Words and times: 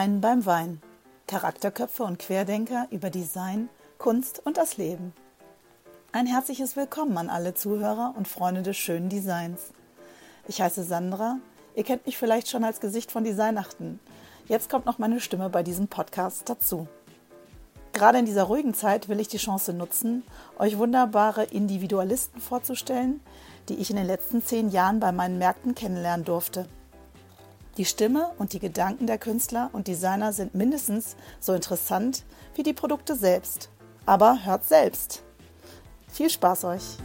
Design 0.00 0.22
beim 0.22 0.46
Wein. 0.46 0.80
Charakterköpfe 1.26 2.04
und 2.04 2.18
Querdenker 2.18 2.86
über 2.90 3.10
Design, 3.10 3.68
Kunst 3.98 4.40
und 4.46 4.56
das 4.56 4.78
Leben. 4.78 5.12
Ein 6.10 6.24
herzliches 6.24 6.74
Willkommen 6.74 7.18
an 7.18 7.28
alle 7.28 7.52
Zuhörer 7.52 8.14
und 8.16 8.26
Freunde 8.26 8.62
des 8.62 8.78
schönen 8.78 9.10
Designs. 9.10 9.72
Ich 10.48 10.62
heiße 10.62 10.84
Sandra. 10.84 11.36
Ihr 11.74 11.84
kennt 11.84 12.06
mich 12.06 12.16
vielleicht 12.16 12.48
schon 12.48 12.64
als 12.64 12.80
Gesicht 12.80 13.12
von 13.12 13.24
Designachten. 13.24 14.00
Jetzt 14.48 14.70
kommt 14.70 14.86
noch 14.86 14.98
meine 14.98 15.20
Stimme 15.20 15.50
bei 15.50 15.62
diesem 15.62 15.86
Podcast 15.86 16.48
dazu. 16.48 16.88
Gerade 17.92 18.20
in 18.20 18.24
dieser 18.24 18.44
ruhigen 18.44 18.72
Zeit 18.72 19.10
will 19.10 19.20
ich 19.20 19.28
die 19.28 19.36
Chance 19.36 19.74
nutzen, 19.74 20.22
euch 20.58 20.78
wunderbare 20.78 21.44
Individualisten 21.44 22.40
vorzustellen, 22.40 23.20
die 23.68 23.74
ich 23.74 23.90
in 23.90 23.96
den 23.96 24.06
letzten 24.06 24.42
zehn 24.42 24.70
Jahren 24.70 24.98
bei 24.98 25.12
meinen 25.12 25.36
Märkten 25.36 25.74
kennenlernen 25.74 26.24
durfte. 26.24 26.70
Die 27.76 27.84
Stimme 27.84 28.30
und 28.38 28.52
die 28.52 28.58
Gedanken 28.58 29.06
der 29.06 29.18
Künstler 29.18 29.70
und 29.72 29.86
Designer 29.86 30.32
sind 30.32 30.54
mindestens 30.54 31.16
so 31.38 31.52
interessant 31.52 32.24
wie 32.54 32.62
die 32.62 32.72
Produkte 32.72 33.14
selbst. 33.14 33.70
Aber 34.06 34.44
hört 34.44 34.64
selbst. 34.64 35.22
Viel 36.08 36.30
Spaß 36.30 36.64
euch! 36.64 36.98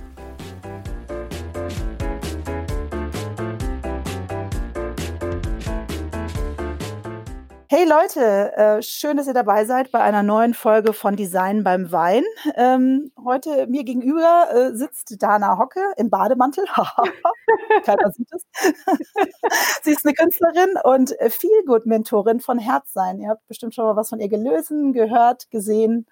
Hey 7.68 7.84
Leute, 7.84 8.56
äh, 8.56 8.82
schön, 8.84 9.18
dass 9.18 9.26
ihr 9.26 9.34
dabei 9.34 9.66
seid 9.66 9.92
bei 9.92 10.00
einer 10.00 10.22
neuen 10.22 10.54
Folge 10.54 10.94
von 10.94 11.16
Design 11.16 11.64
beim 11.64 11.92
Wein. 11.92 12.24
Ähm, 12.56 13.12
heute 13.24 13.66
mir 13.66 13.84
gegenüber 13.84 14.50
äh, 14.52 14.76
sitzt 14.76 15.16
Dana 15.24 15.58
Hocke 15.58 15.80
im 15.98 16.12
Bademantel. 16.12 16.66
Keiner 17.84 18.12
sieht 18.12 18.28
es. 18.32 18.46
Sie 19.84 19.92
ist 19.92 20.06
eine 20.06 20.14
Künstlerin 20.14 20.76
und 20.84 21.16
Feelgood-Mentorin 21.20 22.40
von 22.40 22.60
Herzsein. 22.60 23.20
Ihr 23.20 23.30
habt 23.30 23.48
bestimmt 23.48 23.74
schon 23.74 23.86
mal 23.86 23.96
was 23.96 24.10
von 24.10 24.20
ihr 24.20 24.30
gelesen, 24.30 24.94
gehört, 24.94 25.50
gesehen. 25.50 26.06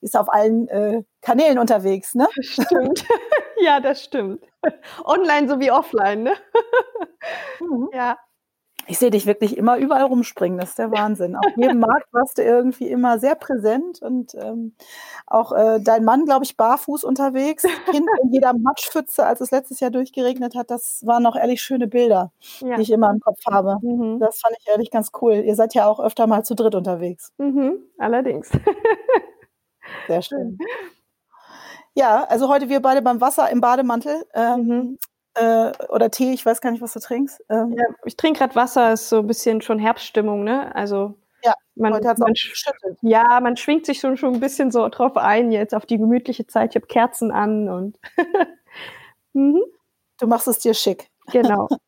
Ist 0.00 0.16
auf 0.16 0.32
allen 0.32 0.68
äh, 0.68 1.02
Kanälen 1.22 1.58
unterwegs, 1.58 2.14
ne? 2.14 2.28
Stimmt. 2.40 3.04
ja, 3.64 3.80
das 3.80 4.04
stimmt. 4.04 4.44
Online 5.04 5.48
sowie 5.48 5.72
offline, 5.72 6.22
ne? 6.22 6.34
Mhm. 7.60 7.90
Ja 7.92 8.16
ich 8.86 8.98
sehe 8.98 9.10
dich 9.10 9.26
wirklich 9.26 9.56
immer 9.56 9.76
überall 9.78 10.04
rumspringen. 10.04 10.58
Das 10.58 10.70
ist 10.70 10.78
der 10.78 10.90
Wahnsinn. 10.90 11.36
Auf 11.36 11.56
jedem 11.56 11.78
Markt 11.80 12.12
warst 12.12 12.38
du 12.38 12.42
irgendwie 12.42 12.88
immer 12.88 13.18
sehr 13.18 13.34
präsent 13.34 14.02
und 14.02 14.34
ähm, 14.34 14.74
auch 15.26 15.52
äh, 15.52 15.80
dein 15.80 16.04
Mann, 16.04 16.24
glaube 16.24 16.44
ich, 16.44 16.56
barfuß 16.56 17.04
unterwegs, 17.04 17.62
Kind 17.90 18.08
in 18.22 18.32
jeder 18.32 18.52
Matschpfütze, 18.52 19.24
als 19.24 19.40
es 19.40 19.50
letztes 19.50 19.80
Jahr 19.80 19.90
durchgeregnet 19.90 20.54
hat. 20.54 20.70
Das 20.70 21.02
waren 21.06 21.22
noch 21.22 21.36
ehrlich 21.36 21.62
schöne 21.62 21.86
Bilder, 21.86 22.32
ja. 22.60 22.76
die 22.76 22.82
ich 22.82 22.90
immer 22.90 23.10
im 23.10 23.20
Kopf 23.20 23.40
habe. 23.46 23.78
Mhm. 23.82 24.18
Das 24.20 24.40
fand 24.40 24.56
ich 24.58 24.68
ehrlich 24.68 24.90
ganz 24.90 25.10
cool. 25.20 25.34
Ihr 25.34 25.54
seid 25.54 25.74
ja 25.74 25.86
auch 25.86 26.00
öfter 26.00 26.26
mal 26.26 26.44
zu 26.44 26.54
dritt 26.54 26.74
unterwegs. 26.74 27.32
Mhm, 27.38 27.78
allerdings. 27.98 28.50
Sehr 30.08 30.22
schön. 30.22 30.58
Ja, 31.92 32.22
also 32.22 32.48
heute 32.48 32.68
wir 32.68 32.80
beide 32.80 33.02
beim 33.02 33.20
Wasser 33.20 33.50
im 33.50 33.60
Bademantel. 33.60 34.24
Ähm, 34.32 34.66
mhm 34.66 34.98
äh, 35.34 35.72
oder 35.88 36.10
Tee, 36.10 36.32
ich 36.32 36.44
weiß 36.44 36.60
gar 36.60 36.70
nicht, 36.70 36.82
was 36.82 36.92
du 36.92 37.00
trinkst. 37.00 37.42
Ähm, 37.48 37.74
ja, 37.76 37.84
ich 38.04 38.16
trinke 38.16 38.40
gerade 38.40 38.54
Wasser, 38.54 38.92
ist 38.92 39.08
so 39.08 39.18
ein 39.18 39.26
bisschen 39.26 39.60
schon 39.60 39.78
Herbststimmung, 39.78 40.44
ne? 40.44 40.74
Also 40.74 41.14
ja, 41.44 41.54
man, 41.74 41.94
heute 41.94 42.14
man. 42.18 42.34
Ja, 43.02 43.40
man 43.40 43.56
schwingt 43.56 43.86
sich 43.86 44.00
schon, 44.00 44.16
schon 44.16 44.34
ein 44.34 44.40
bisschen 44.40 44.70
so 44.70 44.88
drauf 44.88 45.16
ein, 45.16 45.52
jetzt 45.52 45.74
auf 45.74 45.86
die 45.86 45.98
gemütliche 45.98 46.46
Zeit. 46.46 46.70
Ich 46.70 46.76
habe 46.76 46.86
Kerzen 46.86 47.30
an 47.30 47.68
und 47.68 47.98
mhm. 49.32 49.62
du 50.18 50.26
machst 50.26 50.48
es 50.48 50.58
dir 50.58 50.74
schick. 50.74 51.10
Genau. 51.32 51.68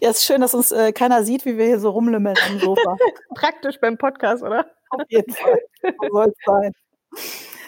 Ja, 0.00 0.08
es 0.08 0.20
ist 0.20 0.24
schön, 0.24 0.40
dass 0.40 0.54
uns 0.54 0.72
äh, 0.72 0.90
keiner 0.90 1.22
sieht, 1.22 1.44
wie 1.44 1.58
wir 1.58 1.66
hier 1.66 1.80
so 1.80 1.90
rumlümmeln 1.90 2.34
am 2.48 2.58
Sofa. 2.60 2.96
Praktisch 3.34 3.78
beim 3.78 3.98
Podcast, 3.98 4.42
oder? 4.42 4.64
Auf 4.88 5.02
jeden 5.08 5.30
Fall. 5.34 5.60
So 5.82 6.08
soll 6.10 6.28
es 6.28 6.44
sein. 6.46 6.72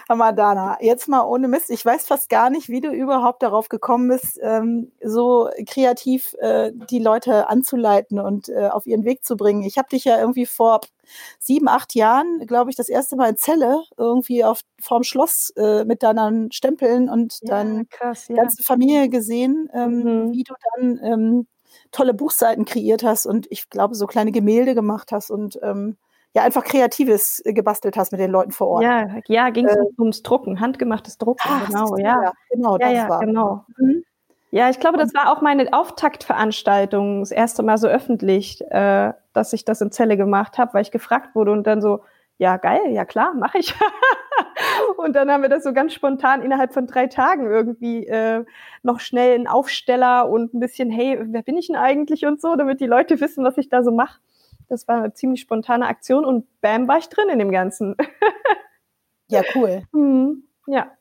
Hamadana, 0.08 0.78
jetzt 0.80 1.08
mal 1.08 1.22
ohne 1.22 1.48
Mist. 1.48 1.70
Ich 1.70 1.84
weiß 1.84 2.06
fast 2.06 2.28
gar 2.28 2.50
nicht, 2.50 2.68
wie 2.68 2.80
du 2.80 2.90
überhaupt 2.90 3.42
darauf 3.42 3.68
gekommen 3.68 4.08
bist, 4.08 4.38
ähm, 4.42 4.92
so 5.02 5.48
kreativ 5.66 6.34
äh, 6.40 6.72
die 6.90 6.98
Leute 6.98 7.48
anzuleiten 7.48 8.18
und 8.18 8.48
äh, 8.48 8.68
auf 8.68 8.86
ihren 8.86 9.04
Weg 9.04 9.24
zu 9.24 9.36
bringen. 9.36 9.62
Ich 9.62 9.78
habe 9.78 9.88
dich 9.88 10.04
ja 10.04 10.18
irgendwie 10.18 10.46
vor 10.46 10.80
sieben, 11.38 11.68
acht 11.68 11.94
Jahren, 11.94 12.46
glaube 12.46 12.70
ich, 12.70 12.76
das 12.76 12.88
erste 12.88 13.16
Mal 13.16 13.30
in 13.30 13.36
Zelle 13.36 13.82
irgendwie 13.96 14.44
auf 14.44 14.60
vorm 14.80 15.02
Schloss 15.02 15.50
äh, 15.56 15.84
mit 15.84 16.02
deinen 16.02 16.52
Stempeln 16.52 17.08
und 17.08 17.38
ja, 17.42 17.48
deine 17.48 17.86
ja. 18.00 18.34
ganze 18.34 18.62
Familie 18.62 19.08
gesehen, 19.08 19.68
ähm, 19.74 20.02
mhm. 20.02 20.32
wie 20.32 20.44
du 20.44 20.54
dann 20.76 21.00
ähm, 21.02 21.46
tolle 21.90 22.14
Buchseiten 22.14 22.64
kreiert 22.64 23.02
hast 23.02 23.26
und 23.26 23.46
ich 23.50 23.70
glaube 23.70 23.94
so 23.94 24.06
kleine 24.06 24.32
Gemälde 24.32 24.74
gemacht 24.74 25.12
hast 25.12 25.30
und 25.30 25.58
ähm, 25.62 25.96
ja 26.34 26.42
einfach 26.42 26.64
Kreatives 26.64 27.42
äh, 27.44 27.52
gebastelt 27.52 27.96
hast 27.96 28.12
mit 28.12 28.20
den 28.20 28.30
Leuten 28.30 28.52
vor 28.52 28.68
Ort. 28.68 28.84
Ja, 28.84 29.06
ja 29.26 29.50
ging 29.50 29.66
es 29.66 29.76
äh, 29.76 29.80
ums 29.98 30.22
Drucken, 30.22 30.60
handgemachtes 30.60 31.18
Drucken, 31.18 31.48
ach, 31.50 31.66
genau, 31.66 31.96
ja. 31.96 32.22
ja. 32.22 32.32
Genau, 32.50 32.78
ja, 32.78 32.86
das 32.86 32.92
ja, 32.92 33.08
war. 33.08 33.20
Genau. 33.20 33.64
Mhm. 33.78 34.04
Ja, 34.50 34.68
ich 34.68 34.80
glaube, 34.80 34.98
das 34.98 35.14
war 35.14 35.32
auch 35.32 35.40
meine 35.40 35.72
Auftaktveranstaltung, 35.72 37.20
das 37.20 37.30
erste 37.30 37.62
Mal 37.62 37.78
so 37.78 37.88
öffentlich, 37.88 38.60
äh, 38.70 39.12
dass 39.32 39.54
ich 39.54 39.64
das 39.64 39.80
in 39.80 39.90
Zelle 39.90 40.18
gemacht 40.18 40.58
habe, 40.58 40.74
weil 40.74 40.82
ich 40.82 40.90
gefragt 40.90 41.34
wurde 41.34 41.52
und 41.52 41.66
dann 41.66 41.80
so, 41.80 42.00
ja, 42.36 42.58
geil, 42.58 42.90
ja 42.90 43.06
klar, 43.06 43.32
mache 43.34 43.58
ich. 43.58 43.74
und 44.98 45.16
dann 45.16 45.30
haben 45.30 45.42
wir 45.42 45.48
das 45.48 45.64
so 45.64 45.72
ganz 45.72 45.94
spontan 45.94 46.42
innerhalb 46.42 46.74
von 46.74 46.86
drei 46.86 47.06
Tagen 47.06 47.50
irgendwie 47.50 48.06
äh, 48.06 48.44
noch 48.82 49.00
schnell 49.00 49.36
einen 49.36 49.46
Aufsteller 49.46 50.28
und 50.28 50.52
ein 50.52 50.60
bisschen, 50.60 50.90
hey, 50.90 51.18
wer 51.22 51.42
bin 51.42 51.56
ich 51.56 51.68
denn 51.68 51.76
eigentlich 51.76 52.26
und 52.26 52.42
so, 52.42 52.54
damit 52.54 52.80
die 52.80 52.86
Leute 52.86 53.20
wissen, 53.20 53.44
was 53.44 53.56
ich 53.56 53.70
da 53.70 53.82
so 53.82 53.90
mache. 53.90 54.18
Das 54.72 54.88
war 54.88 54.96
eine 54.96 55.12
ziemlich 55.12 55.42
spontane 55.42 55.86
Aktion 55.86 56.24
und 56.24 56.46
bam, 56.62 56.88
war 56.88 56.98
ich 56.98 57.08
drin 57.08 57.28
in 57.28 57.38
dem 57.38 57.50
Ganzen. 57.50 57.94
ja, 59.28 59.42
cool. 59.54 59.82
Mhm. 59.92 60.44
Ja. 60.66 60.92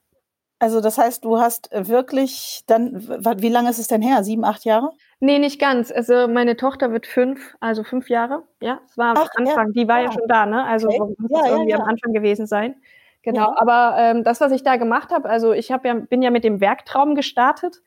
Also 0.59 0.79
das 0.79 0.97
heißt, 0.97 1.25
du 1.25 1.39
hast 1.39 1.69
wirklich 1.71 2.61
dann, 2.67 3.01
wie 3.41 3.49
lange 3.49 3.69
ist 3.69 3.79
es 3.79 3.87
denn 3.87 4.01
her? 4.01 4.23
Sieben, 4.23 4.45
acht 4.45 4.63
Jahre? 4.63 4.91
Nee, 5.19 5.39
nicht 5.39 5.59
ganz. 5.59 5.91
Also 5.91 6.27
meine 6.27 6.55
Tochter 6.55 6.91
wird 6.91 7.07
fünf, 7.07 7.55
also 7.59 7.83
fünf 7.83 8.09
Jahre. 8.09 8.43
Ja, 8.61 8.79
es 8.87 8.97
war 8.97 9.17
am 9.17 9.27
Anfang. 9.35 9.67
Ja. 9.67 9.73
Die 9.73 9.87
war 9.87 9.97
ja. 9.97 10.03
ja 10.03 10.09
ah. 10.09 10.13
schon 10.13 10.27
da, 10.27 10.45
ne? 10.45 10.63
Also 10.65 10.87
okay. 10.89 11.15
muss 11.17 11.31
ja, 11.31 11.49
irgendwie 11.49 11.73
am 11.73 11.81
Anfang 11.81 12.13
gewesen 12.13 12.45
sein. 12.45 12.75
Genau. 13.23 13.53
Aber 13.55 13.95
ähm, 13.97 14.23
das, 14.23 14.41
was 14.41 14.51
ich 14.51 14.63
da 14.63 14.75
gemacht 14.75 15.11
habe, 15.11 15.29
also 15.29 15.53
ich 15.53 15.71
habe 15.71 15.87
ja, 15.87 15.93
bin 15.93 16.21
ja 16.21 16.29
mit 16.29 16.43
dem 16.43 16.59
Werktraum 16.59 17.15
gestartet. 17.15 17.81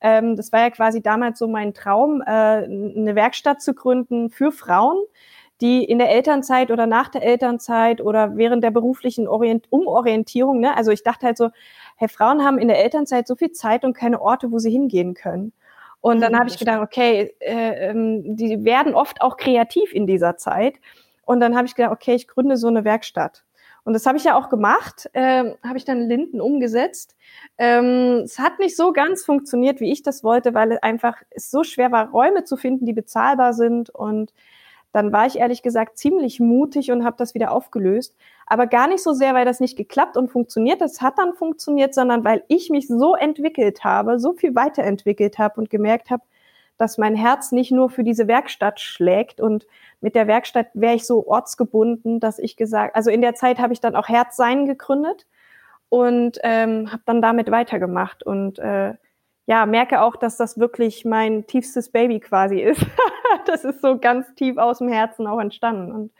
Ähm, 0.00 0.36
das 0.36 0.52
war 0.52 0.60
ja 0.60 0.70
quasi 0.70 1.02
damals 1.02 1.38
so 1.38 1.48
mein 1.48 1.74
Traum, 1.74 2.22
äh, 2.22 2.30
eine 2.30 3.14
Werkstatt 3.14 3.62
zu 3.62 3.74
gründen 3.74 4.30
für 4.30 4.52
Frauen, 4.52 4.98
die 5.60 5.84
in 5.84 5.98
der 5.98 6.10
Elternzeit 6.10 6.70
oder 6.70 6.86
nach 6.86 7.08
der 7.08 7.22
Elternzeit 7.22 8.00
oder 8.00 8.36
während 8.36 8.62
der 8.62 8.70
beruflichen 8.70 9.26
Orient 9.26 9.66
Umorientierung, 9.70 10.60
ne? 10.60 10.76
also 10.76 10.90
ich 10.90 11.02
dachte 11.02 11.26
halt 11.26 11.38
so, 11.38 11.50
hey, 11.96 12.08
Frauen 12.08 12.44
haben 12.44 12.58
in 12.58 12.68
der 12.68 12.82
Elternzeit 12.82 13.26
so 13.26 13.36
viel 13.36 13.52
Zeit 13.52 13.84
und 13.84 13.94
keine 13.94 14.20
Orte, 14.20 14.52
wo 14.52 14.58
sie 14.58 14.70
hingehen 14.70 15.14
können. 15.14 15.52
Und 16.02 16.20
dann 16.20 16.32
mhm, 16.32 16.38
habe 16.38 16.50
ich 16.50 16.58
gedacht, 16.58 16.82
okay, 16.82 17.34
äh, 17.40 17.88
ähm, 17.88 18.36
die 18.36 18.64
werden 18.64 18.94
oft 18.94 19.22
auch 19.22 19.38
kreativ 19.38 19.94
in 19.94 20.06
dieser 20.06 20.36
Zeit. 20.36 20.74
Und 21.24 21.40
dann 21.40 21.56
habe 21.56 21.66
ich 21.66 21.74
gedacht, 21.74 21.92
okay, 21.92 22.14
ich 22.14 22.28
gründe 22.28 22.56
so 22.58 22.68
eine 22.68 22.84
Werkstatt. 22.84 23.45
Und 23.86 23.92
das 23.92 24.04
habe 24.04 24.18
ich 24.18 24.24
ja 24.24 24.36
auch 24.36 24.48
gemacht, 24.48 25.08
äh, 25.12 25.54
habe 25.62 25.76
ich 25.76 25.84
dann 25.84 26.02
in 26.02 26.08
Linden 26.08 26.40
umgesetzt. 26.40 27.14
Ähm, 27.56 28.22
es 28.24 28.36
hat 28.40 28.58
nicht 28.58 28.76
so 28.76 28.92
ganz 28.92 29.24
funktioniert, 29.24 29.80
wie 29.80 29.92
ich 29.92 30.02
das 30.02 30.24
wollte, 30.24 30.54
weil 30.54 30.72
es 30.72 30.82
einfach 30.82 31.22
es 31.30 31.52
so 31.52 31.62
schwer 31.62 31.92
war, 31.92 32.10
Räume 32.10 32.42
zu 32.42 32.56
finden, 32.56 32.84
die 32.84 32.92
bezahlbar 32.92 33.52
sind. 33.52 33.90
Und 33.90 34.34
dann 34.90 35.12
war 35.12 35.26
ich 35.26 35.38
ehrlich 35.38 35.62
gesagt 35.62 35.98
ziemlich 35.98 36.40
mutig 36.40 36.90
und 36.90 37.04
habe 37.04 37.14
das 37.16 37.34
wieder 37.34 37.52
aufgelöst. 37.52 38.16
Aber 38.46 38.66
gar 38.66 38.88
nicht 38.88 39.04
so 39.04 39.12
sehr, 39.12 39.34
weil 39.34 39.44
das 39.44 39.60
nicht 39.60 39.76
geklappt 39.76 40.16
und 40.16 40.32
funktioniert, 40.32 40.80
das 40.80 41.00
hat 41.00 41.16
dann 41.18 41.34
funktioniert, 41.34 41.94
sondern 41.94 42.24
weil 42.24 42.42
ich 42.48 42.70
mich 42.70 42.88
so 42.88 43.14
entwickelt 43.14 43.84
habe, 43.84 44.18
so 44.18 44.32
viel 44.32 44.56
weiterentwickelt 44.56 45.38
habe 45.38 45.60
und 45.60 45.70
gemerkt 45.70 46.10
habe, 46.10 46.24
dass 46.76 46.98
mein 46.98 47.14
Herz 47.14 47.52
nicht 47.52 47.70
nur 47.70 47.88
für 47.88 48.02
diese 48.02 48.26
Werkstatt 48.26 48.80
schlägt 48.80 49.40
und 49.40 49.68
mit 50.06 50.14
der 50.14 50.28
Werkstatt 50.28 50.68
wäre 50.72 50.94
ich 50.94 51.04
so 51.04 51.26
ortsgebunden, 51.26 52.20
dass 52.20 52.38
ich 52.38 52.56
gesagt, 52.56 52.94
also 52.94 53.10
in 53.10 53.22
der 53.22 53.34
Zeit 53.34 53.58
habe 53.58 53.72
ich 53.72 53.80
dann 53.80 53.96
auch 53.96 54.06
Herzsein 54.06 54.64
gegründet 54.64 55.26
und 55.88 56.38
ähm, 56.44 56.92
habe 56.92 57.02
dann 57.06 57.20
damit 57.20 57.50
weitergemacht 57.50 58.22
und 58.22 58.60
äh, 58.60 58.94
ja, 59.46 59.66
merke 59.66 60.02
auch, 60.02 60.14
dass 60.14 60.36
das 60.36 60.60
wirklich 60.60 61.04
mein 61.04 61.48
tiefstes 61.48 61.88
Baby 61.88 62.20
quasi 62.20 62.60
ist. 62.60 62.86
das 63.46 63.64
ist 63.64 63.82
so 63.82 63.98
ganz 63.98 64.32
tief 64.36 64.58
aus 64.58 64.78
dem 64.78 64.86
Herzen 64.86 65.26
auch 65.26 65.40
entstanden 65.40 65.90
und 65.90 66.12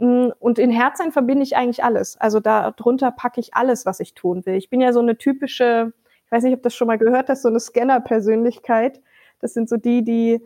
mm, 0.00 0.32
und 0.40 0.58
in 0.58 0.72
Herzsein 0.72 1.12
verbinde 1.12 1.44
ich 1.44 1.56
eigentlich 1.56 1.84
alles. 1.84 2.16
Also 2.20 2.40
da 2.40 2.72
drunter 2.72 3.12
packe 3.12 3.38
ich 3.38 3.54
alles, 3.54 3.86
was 3.86 4.00
ich 4.00 4.14
tun 4.14 4.44
will. 4.44 4.56
Ich 4.56 4.70
bin 4.70 4.80
ja 4.80 4.92
so 4.92 4.98
eine 4.98 5.16
typische, 5.16 5.92
ich 6.26 6.32
weiß 6.32 6.42
nicht, 6.42 6.54
ob 6.54 6.64
das 6.64 6.74
schon 6.74 6.88
mal 6.88 6.98
gehört 6.98 7.28
hast, 7.28 7.42
so 7.42 7.48
eine 7.48 7.60
Scanner-Persönlichkeit. 7.60 9.00
Das 9.38 9.54
sind 9.54 9.68
so 9.68 9.76
die, 9.76 10.02
die 10.02 10.42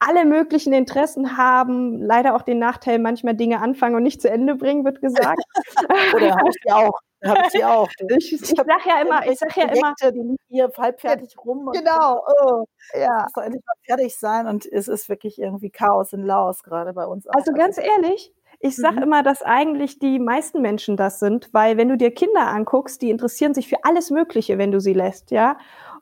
alle 0.00 0.24
möglichen 0.24 0.72
Interessen 0.72 1.36
haben, 1.36 2.00
leider 2.00 2.34
auch 2.34 2.42
den 2.42 2.58
Nachteil, 2.58 2.98
manchmal 2.98 3.34
Dinge 3.34 3.60
anfangen 3.60 3.94
und 3.94 4.02
nicht 4.02 4.20
zu 4.20 4.30
Ende 4.30 4.56
bringen, 4.56 4.84
wird 4.84 5.00
gesagt. 5.00 5.42
Oder 6.14 6.34
hast 6.34 6.58
ja 6.64 6.76
auch. 6.76 6.98
habe 7.24 7.40
ich 7.44 7.52
die 7.52 7.64
auch. 7.64 7.88
Ich, 8.16 8.32
ich, 8.32 8.42
ich 8.42 8.48
sag 8.48 8.86
ja 8.86 9.02
immer, 9.02 9.26
ich 9.26 9.38
sag 9.38 9.54
ja 9.56 9.68
immer, 9.68 9.94
die 10.02 10.18
liegen 10.18 10.36
hier 10.48 10.70
halbfertig 10.76 11.36
rum. 11.44 11.70
Genau. 11.72 12.24
oh, 12.26 12.64
ja. 12.94 13.24
Es 13.26 13.32
soll 13.34 13.44
endlich 13.44 13.62
mal 13.64 13.74
fertig 13.84 14.18
sein 14.18 14.46
und 14.46 14.66
es 14.66 14.88
ist 14.88 15.08
wirklich 15.08 15.38
irgendwie 15.38 15.70
Chaos 15.70 16.12
in 16.14 16.24
Laos 16.24 16.62
gerade 16.62 16.94
bei 16.94 17.06
uns. 17.06 17.28
Auch. 17.28 17.34
Also 17.34 17.52
ganz 17.52 17.76
ehrlich, 17.76 18.32
ich 18.58 18.76
sage 18.76 18.96
mhm. 18.96 19.02
immer, 19.02 19.22
dass 19.22 19.42
eigentlich 19.42 19.98
die 19.98 20.18
meisten 20.18 20.62
Menschen 20.62 20.96
das 20.96 21.18
sind, 21.18 21.48
weil 21.52 21.76
wenn 21.76 21.88
du 21.88 21.96
dir 21.96 22.12
Kinder 22.12 22.46
anguckst, 22.46 23.02
die 23.02 23.10
interessieren 23.10 23.54
sich 23.54 23.68
für 23.68 23.84
alles 23.84 24.10
Mögliche, 24.10 24.56
wenn 24.56 24.72
du 24.72 24.80
sie 24.80 24.94
lässt, 24.94 25.30
ja. 25.30 25.58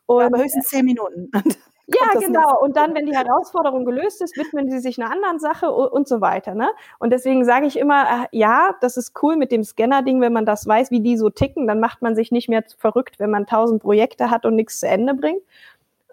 Und, 0.07 0.21
ja, 0.21 0.27
aber 0.27 0.39
höchstens 0.39 0.69
zehn 0.69 0.85
Minuten. 0.85 1.31
ja, 1.89 2.21
genau. 2.21 2.61
Und 2.61 2.77
dann, 2.77 2.95
wenn 2.95 3.07
die 3.07 3.17
Herausforderung 3.17 3.87
gelöst 3.87 4.21
ist, 4.21 4.37
widmen 4.37 4.71
sie 4.71 4.79
sich 4.79 5.01
einer 5.01 5.11
anderen 5.11 5.39
Sache 5.39 5.71
und 5.71 6.07
so 6.07 6.21
weiter. 6.21 6.55
Ne? 6.55 6.69
Und 6.99 7.11
deswegen 7.11 7.45
sage 7.45 7.67
ich 7.67 7.79
immer, 7.79 8.03
äh, 8.03 8.27
ja, 8.33 8.75
das 8.81 8.97
ist 8.99 9.13
cool 9.23 9.37
mit 9.37 9.51
dem 9.51 9.65
Scanner-Ding, 9.65 10.21
wenn 10.21 10.33
man 10.33 10.45
das 10.45 10.67
weiß, 10.67 10.91
wie 10.91 11.01
die 11.01 11.17
so 11.17 11.31
ticken, 11.31 11.67
dann 11.67 11.81
macht 11.81 12.03
man 12.03 12.15
sich 12.15 12.31
nicht 12.31 12.49
mehr 12.49 12.63
verrückt, 12.77 13.19
wenn 13.19 13.31
man 13.31 13.47
tausend 13.47 13.83
Projekte 13.83 14.31
hat 14.31 14.45
und 14.45 14.55
nichts 14.57 14.81
zu 14.81 14.89
Ende 14.89 15.15
bringt. 15.15 15.43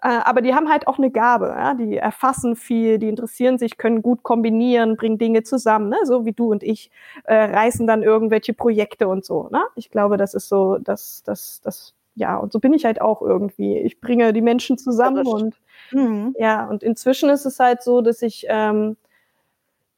Äh, 0.02 0.08
aber 0.08 0.40
die 0.40 0.54
haben 0.54 0.70
halt 0.70 0.86
auch 0.86 0.98
eine 0.98 1.10
Gabe, 1.10 1.46
ja? 1.46 1.74
die 1.74 1.96
erfassen 1.96 2.56
viel, 2.56 2.98
die 2.98 3.08
interessieren 3.08 3.58
sich, 3.58 3.76
können 3.76 4.02
gut 4.02 4.22
kombinieren, 4.22 4.96
bringen 4.96 5.18
Dinge 5.18 5.42
zusammen, 5.42 5.88
ne? 5.88 5.96
so 6.04 6.24
wie 6.24 6.32
du 6.32 6.50
und 6.52 6.62
ich, 6.62 6.90
äh, 7.24 7.34
reißen 7.34 7.86
dann 7.86 8.02
irgendwelche 8.02 8.54
Projekte 8.54 9.08
und 9.08 9.24
so. 9.24 9.48
Ne? 9.50 9.62
Ich 9.74 9.90
glaube, 9.90 10.16
das 10.16 10.34
ist 10.34 10.48
so, 10.48 10.78
das, 10.78 11.22
das, 11.24 11.60
das, 11.62 11.94
ja, 12.16 12.36
und 12.36 12.52
so 12.52 12.58
bin 12.58 12.72
ich 12.72 12.84
halt 12.84 13.00
auch 13.00 13.22
irgendwie. 13.22 13.78
Ich 13.78 14.00
bringe 14.00 14.32
die 14.32 14.42
Menschen 14.42 14.78
zusammen 14.78 15.26
und 15.26 15.54
mhm. 15.92 16.34
ja, 16.38 16.66
und 16.66 16.82
inzwischen 16.82 17.30
ist 17.30 17.44
es 17.44 17.60
halt 17.60 17.82
so, 17.82 18.00
dass 18.00 18.22
ich 18.22 18.46
ähm, 18.48 18.96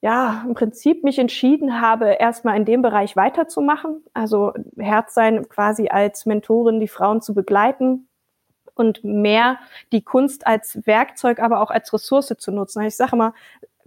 ja, 0.00 0.44
im 0.46 0.54
Prinzip 0.54 1.02
mich 1.02 1.18
entschieden 1.18 1.80
habe, 1.80 2.10
erstmal 2.10 2.56
in 2.56 2.64
dem 2.64 2.82
Bereich 2.82 3.16
weiterzumachen. 3.16 4.04
Also 4.14 4.52
Herz 4.76 5.14
sein 5.14 5.48
quasi 5.48 5.88
als 5.88 6.26
Mentorin, 6.26 6.78
die 6.78 6.88
Frauen 6.88 7.20
zu 7.20 7.34
begleiten, 7.34 8.08
und 8.78 9.02
mehr 9.04 9.58
die 9.92 10.02
Kunst 10.02 10.46
als 10.46 10.86
Werkzeug, 10.86 11.40
aber 11.40 11.60
auch 11.60 11.70
als 11.70 11.92
Ressource 11.92 12.32
zu 12.38 12.52
nutzen. 12.52 12.82
Ich 12.82 12.96
sage 12.96 13.12
immer, 13.16 13.34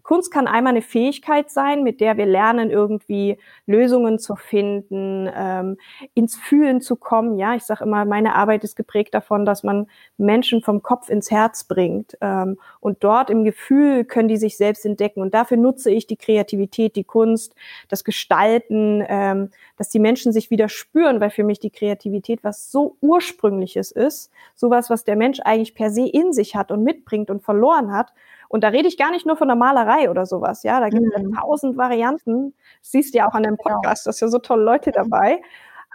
Kunst 0.04 0.32
kann 0.32 0.48
einmal 0.48 0.72
eine 0.72 0.82
Fähigkeit 0.82 1.50
sein, 1.50 1.84
mit 1.84 2.02
der 2.02 2.18
wir 2.18 2.26
lernen, 2.26 2.70
irgendwie 2.70 3.38
Lösungen 3.66 4.20
zu 4.20 4.36
finden, 4.36 5.30
ähm, 5.36 5.78
ins 6.14 6.36
Fühlen 6.36 6.82
zu 6.82 6.96
kommen. 6.96 7.38
Ja, 7.38 7.56
ich 7.56 7.64
sage 7.64 7.84
immer, 7.84 8.06
meine 8.06 8.36
Arbeit 8.36 8.64
ist 8.64 8.76
geprägt 8.76 9.14
davon, 9.14 9.46
dass 9.46 9.64
man 9.64 9.88
Menschen 10.18 10.62
vom 10.62 10.82
Kopf 10.82 11.10
ins 11.10 11.32
Herz 11.32 11.64
bringt. 11.64 12.18
Ähm, 12.22 12.58
und 12.80 13.04
dort 13.04 13.30
im 13.30 13.44
Gefühl 13.44 14.06
können 14.06 14.28
die 14.28 14.38
sich 14.38 14.58
selbst 14.58 14.86
entdecken. 14.86 15.22
Und 15.22 15.34
dafür 15.34 15.58
nutze 15.58 15.92
ich 15.92 16.08
die 16.08 16.18
Kreativität, 16.18 16.96
die 16.96 17.04
Kunst, 17.04 17.56
das 17.90 18.04
Gestalten, 18.04 19.04
ähm, 19.08 19.50
dass 19.78 19.90
die 19.90 20.00
Menschen 20.00 20.32
sich 20.32 20.50
wieder 20.50 20.70
spüren, 20.70 21.20
weil 21.20 21.30
für 21.30 21.44
mich 21.44 21.60
die 21.60 21.72
Kreativität 21.72 22.44
was 22.44 22.72
so 22.72 22.98
ursprüngliches 23.02 23.92
ist, 23.92 24.32
sowas, 24.56 24.90
was 24.90 25.04
der 25.04 25.16
Mensch 25.16 25.40
eigentlich 25.44 25.76
per 25.76 25.90
se 25.90 26.08
in 26.08 26.34
sich 26.34 26.56
hat 26.56 26.72
und 26.72 26.84
mitbringt 26.84 27.30
und 27.30 27.44
verloren 27.44 27.92
hat 27.92 28.14
und 28.52 28.66
da 28.66 28.68
rede 28.68 28.88
ich 28.90 28.98
gar 28.98 29.12
nicht 29.12 29.26
nur 29.26 29.38
von 29.38 29.48
der 29.48 29.56
Malerei 29.56 30.10
oder 30.10 30.26
sowas, 30.26 30.64
ja, 30.64 30.82
da 30.82 30.90
gibt 30.90 31.06
es 31.16 31.24
mhm. 31.24 31.32
ja 31.34 31.42
tausend 31.42 31.78
Varianten. 31.78 32.54
Das 32.82 32.92
siehst 32.92 33.14
du 33.14 33.20
ja 33.20 33.30
auch 33.30 33.34
an 33.34 33.44
dem 33.44 33.56
genau. 33.56 33.76
Podcast, 33.76 34.06
da 34.06 34.12
sind 34.12 34.28
ja 34.28 34.32
so 34.32 34.40
tolle 34.40 34.64
Leute 34.64 34.90
mhm. 34.90 34.94
dabei. 34.94 35.42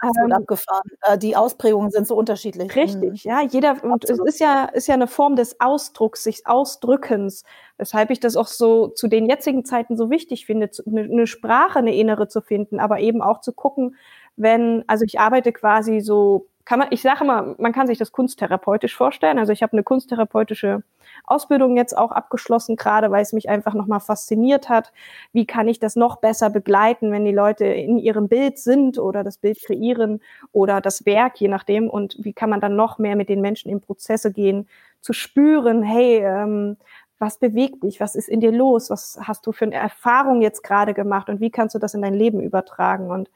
Ähm, 0.03 0.31
abgefahren. 0.31 0.89
Äh, 1.01 1.17
die 1.17 1.35
Ausprägungen 1.35 1.89
sind 1.89 2.07
so 2.07 2.15
unterschiedlich. 2.15 2.75
Richtig, 2.75 3.25
mhm. 3.25 3.31
ja. 3.31 3.41
Jeder, 3.41 3.83
und 3.83 4.07
es 4.07 4.19
ist 4.19 4.39
ja, 4.39 4.65
ist 4.65 4.87
ja 4.87 4.93
eine 4.93 5.07
Form 5.07 5.35
des 5.35 5.59
Ausdrucks, 5.59 6.23
sich 6.23 6.45
Ausdrückens, 6.45 7.43
weshalb 7.77 8.11
ich 8.11 8.19
das 8.19 8.35
auch 8.35 8.47
so 8.47 8.89
zu 8.89 9.07
den 9.07 9.27
jetzigen 9.27 9.65
Zeiten 9.65 9.97
so 9.97 10.09
wichtig 10.09 10.45
finde, 10.45 10.69
eine 10.85 11.25
Sprache, 11.25 11.79
eine 11.79 11.95
innere 11.95 12.27
zu 12.27 12.41
finden, 12.41 12.79
aber 12.79 12.99
eben 12.99 13.21
auch 13.23 13.41
zu 13.41 13.53
gucken, 13.53 13.95
wenn, 14.35 14.83
also 14.87 15.03
ich 15.03 15.19
arbeite 15.19 15.51
quasi 15.51 15.99
so, 15.99 16.47
kann 16.67 16.79
man, 16.79 16.89
ich 16.91 17.01
sage 17.01 17.23
mal, 17.23 17.55
man 17.59 17.71
kann 17.71 17.87
sich 17.87 17.97
das 17.97 18.11
kunsttherapeutisch 18.11 18.93
vorstellen. 18.93 19.39
Also 19.39 19.53
ich 19.53 19.63
habe 19.63 19.71
eine 19.71 19.83
kunsttherapeutische 19.83 20.83
Ausbildung 21.23 21.77
jetzt 21.77 21.97
auch 21.97 22.11
abgeschlossen, 22.11 22.75
gerade 22.75 23.09
weil 23.09 23.21
es 23.21 23.31
mich 23.31 23.47
einfach 23.47 23.73
nochmal 23.73 24.01
fasziniert 24.01 24.67
hat. 24.67 24.91
Wie 25.31 25.45
kann 25.45 25.69
ich 25.69 25.79
das 25.79 25.95
noch 25.95 26.17
besser 26.17 26.49
begleiten, 26.49 27.09
wenn 27.13 27.23
die 27.23 27.31
Leute 27.31 27.63
in 27.63 27.97
ihrem 27.97 28.27
Bild 28.27 28.59
sind 28.59 28.99
oder 28.99 29.23
das 29.23 29.37
Bild 29.37 29.61
kreieren 29.65 30.19
oder 30.51 30.81
das 30.81 31.05
Werk, 31.05 31.39
je 31.39 31.47
nachdem. 31.47 31.89
Und 31.89 32.17
wie 32.19 32.33
kann 32.33 32.49
man 32.49 32.59
dann 32.59 32.75
noch 32.75 32.97
mehr 32.97 33.15
mit 33.15 33.29
den 33.29 33.39
Menschen 33.39 33.71
in 33.71 33.79
Prozesse 33.79 34.33
gehen, 34.33 34.67
zu 34.99 35.13
spüren, 35.13 35.83
hey, 35.83 36.17
ähm, 36.17 36.75
was 37.17 37.37
bewegt 37.37 37.81
dich? 37.83 38.01
Was 38.01 38.13
ist 38.13 38.27
in 38.27 38.41
dir 38.41 38.51
los? 38.51 38.89
Was 38.89 39.17
hast 39.21 39.47
du 39.47 39.53
für 39.53 39.63
eine 39.63 39.75
Erfahrung 39.75 40.41
jetzt 40.41 40.63
gerade 40.63 40.93
gemacht? 40.93 41.29
Und 41.29 41.39
wie 41.39 41.49
kannst 41.49 41.75
du 41.75 41.79
das 41.79 41.93
in 41.93 42.01
dein 42.01 42.13
Leben 42.13 42.41
übertragen? 42.41 43.09
Und 43.09 43.31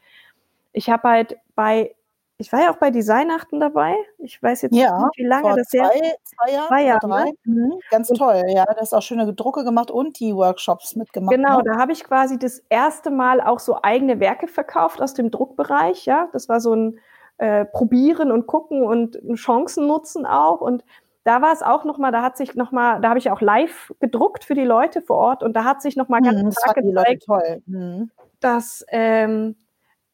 ich 0.74 0.90
habe 0.90 1.08
halt 1.08 1.38
bei 1.54 1.94
ich 2.38 2.52
war 2.52 2.60
ja 2.60 2.72
auch 2.72 2.76
bei 2.76 2.90
Designachten 2.90 3.60
dabei. 3.60 3.94
Ich 4.18 4.42
weiß 4.42 4.62
jetzt 4.62 4.74
ja, 4.74 4.98
nicht, 4.98 5.16
wie 5.16 5.26
lange 5.26 5.54
das 5.56 5.72
her 5.72 5.90
ist. 5.94 6.34
Zwei 6.36 6.52
Jahre, 6.52 6.68
zwei 6.68 6.84
Jahre 6.84 6.98
drei. 7.00 7.32
Mhm, 7.44 7.72
ganz 7.90 8.10
und, 8.10 8.16
toll, 8.16 8.42
ja. 8.48 8.64
Da 8.64 8.80
ist 8.80 8.94
auch 8.94 9.02
schöne 9.02 9.32
Drucke 9.32 9.64
gemacht 9.64 9.90
und 9.90 10.18
die 10.18 10.34
Workshops 10.34 10.96
mitgemacht. 10.96 11.34
Genau, 11.34 11.58
ne? 11.58 11.64
da 11.64 11.78
habe 11.78 11.92
ich 11.92 12.04
quasi 12.04 12.38
das 12.38 12.62
erste 12.68 13.10
Mal 13.10 13.40
auch 13.40 13.60
so 13.60 13.80
eigene 13.82 14.18
Werke 14.18 14.48
verkauft 14.48 15.00
aus 15.00 15.14
dem 15.14 15.30
Druckbereich. 15.30 16.04
Ja, 16.06 16.28
das 16.32 16.48
war 16.48 16.60
so 16.60 16.74
ein 16.74 16.98
äh, 17.38 17.64
Probieren 17.64 18.32
und 18.32 18.46
Gucken 18.46 18.82
und 18.82 19.18
Chancen 19.34 19.86
nutzen 19.86 20.26
auch. 20.26 20.60
Und 20.60 20.84
da 21.24 21.40
war 21.42 21.52
es 21.52 21.62
auch 21.62 21.84
nochmal, 21.84 22.10
da 22.12 22.22
hat 22.22 22.36
sich 22.36 22.54
nochmal, 22.54 23.00
da 23.00 23.10
habe 23.10 23.18
ich 23.18 23.30
auch 23.30 23.40
live 23.40 23.92
gedruckt 24.00 24.44
für 24.44 24.54
die 24.54 24.64
Leute 24.64 25.02
vor 25.02 25.16
Ort 25.16 25.42
und 25.42 25.54
da 25.54 25.64
hat 25.64 25.80
sich 25.80 25.96
nochmal 25.96 26.20
ganz 26.22 26.40
hm, 26.40 26.52
stark 26.52 26.76
gezeigt, 26.76 27.26
hm. 27.66 28.10
dass 28.40 28.84
ähm, 28.88 29.56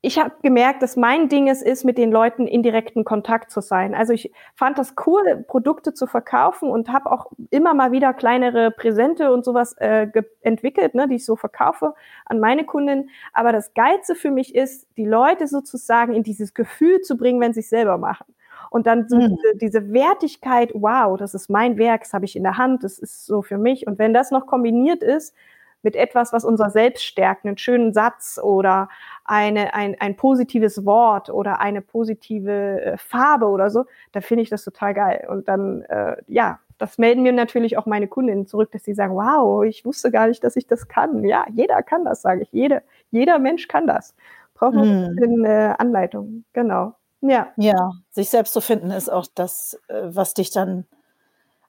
ich 0.01 0.19
habe 0.19 0.31
gemerkt, 0.43 0.83
dass 0.83 0.97
mein 0.97 1.29
Ding 1.29 1.49
es 1.49 1.61
ist, 1.61 1.85
mit 1.85 1.99
den 1.99 2.13
Leuten 2.13 2.47
in 2.47 2.63
direkten 2.63 3.03
Kontakt 3.03 3.51
zu 3.51 3.61
sein. 3.61 3.97
Also 3.97 4.13
ich 4.13 4.33
fand 4.55 4.79
das 4.79 4.95
cool, 5.07 5.45
Produkte 5.49 5.93
zu 5.93 6.07
verkaufen 6.07 6.71
und 6.71 6.89
habe 6.91 7.11
auch 7.11 7.33
immer 7.51 7.75
mal 7.75 7.91
wieder 7.91 8.15
kleinere 8.15 8.71
Präsente 8.71 9.33
und 9.33 9.45
sowas 9.45 9.73
äh, 9.79 10.07
entwickelt, 10.43 10.95
ne, 10.95 11.09
die 11.09 11.17
ich 11.17 11.25
so 11.25 11.35
verkaufe 11.35 11.95
an 12.27 12.39
meine 12.39 12.65
Kunden. 12.65 13.11
Aber 13.33 13.51
das 13.51 13.75
Geilste 13.75 14.15
für 14.15 14.31
mich 14.31 14.55
ist, 14.55 14.87
die 14.97 15.07
Leute 15.07 15.49
sozusagen 15.49 16.13
in 16.13 16.23
dieses 16.23 16.55
Gefühl 16.55 17.01
zu 17.01 17.17
bringen, 17.17 17.41
wenn 17.41 17.53
sie 17.53 17.61
es 17.61 17.69
selber 17.69 17.99
machen. 17.99 18.33
Und 18.71 18.87
dann 18.87 19.09
so 19.09 19.17
mhm. 19.17 19.37
diese, 19.37 19.57
diese 19.57 19.93
Wertigkeit, 19.93 20.71
wow, 20.75 21.17
das 21.19 21.35
ist 21.35 21.51
mein 21.51 21.77
Werk, 21.77 22.03
das 22.03 22.13
habe 22.13 22.25
ich 22.25 22.37
in 22.37 22.45
der 22.45 22.57
Hand, 22.57 22.85
das 22.85 22.99
ist 22.99 23.27
so 23.27 23.43
für 23.43 23.59
mich. 23.59 23.89
Und 23.89 23.99
wenn 23.99 24.15
das 24.15 24.31
noch 24.31 24.47
kombiniert 24.47 25.03
ist 25.03 25.35
mit 25.83 25.97
etwas, 25.97 26.33
was 26.33 26.45
unser 26.45 26.71
Selbst 26.71 27.05
stärkt, 27.05 27.45
einen 27.45 27.59
schönen 27.59 27.93
Satz 27.93 28.39
oder 28.43 28.89
eine, 29.25 29.75
ein, 29.75 29.97
ein 30.01 30.17
positives 30.17 30.85
Wort 30.85 31.31
oder 31.31 31.61
eine 31.61 31.83
positive 31.83 32.81
äh, 32.81 32.99
Farbe 32.99 33.47
oder 33.47 33.71
so, 33.71 33.85
da 34.13 34.21
finde 34.21 34.43
ich 34.43 34.51
das 34.51 34.65
total 34.65 34.95
geil. 34.95 35.27
Und 35.31 35.49
dann, 35.49 35.83
äh, 35.83 36.17
ja, 36.27 36.59
das 36.79 36.99
melden 36.99 37.23
mir 37.23 37.33
natürlich 37.33 37.77
auch 37.77 37.87
meine 37.87 38.09
Kundinnen 38.09 38.47
zurück, 38.47 38.71
dass 38.73 38.85
sie 38.85 38.95
sagen, 38.95 39.15
wow, 39.15 39.65
ich 39.65 39.85
wusste 39.85 40.11
gar 40.11 40.29
nicht, 40.29 40.43
dass 40.45 40.57
ich 40.57 40.67
das 40.67 40.89
kann. 40.89 41.25
Ja, 41.25 41.47
jeder 41.53 41.83
kann 41.83 42.05
das, 42.05 42.23
sage 42.23 42.43
ich. 42.43 42.53
Jede, 42.53 42.83
jeder 43.11 43.39
Mensch 43.39 43.69
kann 43.69 43.87
das. 43.87 44.15
Braucht 44.55 44.75
nur 44.75 44.85
ein 44.85 45.07
hm. 45.09 45.17
bisschen 45.17 45.45
äh, 45.45 45.75
Anleitung. 45.79 46.45
Genau. 46.53 46.95
Ja. 47.21 47.49
Ja, 47.57 47.93
sich 48.11 48.31
selbst 48.31 48.53
zu 48.53 48.61
finden 48.61 48.91
ist 48.91 49.09
auch 49.09 49.27
das, 49.35 49.81
äh, 49.89 50.03
was 50.05 50.35
dich 50.35 50.51
dann 50.51 50.87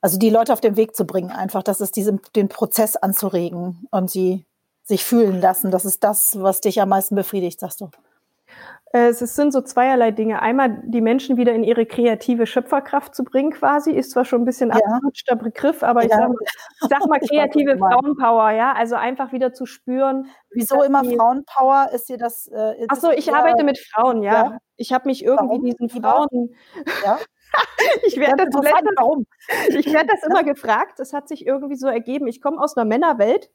also 0.00 0.18
die 0.18 0.30
Leute 0.30 0.52
auf 0.52 0.60
den 0.60 0.76
Weg 0.76 0.96
zu 0.96 1.04
bringen, 1.04 1.30
einfach, 1.30 1.62
das 1.62 1.80
ist 1.80 1.96
diesen, 1.96 2.20
den 2.34 2.48
Prozess 2.48 2.96
anzuregen 2.96 3.86
und 3.90 4.10
sie 4.10 4.46
sich 4.82 5.04
fühlen 5.04 5.40
lassen. 5.40 5.70
Das 5.70 5.84
ist 5.84 6.02
das, 6.04 6.40
was 6.40 6.60
dich 6.60 6.80
am 6.80 6.88
meisten 6.88 7.14
befriedigt, 7.14 7.60
sagst 7.60 7.80
du. 7.80 7.90
Äh, 8.92 9.10
es 9.10 9.20
sind 9.20 9.52
so 9.52 9.60
zweierlei 9.60 10.10
Dinge. 10.10 10.42
Einmal 10.42 10.82
die 10.84 11.00
Menschen 11.00 11.36
wieder 11.36 11.52
in 11.52 11.62
ihre 11.62 11.86
kreative 11.86 12.46
Schöpferkraft 12.46 13.14
zu 13.14 13.22
bringen, 13.22 13.52
quasi, 13.52 13.92
ist 13.92 14.10
zwar 14.10 14.24
schon 14.24 14.42
ein 14.42 14.44
bisschen 14.44 14.70
ja. 14.70 14.76
abgerutschter 14.76 15.36
Begriff, 15.36 15.84
aber 15.84 16.02
ich, 16.02 16.10
sag 16.10 16.28
mal, 16.28 16.36
ich 16.42 16.88
sag 16.88 17.06
mal 17.06 17.20
kreative 17.28 17.78
Frauenpower, 17.78 18.50
ja, 18.50 18.72
also 18.72 18.96
einfach 18.96 19.32
wieder 19.32 19.52
zu 19.52 19.64
spüren. 19.66 20.26
Wieso 20.50 20.82
immer 20.82 21.04
Frauenpower? 21.04 21.90
Ist 21.94 22.08
dir 22.08 22.18
das? 22.18 22.48
Äh, 22.48 22.86
Ach 22.88 22.96
so, 22.96 23.10
ich 23.12 23.26
ja, 23.26 23.34
arbeite 23.34 23.62
mit 23.62 23.78
Frauen, 23.78 24.22
ja. 24.24 24.32
ja. 24.32 24.58
Ich 24.76 24.92
habe 24.92 25.08
mich 25.08 25.24
irgendwie 25.24 25.70
diesen 25.70 26.02
Frauen. 26.02 26.56
Ja. 27.04 27.18
ich 28.06 28.16
werde 28.18 28.46
das, 28.50 28.54
warum? 28.96 29.26
Ich 29.68 29.92
werde 29.92 30.08
das 30.08 30.22
immer 30.24 30.44
gefragt. 30.44 30.98
Das 30.98 31.12
hat 31.12 31.28
sich 31.28 31.46
irgendwie 31.46 31.76
so 31.76 31.88
ergeben. 31.88 32.26
Ich 32.26 32.40
komme 32.40 32.60
aus 32.60 32.76
einer 32.76 32.84
Männerwelt 32.84 33.50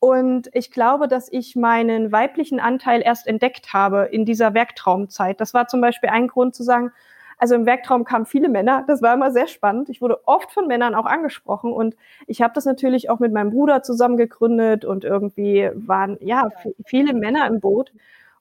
und 0.00 0.48
ich 0.54 0.70
glaube, 0.70 1.08
dass 1.08 1.30
ich 1.30 1.56
meinen 1.56 2.10
weiblichen 2.10 2.58
Anteil 2.58 3.02
erst 3.02 3.26
entdeckt 3.26 3.74
habe 3.74 4.08
in 4.10 4.24
dieser 4.24 4.54
Werktraumzeit. 4.54 5.40
Das 5.40 5.52
war 5.52 5.68
zum 5.68 5.82
Beispiel 5.82 6.08
ein 6.08 6.26
Grund 6.26 6.54
zu 6.54 6.62
sagen, 6.62 6.92
also 7.36 7.54
im 7.54 7.66
Werktraum 7.66 8.04
kamen 8.04 8.26
viele 8.26 8.48
Männer. 8.48 8.84
Das 8.86 9.02
war 9.02 9.14
immer 9.14 9.30
sehr 9.30 9.46
spannend. 9.46 9.90
Ich 9.90 10.00
wurde 10.00 10.26
oft 10.26 10.52
von 10.52 10.66
Männern 10.66 10.94
auch 10.94 11.06
angesprochen 11.06 11.72
und 11.72 11.96
ich 12.26 12.42
habe 12.42 12.54
das 12.54 12.64
natürlich 12.64 13.10
auch 13.10 13.18
mit 13.18 13.32
meinem 13.32 13.50
Bruder 13.50 13.82
zusammen 13.82 14.16
gegründet 14.16 14.84
und 14.84 15.04
irgendwie 15.04 15.70
waren 15.74 16.16
ja 16.20 16.50
viele 16.84 17.14
Männer 17.14 17.46
im 17.46 17.60
Boot. 17.60 17.92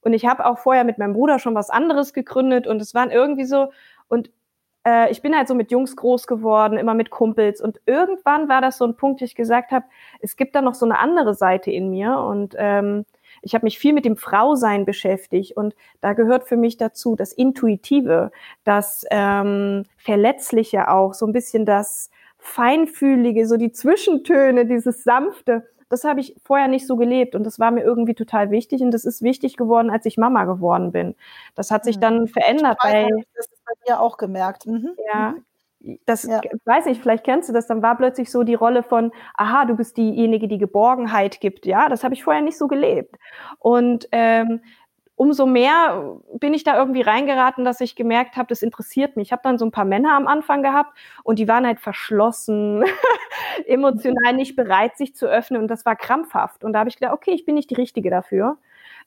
Und 0.01 0.13
ich 0.13 0.25
habe 0.25 0.45
auch 0.45 0.59
vorher 0.59 0.86
mit 0.86 0.98
meinem 0.98 1.13
Bruder 1.13 1.39
schon 1.39 1.55
was 1.55 1.69
anderes 1.69 2.13
gegründet 2.13 2.67
und 2.67 2.81
es 2.81 2.93
waren 2.93 3.12
irgendwie 3.12 3.45
so 3.45 3.71
und 4.07 4.31
äh, 4.86 5.12
ich 5.12 5.21
bin 5.21 5.36
halt 5.36 5.48
so 5.48 5.55
mit 5.55 5.71
Jungs 5.71 5.95
groß 5.95 6.27
geworden, 6.27 6.77
immer 6.77 6.93
mit 6.93 7.09
Kumpels. 7.09 7.62
Und 7.62 7.79
irgendwann 7.86 8.50
war 8.50 8.62
das 8.62 8.77
so 8.77 8.86
ein 8.86 8.95
Punkt, 8.95 9.21
wo 9.21 9.25
ich 9.25 9.36
gesagt 9.36 9.71
habe, 9.71 9.86
es 10.21 10.36
gibt 10.36 10.55
da 10.55 10.62
noch 10.62 10.75
so 10.75 10.86
eine 10.86 11.00
andere 11.00 11.33
Seite 11.33 11.71
in 11.71 11.89
mir. 11.89 12.17
Und 12.19 12.55
ähm, 12.57 13.05
ich 13.41 13.53
habe 13.53 13.65
mich 13.65 13.79
viel 13.79 13.93
mit 13.93 14.05
dem 14.05 14.17
Frausein 14.17 14.86
beschäftigt 14.86 15.55
und 15.55 15.75
da 16.01 16.13
gehört 16.13 16.48
für 16.48 16.57
mich 16.57 16.77
dazu 16.77 17.15
das 17.15 17.31
Intuitive, 17.31 18.31
das 18.63 19.05
ähm, 19.12 19.86
Verletzliche 19.98 20.89
auch, 20.89 21.13
so 21.13 21.25
ein 21.25 21.33
bisschen 21.33 21.65
das 21.65 22.09
Feinfühlige, 22.38 23.48
so 23.48 23.57
die 23.57 23.71
Zwischentöne, 23.71 24.65
dieses 24.65 25.03
Sanfte. 25.03 25.67
Das 25.89 26.03
habe 26.03 26.19
ich 26.19 26.36
vorher 26.43 26.67
nicht 26.67 26.86
so 26.86 26.95
gelebt 26.95 27.36
und 27.36 27.43
das 27.43 27.59
war 27.59 27.71
mir 27.71 27.83
irgendwie 27.83 28.13
total 28.13 28.51
wichtig 28.51 28.81
und 28.81 28.91
das 28.91 29.05
ist 29.05 29.21
wichtig 29.24 29.57
geworden, 29.57 29.89
als 29.89 30.05
ich 30.05 30.17
Mama 30.17 30.45
geworden 30.45 30.91
bin. 30.91 31.15
Das 31.55 31.71
hat 31.71 31.83
sich 31.83 31.98
mhm. 31.98 32.01
dann 32.01 32.27
verändert. 32.27 32.77
Ich 32.83 32.89
weiß, 32.89 33.07
bei, 33.09 33.25
das 33.36 33.50
dir 33.89 34.00
auch 34.00 34.17
gemerkt. 34.17 34.65
Mhm. 34.65 34.96
Ja, 35.12 35.31
mhm 35.31 35.46
das 36.05 36.24
ja. 36.24 36.41
weiß 36.65 36.88
ich, 36.88 37.00
vielleicht 37.00 37.24
kennst 37.24 37.50
du 37.50 37.53
das, 37.53 37.67
dann 37.67 37.81
war 37.81 37.96
plötzlich 37.96 38.31
so 38.31 38.43
die 38.43 38.55
Rolle 38.55 38.84
von, 38.84 39.12
aha, 39.36 39.65
du 39.65 39.75
bist 39.75 39.98
diejenige, 39.98 40.48
die 40.48 40.58
Geborgenheit 40.58 41.39
gibt, 41.39 41.65
ja, 41.65 41.88
das 41.88 42.03
habe 42.03 42.13
ich 42.13 42.24
vorher 42.24 42.41
nicht 42.41 42.58
so 42.58 42.67
gelebt. 42.67 43.15
Und 43.60 44.08
ähm, 44.12 44.62
umso 45.15 45.46
mehr 45.46 46.17
bin 46.34 46.53
ich 46.53 46.63
da 46.63 46.77
irgendwie 46.77 47.01
reingeraten, 47.01 47.63
dass 47.65 47.81
ich 47.81 47.96
gemerkt 47.96 48.36
habe, 48.36 48.48
das 48.48 48.62
interessiert 48.62 49.15
mich. 49.15 49.29
Ich 49.29 49.31
habe 49.31 49.41
dann 49.43 49.58
so 49.58 49.65
ein 49.65 49.72
paar 49.72 49.86
Männer 49.86 50.15
am 50.15 50.27
Anfang 50.27 50.63
gehabt 50.63 50.98
und 51.24 51.39
die 51.39 51.48
waren 51.48 51.65
halt 51.65 51.79
verschlossen, 51.79 52.84
emotional 53.65 54.34
nicht 54.34 54.55
bereit, 54.55 54.98
sich 54.98 55.15
zu 55.15 55.27
öffnen 55.27 55.62
und 55.62 55.67
das 55.69 55.86
war 55.86 55.96
krampfhaft. 55.96 56.63
Und 56.63 56.74
da 56.74 56.79
habe 56.79 56.89
ich 56.89 56.98
gedacht, 56.98 57.13
okay, 57.13 57.31
ich 57.31 57.46
bin 57.46 57.55
nicht 57.55 57.69
die 57.69 57.75
Richtige 57.75 58.10
dafür. 58.10 58.58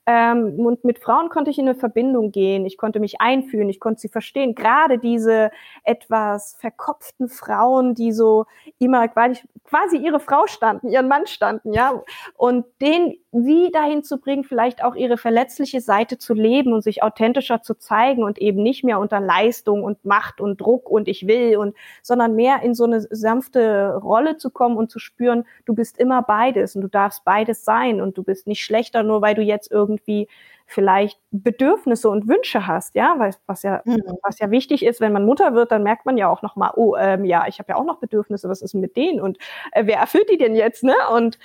Ähm, 0.04 0.58
und 0.58 0.82
mit 0.82 0.98
Frauen 0.98 1.28
konnte 1.28 1.50
ich 1.52 1.58
in 1.60 1.68
eine 1.68 1.78
Verbindung 1.78 2.32
gehen, 2.32 2.66
ich 2.66 2.76
konnte 2.76 2.98
mich 2.98 3.20
einfühlen, 3.20 3.68
ich 3.68 3.78
konnte 3.78 4.00
sie 4.00 4.08
verstehen. 4.08 4.56
Gerade 4.56 4.98
diese 4.98 5.52
etwas 5.84 6.56
verkopften 6.58 7.28
Frauen, 7.28 7.94
die 7.94 8.10
so 8.10 8.46
immer 8.78 9.06
quasi 9.06 9.96
ihre 9.98 10.18
Frau 10.18 10.48
standen, 10.48 10.88
ihren 10.88 11.06
Mann 11.06 11.26
standen, 11.26 11.72
ja. 11.72 12.02
Und 12.36 12.64
den, 12.80 13.14
sie 13.30 13.70
dahin 13.72 14.02
zu 14.02 14.18
bringen, 14.18 14.42
vielleicht 14.42 14.82
auch 14.82 14.96
ihre 14.96 15.16
verletzliche 15.16 15.80
Seite 15.80 16.18
zu 16.18 16.34
leben 16.34 16.72
und 16.72 16.82
sich 16.82 17.04
authentischer 17.04 17.62
zu 17.62 17.74
zeigen 17.74 18.24
und 18.24 18.38
eben 18.38 18.60
nicht 18.62 18.82
mehr 18.82 18.98
unter 18.98 19.20
Leistung 19.20 19.84
und 19.84 20.04
Macht 20.04 20.40
und 20.40 20.60
Druck 20.60 20.90
und 20.90 21.06
ich 21.06 21.28
will 21.28 21.56
und, 21.56 21.76
sondern 22.02 22.34
mehr 22.34 22.62
in 22.62 22.74
so 22.74 22.84
eine 22.84 23.00
sanfte 23.02 23.94
Rolle 24.02 24.36
zu 24.36 24.50
kommen 24.50 24.76
und 24.76 24.90
zu 24.90 24.98
spüren, 24.98 25.44
du 25.64 25.74
bist 25.74 25.96
immer 25.96 26.22
beides 26.22 26.74
und 26.74 26.82
du 26.82 26.88
darfst 26.88 27.24
beides 27.24 27.64
sein 27.64 28.00
und 28.00 28.18
du 28.18 28.24
bist 28.24 28.48
nicht 28.48 28.64
schlechter, 28.64 29.04
nur 29.04 29.22
weil 29.22 29.34
du 29.36 29.42
jetzt 29.42 29.70
irgendwie 29.70 29.91
irgendwie 29.92 30.28
vielleicht 30.66 31.20
Bedürfnisse 31.30 32.08
und 32.08 32.28
Wünsche 32.28 32.66
hast, 32.66 32.94
ja, 32.94 33.14
weil 33.18 33.34
was 33.46 33.62
ja 33.62 33.82
mhm. 33.84 34.02
was 34.22 34.38
ja 34.38 34.50
wichtig 34.50 34.84
ist, 34.84 35.00
wenn 35.00 35.12
man 35.12 35.26
Mutter 35.26 35.54
wird, 35.54 35.70
dann 35.70 35.82
merkt 35.82 36.06
man 36.06 36.16
ja 36.16 36.28
auch 36.28 36.42
noch 36.42 36.56
mal, 36.56 36.72
oh, 36.74 36.96
ähm, 36.96 37.24
ja, 37.24 37.46
ich 37.46 37.58
habe 37.58 37.70
ja 37.72 37.76
auch 37.76 37.84
noch 37.84 37.98
Bedürfnisse, 37.98 38.48
was 38.48 38.62
ist 38.62 38.74
mit 38.74 38.96
denen 38.96 39.20
und 39.20 39.38
äh, 39.72 39.84
wer 39.86 39.98
erfüllt 39.98 40.30
die 40.30 40.38
denn 40.38 40.54
jetzt, 40.54 40.82
ne? 40.82 40.94
Und 41.12 41.38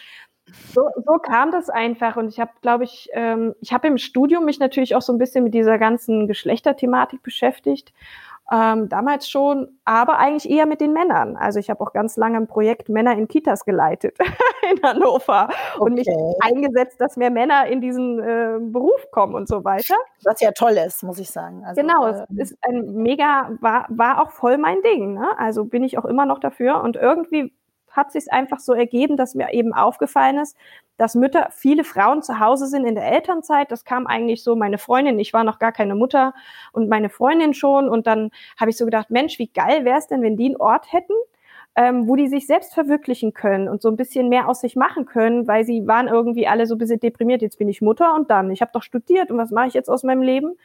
so, 0.74 0.90
so 1.06 1.18
kam 1.18 1.52
das 1.52 1.70
einfach 1.70 2.16
und 2.16 2.30
ich 2.30 2.40
habe, 2.40 2.52
glaube 2.62 2.86
ich, 2.86 3.10
ähm, 3.12 3.54
ich 3.60 3.74
habe 3.74 3.88
im 3.88 3.98
Studium 3.98 4.46
mich 4.46 4.60
natürlich 4.60 4.96
auch 4.96 5.02
so 5.02 5.12
ein 5.12 5.20
bisschen 5.20 5.44
mit 5.44 5.54
dieser 5.54 5.78
ganzen 5.78 6.28
Geschlechterthematik 6.28 7.22
beschäftigt 7.22 7.92
ähm, 8.52 8.88
damals 8.88 9.30
schon, 9.30 9.78
aber 9.84 10.20
eigentlich 10.20 10.50
eher 10.50 10.66
mit 10.66 10.80
den 10.80 10.94
Männern. 10.94 11.36
Also 11.36 11.60
ich 11.60 11.70
habe 11.70 11.82
auch 11.82 11.92
ganz 11.92 12.16
lange 12.16 12.38
ein 12.38 12.48
Projekt 12.48 12.88
Männer 12.88 13.14
in 13.14 13.28
Kitas 13.28 13.66
geleitet 13.66 14.18
in 14.72 14.82
Hannover 14.82 15.50
okay. 15.76 15.80
und 15.80 15.94
mich 15.96 16.08
eingesetzt, 16.40 17.00
dass 17.02 17.18
mehr 17.18 17.32
Männer 17.32 17.68
in 17.68 17.82
diesen 17.82 18.20
äh, 18.20 18.58
Beruf 18.60 19.12
kommen 19.12 19.36
und 19.36 19.48
so 19.48 19.66
weiter. 19.66 19.96
Was 20.24 20.40
ja 20.40 20.52
toll 20.52 20.78
ist, 20.78 21.04
muss 21.04 21.20
ich 21.20 21.30
sagen. 21.30 21.64
Also, 21.66 21.82
genau, 21.82 22.08
äh, 22.08 22.26
es 22.38 22.52
ist 22.52 22.58
ein 22.62 22.94
mega, 22.94 23.52
war, 23.60 23.86
war 23.90 24.22
auch 24.22 24.32
voll 24.32 24.58
mein 24.58 24.82
Ding. 24.82 25.14
Ne? 25.14 25.28
Also 25.38 25.66
bin 25.66 25.84
ich 25.84 25.98
auch 25.98 26.06
immer 26.06 26.26
noch 26.26 26.40
dafür 26.40 26.82
und 26.82 26.96
irgendwie 26.96 27.54
hat 27.98 28.12
sich 28.12 28.32
einfach 28.32 28.60
so 28.60 28.74
ergeben, 28.74 29.18
dass 29.18 29.36
mir 29.36 29.52
eben 29.54 29.74
aufgefallen 29.74 30.38
ist, 30.38 30.56
dass 30.98 31.16
Mütter, 31.16 31.50
viele 31.52 31.84
Frauen 31.84 32.24
zu 32.24 32.40
Hause 32.40 32.68
sind 32.68 32.86
in 32.86 32.96
der 32.96 33.12
Elternzeit. 33.12 33.72
Das 33.72 33.86
kam 33.86 34.08
eigentlich 34.08 34.44
so, 34.44 34.56
meine 34.56 34.78
Freundin, 34.78 35.20
ich 35.20 35.34
war 35.34 35.44
noch 35.44 35.60
gar 35.60 35.72
keine 35.72 35.96
Mutter 35.96 36.34
und 36.72 36.90
meine 36.90 37.10
Freundin 37.10 37.54
schon. 37.54 37.90
Und 37.90 38.08
dann 38.08 38.32
habe 38.60 38.72
ich 38.72 38.78
so 38.78 38.86
gedacht, 38.86 39.10
Mensch, 39.10 39.38
wie 39.40 39.48
geil 39.48 39.86
wäre 39.86 39.98
es 39.98 40.08
denn, 40.08 40.22
wenn 40.22 40.38
die 40.38 40.46
einen 40.46 40.58
Ort 40.58 40.92
hätten, 40.92 41.14
ähm, 41.76 42.08
wo 42.08 42.16
die 42.16 42.28
sich 42.28 42.48
selbst 42.48 42.74
verwirklichen 42.74 43.34
können 43.34 43.70
und 43.70 43.82
so 43.82 43.90
ein 43.90 43.98
bisschen 43.98 44.30
mehr 44.30 44.50
aus 44.50 44.62
sich 44.62 44.76
machen 44.76 45.06
können, 45.06 45.48
weil 45.48 45.64
sie 45.64 45.86
waren 45.86 46.08
irgendwie 46.08 46.48
alle 46.48 46.66
so 46.66 46.76
ein 46.76 46.80
bisschen 46.80 47.00
deprimiert. 47.00 47.44
Jetzt 47.44 47.60
bin 47.60 47.70
ich 47.70 47.82
Mutter 47.82 48.16
und 48.16 48.32
dann, 48.32 48.50
ich 48.50 48.62
habe 48.62 48.72
doch 48.74 48.82
studiert 48.82 49.30
und 49.30 49.38
was 49.38 49.52
mache 49.52 49.68
ich 49.68 49.74
jetzt 49.76 49.90
aus 49.90 50.04
meinem 50.04 50.24
Leben? 50.24 50.58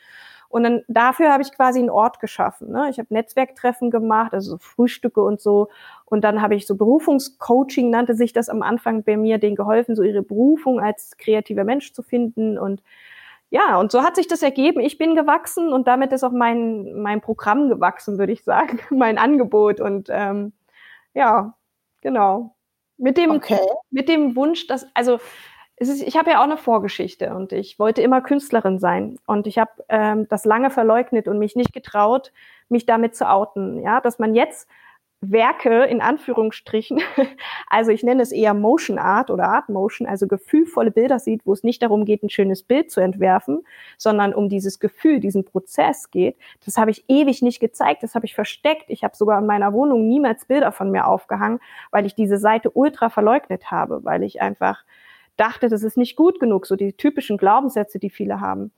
Und 0.53 0.65
dann 0.65 0.83
dafür 0.87 1.33
habe 1.33 1.43
ich 1.43 1.51
quasi 1.51 1.79
einen 1.79 1.89
Ort 1.89 2.21
geschaffen. 2.21 2.71
Ne? 2.71 2.91
Ich 2.91 2.99
habe 2.99 3.15
Netzwerktreffen 3.15 3.91
gemacht, 3.91 4.35
also 4.35 4.51
so 4.51 4.59
Frühstücke 4.59 5.23
und 5.23 5.41
so. 5.41 5.71
Und 6.05 6.25
dann 6.25 6.43
habe 6.43 6.55
ich 6.55 6.67
so 6.67 6.77
Berufungscoaching, 6.77 7.89
nannte 7.89 8.15
sich 8.15 8.35
das 8.35 8.51
am 8.51 8.61
Anfang 8.61 9.03
bei 9.03 9.17
mir, 9.17 9.39
denen 9.39 9.57
geholfen, 9.57 9.97
so 9.97 10.03
ihre 10.03 10.21
Berufung 10.21 10.79
als 10.79 11.17
kreativer 11.17 11.65
Mensch 11.65 11.95
zu 11.95 12.03
finden. 12.03 12.59
Und 12.59 12.83
ja, 13.49 13.81
und 13.81 13.93
so 13.93 14.03
hat 14.03 14.15
sich 14.15 14.29
das 14.29 14.43
ergeben. 14.43 14.81
Ich 14.81 14.99
bin 14.99 15.15
gewachsen 15.15 15.73
und 15.73 15.89
damit 15.89 16.13
ist 16.13 16.23
auch 16.23 16.33
mein, 16.33 17.01
mein 17.01 17.23
Programm 17.23 17.71
gewachsen, 17.71 18.19
würde 18.19 18.35
ich 18.35 18.45
sagen, 18.45 18.79
mein 18.91 19.17
Angebot. 19.17 19.81
Und 19.81 20.11
ähm, 20.11 20.53
ja, 21.15 21.55
genau. 22.03 22.55
Mit 22.99 23.17
dem, 23.17 23.31
okay. 23.31 23.59
mit 23.91 24.07
dem 24.07 24.37
Wunsch, 24.37 24.67
dass, 24.67 24.87
also 24.93 25.19
ist, 25.89 26.03
ich 26.03 26.17
habe 26.17 26.31
ja 26.31 26.41
auch 26.41 26.45
eine 26.45 26.57
Vorgeschichte 26.57 27.35
und 27.35 27.53
ich 27.53 27.79
wollte 27.79 28.03
immer 28.03 28.21
Künstlerin 28.21 28.79
sein 28.79 29.19
und 29.27 29.47
ich 29.47 29.59
habe 29.59 29.71
ähm, 29.89 30.29
das 30.29 30.45
lange 30.45 30.71
verleugnet 30.71 31.29
und 31.29 31.39
mich 31.39 31.57
nicht 31.57 31.73
getraut, 31.73 32.33
mich 32.69 32.87
damit 32.87 33.17
zu 33.17 33.29
outen. 33.29 33.81
Ja, 33.81 34.01
dass 34.01 34.19
man 34.19 34.35
jetzt 34.35 34.69
Werke 35.23 35.85
in 35.85 36.01
Anführungsstrichen, 36.01 37.01
also 37.71 37.93
ich 37.93 38.03
nenne 38.03 38.23
es 38.23 38.33
eher 38.33 38.55
Motion 38.55 38.99
Art 38.99 39.31
oder 39.31 39.49
Art 39.49 39.69
Motion, 39.69 40.07
also 40.07 40.27
gefühlvolle 40.27 40.91
Bilder 40.91 41.21
sieht, 41.21 41.47
wo 41.47 41.53
es 41.53 41.63
nicht 41.63 41.81
darum 41.83 42.05
geht, 42.05 42.25
ein 42.25 42.29
schönes 42.29 42.65
Bild 42.65 42.91
zu 42.91 43.01
entwerfen, 43.01 43.65
sondern 43.97 44.35
um 44.35 44.49
dieses 44.49 44.81
Gefühl, 44.81 45.21
diesen 45.21 45.45
Prozess 45.45 46.11
geht. 46.11 46.37
Das 46.65 46.77
habe 46.77 46.91
ich 46.91 47.05
ewig 47.09 47.41
nicht 47.41 47.61
gezeigt, 47.61 48.03
das 48.03 48.17
habe 48.17 48.27
ich 48.27 48.35
versteckt. 48.35 48.87
Ich 48.89 49.05
habe 49.05 49.17
sogar 49.17 49.39
in 49.39 49.47
meiner 49.47 49.73
Wohnung 49.73 50.09
niemals 50.09 50.45
Bilder 50.45 50.73
von 50.73 50.91
mir 50.91 51.07
aufgehangen, 51.07 51.61
weil 51.93 52.05
ich 52.05 52.17
diese 52.17 52.39
Seite 52.39 52.71
ultra 52.71 53.09
verleugnet 53.09 53.71
habe, 53.71 54.05
weil 54.05 54.25
ich 54.25 54.43
einfach 54.43 54.85
dachte, 55.37 55.69
das 55.69 55.83
ist 55.83 55.97
nicht 55.97 56.17
gut 56.17 56.41
genug, 56.41 56.67
so 56.67 56.77
die 56.77 56.93
typischen 56.95 57.37
Glaubenssätze, 57.37 57.99
die 57.99 58.11
viele 58.11 58.41
haben. 58.41 58.73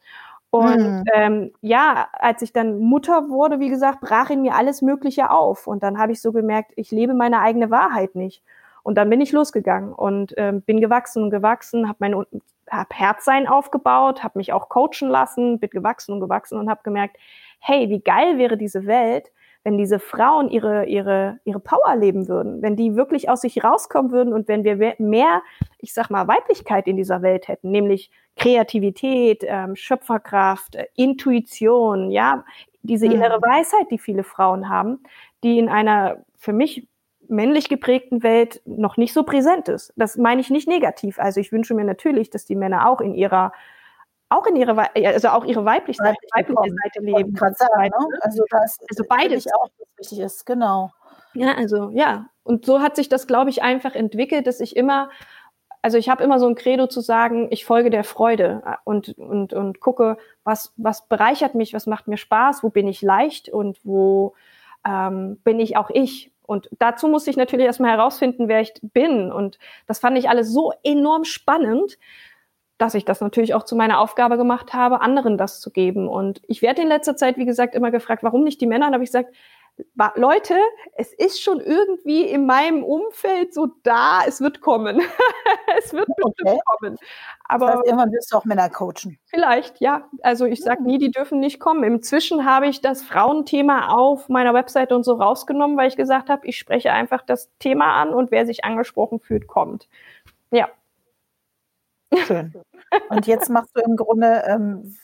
Und 0.50 0.78
mhm. 0.78 1.04
ähm, 1.12 1.52
ja, 1.62 2.06
als 2.12 2.40
ich 2.42 2.52
dann 2.52 2.78
Mutter 2.78 3.28
wurde, 3.28 3.58
wie 3.58 3.70
gesagt, 3.70 4.00
brach 4.00 4.30
in 4.30 4.42
mir 4.42 4.54
alles 4.54 4.82
Mögliche 4.82 5.30
auf. 5.30 5.66
Und 5.66 5.82
dann 5.82 5.99
habe 5.99 6.12
ich 6.12 6.20
so 6.20 6.30
gemerkt, 6.30 6.73
ich 6.76 6.92
lebe 6.92 7.12
meine 7.12 7.40
eigene 7.40 7.73
Wahrheit 7.73 8.14
nicht. 8.14 8.44
Und 8.84 8.96
dann 8.96 9.11
bin 9.11 9.20
ich 9.20 9.32
losgegangen 9.32 9.92
und 9.92 10.32
ähm, 10.37 10.62
bin 10.62 10.80
gewachsen 10.80 11.25
und 11.25 11.30
gewachsen, 11.30 11.88
habe 11.88 11.96
mein 11.99 12.25
hab 12.70 12.94
Herzsein 12.94 13.49
aufgebaut, 13.49 14.23
habe 14.23 14.38
mich 14.38 14.52
auch 14.52 14.68
coachen 14.68 15.08
lassen, 15.08 15.58
bin 15.58 15.70
gewachsen 15.70 16.12
und 16.12 16.20
gewachsen 16.20 16.58
und 16.58 16.70
habe 16.70 16.82
gemerkt, 16.84 17.16
hey, 17.58 17.88
wie 17.88 18.00
geil 18.00 18.38
wäre 18.38 18.56
diese 18.56 18.87
Welt, 18.87 19.32
wenn 19.64 19.78
diese 19.78 19.99
Frauen 19.99 20.50
ihre, 20.50 20.85
ihre, 20.85 21.40
ihre 21.44 21.59
Power 21.59 21.97
leben 21.97 22.28
würden, 22.28 22.61
wenn 22.61 22.76
die 22.76 22.97
wirklich 22.97 23.30
aus 23.30 23.40
sich 23.40 23.64
rauskommen 23.64 24.12
würden 24.12 24.35
und 24.35 24.47
wenn 24.47 24.62
wir 24.62 24.94
mehr, 24.99 25.42
ich 25.78 25.94
sag 25.94 26.11
mal, 26.11 26.28
Weiblichkeit 26.28 26.87
in 26.87 26.97
dieser 26.99 27.23
Welt 27.23 27.49
hätten, 27.49 27.71
nämlich 27.71 28.11
Kreativität, 28.37 29.42
ähm, 29.47 29.75
Schöpferkraft, 29.75 30.76
äh, 30.76 30.87
Intuition, 30.97 32.11
ja, 32.11 32.44
diese 32.83 33.06
mhm. 33.06 33.12
innere 33.12 33.40
Weisheit, 33.40 33.90
die 33.90 33.99
viele 33.99 34.23
Frauen 34.23 34.68
haben, 34.68 35.00
die 35.42 35.59
in 35.59 35.71
einer 35.71 36.18
für 36.37 36.52
mich 36.52 36.87
männlich 37.26 37.71
geprägten 37.71 38.23
Welt 38.23 38.61
noch 38.66 38.99
nicht 38.99 39.14
so 39.14 39.23
präsent 39.23 39.71
ist. 39.71 39.94
Das 39.97 40.18
meine 40.18 40.42
ich 40.42 40.50
nicht 40.50 40.68
negativ. 40.68 41.18
Also 41.18 41.40
ich 41.40 41.52
wünsche 41.52 41.73
mir 41.73 41.85
natürlich, 41.85 42.28
dass 42.28 42.44
die 42.44 42.54
Männer 42.54 42.87
auch 42.87 43.00
in 43.00 43.14
ihrer 43.14 43.52
auch 44.28 44.46
in 44.46 44.56
ihre, 44.56 44.76
also 44.94 45.28
auch 45.28 45.44
ihre 45.44 45.64
weibliche 45.64 46.02
Seite, 46.02 46.18
weibliche 46.34 46.74
Seite 46.82 47.00
leben. 47.00 47.36
Sagen, 47.36 47.82
ne? 47.82 48.18
Also, 48.20 48.44
das 48.50 48.78
also 48.88 49.04
beides. 49.08 49.46
auch, 49.52 49.68
was 49.78 49.88
wichtig 49.98 50.20
ist, 50.20 50.46
genau. 50.46 50.90
Ja, 51.34 51.54
also 51.54 51.90
ja. 51.90 52.26
Und 52.42 52.64
so 52.64 52.80
hat 52.80 52.96
sich 52.96 53.08
das, 53.08 53.26
glaube 53.26 53.50
ich, 53.50 53.62
einfach 53.62 53.94
entwickelt, 53.94 54.46
dass 54.46 54.60
ich 54.60 54.76
immer, 54.76 55.10
also 55.82 55.98
ich 55.98 56.08
habe 56.08 56.22
immer 56.22 56.38
so 56.38 56.46
ein 56.46 56.54
Credo 56.54 56.86
zu 56.86 57.00
sagen, 57.00 57.48
ich 57.50 57.64
folge 57.64 57.90
der 57.90 58.04
Freude 58.04 58.62
äh, 58.66 58.76
und, 58.84 59.16
und, 59.18 59.52
und 59.52 59.80
gucke, 59.80 60.16
was, 60.44 60.72
was 60.76 61.06
bereichert 61.08 61.54
mich, 61.54 61.74
was 61.74 61.86
macht 61.86 62.08
mir 62.08 62.16
Spaß, 62.16 62.62
wo 62.62 62.70
bin 62.70 62.88
ich 62.88 63.02
leicht 63.02 63.48
und 63.48 63.78
wo 63.84 64.34
ähm, 64.86 65.38
bin 65.44 65.60
ich 65.60 65.76
auch 65.76 65.90
ich. 65.90 66.32
Und 66.46 66.68
dazu 66.78 67.08
musste 67.08 67.30
ich 67.30 67.36
natürlich 67.36 67.64
erstmal 67.66 67.92
herausfinden, 67.92 68.48
wer 68.48 68.60
ich 68.60 68.74
bin. 68.82 69.32
Und 69.32 69.58
das 69.86 69.98
fand 69.98 70.18
ich 70.18 70.28
alles 70.28 70.52
so 70.52 70.72
enorm 70.82 71.24
spannend, 71.24 71.98
dass 72.78 72.94
ich 72.94 73.04
das 73.04 73.20
natürlich 73.20 73.54
auch 73.54 73.64
zu 73.64 73.76
meiner 73.76 74.00
Aufgabe 74.00 74.36
gemacht 74.36 74.72
habe, 74.72 75.00
anderen 75.00 75.38
das 75.38 75.60
zu 75.60 75.70
geben. 75.70 76.08
Und 76.08 76.42
ich 76.48 76.62
werde 76.62 76.82
in 76.82 76.88
letzter 76.88 77.16
Zeit, 77.16 77.36
wie 77.36 77.44
gesagt, 77.44 77.74
immer 77.74 77.90
gefragt, 77.90 78.22
warum 78.22 78.42
nicht 78.42 78.60
die 78.60 78.66
Männer? 78.66 78.88
Und 78.88 78.94
habe 78.94 79.04
ich 79.04 79.10
gesagt, 79.10 79.34
Leute, 80.14 80.54
es 80.96 81.12
ist 81.12 81.42
schon 81.42 81.60
irgendwie 81.60 82.22
in 82.22 82.46
meinem 82.46 82.84
Umfeld 82.84 83.52
so 83.52 83.68
da, 83.82 84.20
es 84.26 84.40
wird 84.40 84.60
kommen. 84.60 85.00
es 85.78 85.92
wird 85.92 86.06
bestimmt 86.06 86.48
okay. 86.48 86.60
kommen. 86.64 86.96
Aber 87.44 87.66
das 87.66 87.74
heißt, 87.76 87.86
irgendwann 87.86 88.12
wirst 88.12 88.32
du 88.32 88.36
auch 88.36 88.44
Männer 88.44 88.70
coachen. 88.70 89.18
Vielleicht, 89.24 89.80
ja. 89.80 90.08
Also 90.22 90.44
ich 90.44 90.62
sage 90.62 90.82
nie, 90.84 90.98
die 90.98 91.10
dürfen 91.10 91.40
nicht 91.40 91.58
kommen. 91.58 91.82
Inzwischen 91.82 92.44
habe 92.44 92.68
ich 92.68 92.82
das 92.82 93.02
Frauenthema 93.02 93.88
auf 93.88 94.28
meiner 94.28 94.54
Webseite 94.54 94.94
und 94.94 95.02
so 95.02 95.14
rausgenommen, 95.14 95.76
weil 95.76 95.88
ich 95.88 95.96
gesagt 95.96 96.28
habe, 96.28 96.46
ich 96.46 96.56
spreche 96.56 96.92
einfach 96.92 97.22
das 97.22 97.50
Thema 97.58 98.00
an 98.00 98.14
und 98.14 98.30
wer 98.30 98.46
sich 98.46 98.64
angesprochen 98.64 99.18
fühlt, 99.18 99.48
kommt. 99.48 99.88
Ja. 100.50 100.68
Schön. 102.26 102.54
Und 103.09 103.26
jetzt 103.26 103.50
machst 103.50 103.71
du 103.75 103.83
im 103.83 103.97
Grunde, 103.97 104.44
ähm, 104.47 104.97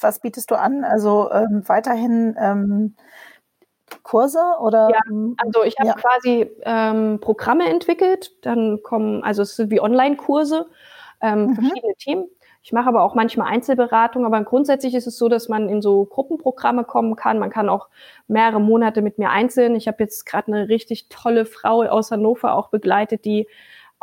was 0.00 0.20
bietest 0.20 0.50
du 0.50 0.58
an? 0.58 0.84
Also 0.84 1.30
ähm, 1.30 1.62
weiterhin 1.66 2.36
ähm, 2.40 2.94
Kurse 4.02 4.40
oder? 4.60 4.88
Ja, 4.90 5.00
also 5.38 5.62
ich 5.64 5.78
habe 5.78 5.88
ja. 5.88 5.94
quasi 5.94 6.50
ähm, 6.62 7.20
Programme 7.20 7.68
entwickelt, 7.68 8.32
dann 8.42 8.82
kommen, 8.82 9.22
also 9.22 9.42
es 9.42 9.56
sind 9.56 9.70
wie 9.70 9.80
Online-Kurse, 9.80 10.66
ähm, 11.20 11.46
mhm. 11.46 11.54
verschiedene 11.54 11.94
Themen. 11.98 12.26
Ich 12.62 12.72
mache 12.72 12.88
aber 12.88 13.02
auch 13.02 13.14
manchmal 13.14 13.52
Einzelberatung, 13.52 14.24
aber 14.24 14.42
grundsätzlich 14.42 14.94
ist 14.94 15.06
es 15.06 15.18
so, 15.18 15.28
dass 15.28 15.50
man 15.50 15.68
in 15.68 15.82
so 15.82 16.06
Gruppenprogramme 16.06 16.84
kommen 16.84 17.14
kann. 17.14 17.38
Man 17.38 17.50
kann 17.50 17.68
auch 17.68 17.88
mehrere 18.26 18.58
Monate 18.58 19.02
mit 19.02 19.18
mir 19.18 19.28
einzeln. 19.28 19.76
Ich 19.76 19.86
habe 19.86 20.02
jetzt 20.02 20.24
gerade 20.24 20.50
eine 20.50 20.68
richtig 20.70 21.10
tolle 21.10 21.44
Frau 21.44 21.82
aus 21.82 22.10
Hannover 22.10 22.54
auch 22.54 22.70
begleitet, 22.70 23.26
die 23.26 23.48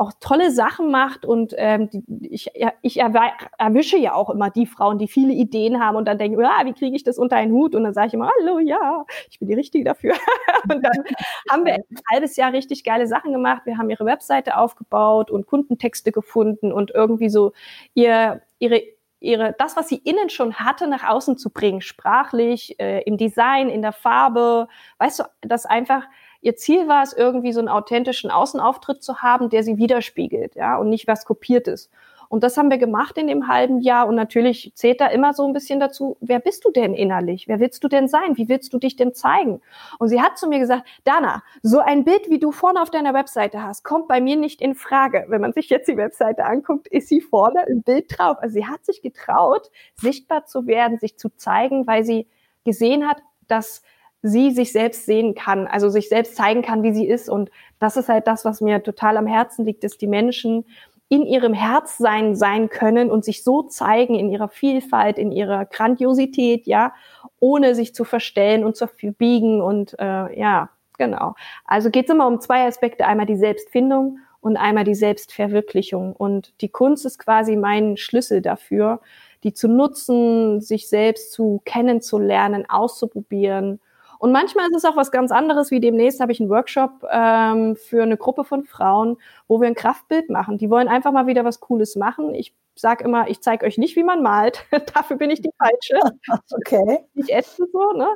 auch 0.01 0.13
tolle 0.20 0.50
Sachen 0.50 0.89
macht 0.89 1.25
und 1.25 1.53
ähm, 1.58 1.89
die, 1.91 2.34
ich, 2.34 2.50
ja, 2.55 2.74
ich 2.81 3.00
erwische 3.00 3.98
ja 3.98 4.15
auch 4.15 4.31
immer 4.31 4.50
die 4.50 4.65
Frauen, 4.65 4.98
die 4.98 5.08
viele 5.08 5.31
Ideen 5.31 5.79
haben 5.79 5.96
und 5.96 6.05
dann 6.05 6.17
denken, 6.17 6.43
ah, 6.43 6.65
wie 6.65 6.74
kriege 6.74 6.96
ich 6.96 7.03
das 7.03 7.20
unter 7.20 7.36
einen 7.36 7.51
Hut? 7.51 7.75
Und 7.75 7.84
dann 7.84 7.93
sage 7.93 8.08
ich 8.08 8.13
immer, 8.15 8.31
hallo, 8.39 8.58
ja, 8.58 9.05
ich 9.29 9.38
bin 9.38 9.48
die 9.48 9.53
Richtige 9.53 9.86
dafür. 9.86 10.13
und 10.63 10.84
dann 10.84 11.03
haben 11.51 11.65
wir 11.65 11.75
ein 11.75 11.84
halbes 12.12 12.36
Jahr 12.36 12.51
richtig 12.51 12.84
geile 12.84 13.05
Sachen 13.05 13.31
gemacht. 13.31 13.62
Wir 13.65 13.77
haben 13.77 13.91
ihre 13.91 14.05
Webseite 14.05 14.58
aufgebaut 14.58 15.29
und 15.29 15.46
Kundentexte 15.46 16.12
gefunden 16.12 16.72
und 16.72 16.89
irgendwie 16.91 17.29
so 17.29 17.53
ihr, 17.93 18.41
ihre 18.58 18.81
ihre, 19.24 19.53
das, 19.60 19.75
was 19.75 19.88
sie 19.88 19.98
innen 19.98 20.29
schon 20.29 20.55
hatte, 20.55 20.88
nach 20.88 21.08
außen 21.08 21.38
zu 21.38 21.51
bringen, 21.51 21.81
sprachlich, 21.81 22.79
äh, 22.79 23.03
im 23.03 23.17
Design, 23.17 23.70
in 23.70 23.84
der 23.84 23.91
Farbe, 23.91 24.67
weißt 24.98 25.20
du, 25.20 25.24
das 25.41 25.67
einfach 25.67 26.08
Ihr 26.41 26.55
Ziel 26.55 26.88
war 26.88 27.03
es, 27.03 27.13
irgendwie 27.13 27.53
so 27.53 27.60
einen 27.60 27.69
authentischen 27.69 28.31
Außenauftritt 28.31 29.03
zu 29.03 29.19
haben, 29.19 29.50
der 29.50 29.63
sie 29.63 29.77
widerspiegelt, 29.77 30.55
ja, 30.55 30.77
und 30.77 30.89
nicht 30.89 31.07
was 31.07 31.25
kopiertes. 31.25 31.89
Und 32.31 32.45
das 32.45 32.55
haben 32.55 32.71
wir 32.71 32.77
gemacht 32.77 33.17
in 33.17 33.27
dem 33.27 33.50
halben 33.50 33.81
Jahr. 33.81 34.07
Und 34.07 34.15
natürlich 34.15 34.71
zählt 34.74 35.01
da 35.01 35.07
immer 35.07 35.33
so 35.33 35.45
ein 35.45 35.51
bisschen 35.51 35.81
dazu, 35.81 36.15
wer 36.21 36.39
bist 36.39 36.63
du 36.63 36.71
denn 36.71 36.93
innerlich? 36.93 37.50
Wer 37.50 37.60
willst 37.60 37.83
du 37.83 37.89
denn 37.89 38.07
sein? 38.07 38.38
Wie 38.38 38.48
willst 38.48 38.71
du 38.71 38.79
dich 38.79 38.95
denn 38.95 39.13
zeigen? 39.13 39.60
Und 40.00 40.07
sie 40.07 40.21
hat 40.21 40.38
zu 40.38 40.48
mir 40.48 40.60
gesagt, 40.60 40.88
Dana, 41.03 41.43
so 41.62 41.79
ein 41.79 42.05
Bild, 42.05 42.29
wie 42.29 42.39
du 42.39 42.53
vorne 42.53 42.81
auf 42.81 42.89
deiner 42.89 43.13
Webseite 43.13 43.62
hast, 43.62 43.83
kommt 43.83 44.07
bei 44.07 44.21
mir 44.21 44.38
nicht 44.38 44.62
in 44.62 44.75
Frage. 44.75 45.25
Wenn 45.27 45.41
man 45.41 45.51
sich 45.51 45.69
jetzt 45.69 45.89
die 45.89 45.98
Webseite 45.98 46.45
anguckt, 46.45 46.88
ist 46.88 47.10
sie 47.10 47.19
vorne 47.19 47.65
im 47.67 47.81
Bild 47.83 48.17
drauf. 48.17 48.38
Also 48.39 48.53
sie 48.53 48.65
hat 48.65 48.86
sich 48.86 49.01
getraut, 49.01 49.69
sichtbar 49.95 50.45
zu 50.45 50.67
werden, 50.67 51.00
sich 51.00 51.19
zu 51.19 51.36
zeigen, 51.36 51.86
weil 51.86 52.05
sie 52.05 52.29
gesehen 52.63 53.10
hat, 53.10 53.21
dass 53.50 53.81
sie 54.21 54.51
sich 54.51 54.71
selbst 54.71 55.05
sehen 55.05 55.33
kann, 55.35 55.67
also 55.67 55.89
sich 55.89 56.09
selbst 56.09 56.35
zeigen 56.35 56.61
kann, 56.61 56.83
wie 56.83 56.93
sie 56.93 57.07
ist. 57.07 57.29
Und 57.29 57.49
das 57.79 57.97
ist 57.97 58.09
halt 58.09 58.27
das, 58.27 58.45
was 58.45 58.61
mir 58.61 58.83
total 58.83 59.17
am 59.17 59.27
Herzen 59.27 59.65
liegt, 59.65 59.83
dass 59.83 59.97
die 59.97 60.07
Menschen 60.07 60.65
in 61.09 61.25
ihrem 61.25 61.53
Herzsein 61.53 62.35
sein 62.35 62.69
können 62.69 63.11
und 63.11 63.25
sich 63.25 63.43
so 63.43 63.63
zeigen 63.63 64.15
in 64.15 64.29
ihrer 64.29 64.47
Vielfalt, 64.47 65.17
in 65.17 65.31
ihrer 65.31 65.65
Grandiosität, 65.65 66.67
ja, 66.67 66.93
ohne 67.39 67.75
sich 67.75 67.93
zu 67.93 68.05
verstellen 68.05 68.63
und 68.63 68.77
zu 68.77 68.87
verbiegen 68.87 69.59
und 69.59 69.93
äh, 69.99 70.39
ja, 70.39 70.69
genau. 70.97 71.35
Also 71.65 71.89
geht 71.89 72.05
es 72.05 72.15
immer 72.15 72.27
um 72.27 72.39
zwei 72.39 72.65
Aspekte, 72.65 73.05
einmal 73.05 73.25
die 73.25 73.35
Selbstfindung 73.35 74.19
und 74.39 74.55
einmal 74.55 74.85
die 74.85 74.95
Selbstverwirklichung. 74.95 76.15
Und 76.15 76.53
die 76.61 76.69
Kunst 76.69 77.05
ist 77.05 77.19
quasi 77.19 77.57
mein 77.57 77.97
Schlüssel 77.97 78.41
dafür, 78.41 79.01
die 79.43 79.53
zu 79.53 79.67
nutzen, 79.67 80.61
sich 80.61 80.87
selbst 80.87 81.33
zu 81.33 81.61
kennenzulernen, 81.65 82.69
auszuprobieren 82.69 83.81
und 84.21 84.31
manchmal 84.31 84.67
ist 84.69 84.75
es 84.75 84.85
auch 84.85 84.95
was 84.95 85.11
ganz 85.11 85.31
anderes, 85.31 85.71
wie 85.71 85.79
demnächst 85.79 86.19
habe 86.19 86.31
ich 86.31 86.39
einen 86.39 86.51
Workshop 86.51 87.03
ähm, 87.11 87.75
für 87.75 88.03
eine 88.03 88.17
Gruppe 88.17 88.43
von 88.43 88.63
Frauen, 88.63 89.17
wo 89.47 89.59
wir 89.59 89.65
ein 89.67 89.73
Kraftbild 89.73 90.29
machen. 90.29 90.59
Die 90.59 90.69
wollen 90.69 90.87
einfach 90.87 91.11
mal 91.11 91.25
wieder 91.25 91.43
was 91.43 91.59
Cooles 91.59 91.95
machen. 91.95 92.35
Ich 92.35 92.53
sage 92.75 93.03
immer, 93.03 93.29
ich 93.29 93.41
zeige 93.41 93.65
euch 93.65 93.79
nicht, 93.79 93.95
wie 93.95 94.03
man 94.03 94.21
malt. 94.21 94.63
Dafür 94.93 95.17
bin 95.17 95.31
ich 95.31 95.41
die 95.41 95.49
Falsche. 95.57 95.99
okay. 96.51 96.99
Ich 97.15 97.33
esse 97.33 97.65
so, 97.73 97.93
ne? 97.93 98.09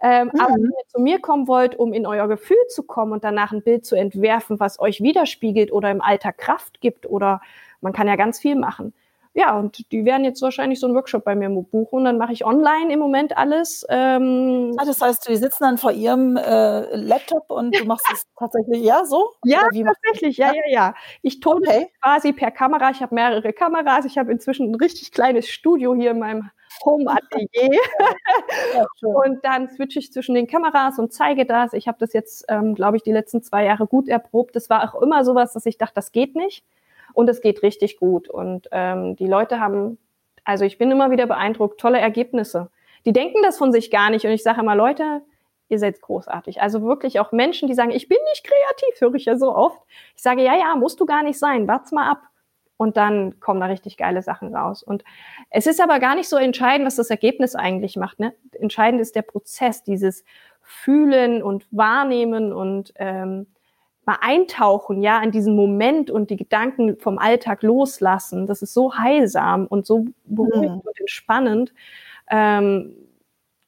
Ähm, 0.00 0.30
mhm. 0.32 0.40
Aber 0.40 0.54
wenn 0.54 0.70
ihr 0.70 0.86
zu 0.86 1.00
mir 1.00 1.18
kommen 1.18 1.48
wollt, 1.48 1.74
um 1.76 1.92
in 1.92 2.06
euer 2.06 2.28
Gefühl 2.28 2.64
zu 2.68 2.84
kommen 2.84 3.10
und 3.10 3.24
danach 3.24 3.50
ein 3.50 3.64
Bild 3.64 3.84
zu 3.84 3.96
entwerfen, 3.96 4.60
was 4.60 4.78
euch 4.78 5.00
widerspiegelt 5.00 5.72
oder 5.72 5.90
im 5.90 6.00
Alltag 6.00 6.38
Kraft 6.38 6.80
gibt 6.80 7.04
oder 7.04 7.40
man 7.80 7.92
kann 7.92 8.06
ja 8.06 8.14
ganz 8.14 8.38
viel 8.38 8.54
machen, 8.54 8.94
ja, 9.38 9.56
und 9.56 9.92
die 9.92 10.04
werden 10.04 10.24
jetzt 10.24 10.42
wahrscheinlich 10.42 10.80
so 10.80 10.88
einen 10.88 10.96
Workshop 10.96 11.22
bei 11.24 11.36
mir 11.36 11.48
buchen. 11.48 12.04
Dann 12.04 12.18
mache 12.18 12.32
ich 12.32 12.44
online 12.44 12.92
im 12.92 12.98
Moment 12.98 13.36
alles. 13.36 13.86
Ähm 13.88 14.74
ah, 14.76 14.84
das 14.84 15.00
heißt, 15.00 15.28
die 15.28 15.36
sitzen 15.36 15.62
dann 15.62 15.78
vor 15.78 15.92
ihrem 15.92 16.36
äh, 16.36 16.96
Laptop 16.96 17.48
und 17.52 17.78
du 17.78 17.84
machst 17.84 18.04
es 18.12 18.24
tatsächlich, 18.36 18.82
ja, 18.82 19.04
so? 19.04 19.34
Ja, 19.44 19.62
tatsächlich, 19.62 20.38
ja, 20.38 20.52
ja, 20.52 20.62
ja. 20.68 20.94
Ich 21.22 21.38
tone 21.38 21.60
okay. 21.68 21.86
quasi 22.02 22.32
per 22.32 22.50
Kamera. 22.50 22.90
Ich 22.90 23.00
habe 23.00 23.14
mehrere 23.14 23.52
Kameras. 23.52 24.06
Ich 24.06 24.18
habe 24.18 24.32
inzwischen 24.32 24.72
ein 24.72 24.74
richtig 24.74 25.12
kleines 25.12 25.48
Studio 25.48 25.94
hier 25.94 26.10
in 26.10 26.18
meinem 26.18 26.50
Home-Atelier. 26.84 27.48
ja, 28.74 28.86
und 29.02 29.44
dann 29.44 29.68
switche 29.68 30.00
ich 30.00 30.12
zwischen 30.12 30.34
den 30.34 30.48
Kameras 30.48 30.98
und 30.98 31.12
zeige 31.12 31.46
das. 31.46 31.74
Ich 31.74 31.86
habe 31.86 31.98
das 32.00 32.12
jetzt, 32.12 32.44
ähm, 32.48 32.74
glaube 32.74 32.96
ich, 32.96 33.04
die 33.04 33.12
letzten 33.12 33.40
zwei 33.40 33.64
Jahre 33.64 33.86
gut 33.86 34.08
erprobt. 34.08 34.56
Das 34.56 34.68
war 34.68 34.82
auch 34.82 35.00
immer 35.00 35.24
sowas, 35.24 35.52
dass 35.52 35.64
ich 35.64 35.78
dachte, 35.78 35.94
das 35.94 36.10
geht 36.10 36.34
nicht. 36.34 36.64
Und 37.12 37.28
es 37.28 37.40
geht 37.40 37.62
richtig 37.62 37.96
gut. 37.98 38.28
Und 38.28 38.68
ähm, 38.72 39.16
die 39.16 39.26
Leute 39.26 39.60
haben, 39.60 39.98
also 40.44 40.64
ich 40.64 40.78
bin 40.78 40.90
immer 40.90 41.10
wieder 41.10 41.26
beeindruckt, 41.26 41.80
tolle 41.80 41.98
Ergebnisse. 41.98 42.70
Die 43.04 43.12
denken 43.12 43.42
das 43.42 43.58
von 43.58 43.72
sich 43.72 43.90
gar 43.90 44.10
nicht. 44.10 44.24
Und 44.24 44.32
ich 44.32 44.42
sage 44.42 44.60
immer, 44.60 44.74
Leute, 44.74 45.22
ihr 45.68 45.78
seid 45.78 46.00
großartig. 46.00 46.60
Also 46.60 46.82
wirklich 46.82 47.20
auch 47.20 47.32
Menschen, 47.32 47.68
die 47.68 47.74
sagen, 47.74 47.90
ich 47.90 48.08
bin 48.08 48.18
nicht 48.30 48.44
kreativ, 48.44 49.00
höre 49.00 49.14
ich 49.14 49.26
ja 49.26 49.36
so 49.36 49.54
oft. 49.54 49.82
Ich 50.16 50.22
sage, 50.22 50.42
ja, 50.42 50.56
ja, 50.56 50.76
musst 50.76 51.00
du 51.00 51.06
gar 51.06 51.22
nicht 51.22 51.38
sein, 51.38 51.68
wart's 51.68 51.92
mal 51.92 52.10
ab. 52.10 52.22
Und 52.76 52.96
dann 52.96 53.40
kommen 53.40 53.60
da 53.60 53.66
richtig 53.66 53.96
geile 53.96 54.22
Sachen 54.22 54.54
raus. 54.54 54.84
Und 54.84 55.02
es 55.50 55.66
ist 55.66 55.80
aber 55.80 55.98
gar 55.98 56.14
nicht 56.14 56.28
so 56.28 56.36
entscheidend, 56.36 56.86
was 56.86 56.94
das 56.94 57.10
Ergebnis 57.10 57.56
eigentlich 57.56 57.96
macht. 57.96 58.20
Ne? 58.20 58.34
Entscheidend 58.52 59.00
ist 59.00 59.16
der 59.16 59.22
Prozess, 59.22 59.82
dieses 59.82 60.24
Fühlen 60.62 61.42
und 61.42 61.66
Wahrnehmen 61.72 62.52
und 62.52 62.92
ähm, 62.96 63.46
mal 64.08 64.18
eintauchen, 64.22 65.02
ja, 65.02 65.22
in 65.22 65.32
diesen 65.32 65.54
Moment 65.54 66.10
und 66.10 66.30
die 66.30 66.36
Gedanken 66.36 66.96
vom 66.98 67.18
Alltag 67.18 67.62
loslassen. 67.62 68.46
Das 68.46 68.62
ist 68.62 68.72
so 68.72 68.94
heilsam 68.96 69.66
und 69.66 69.86
so 69.86 70.06
beruhigend 70.24 70.82
mhm. 70.82 70.88
und 70.88 70.98
entspannend. 70.98 71.74
Ähm, 72.30 72.96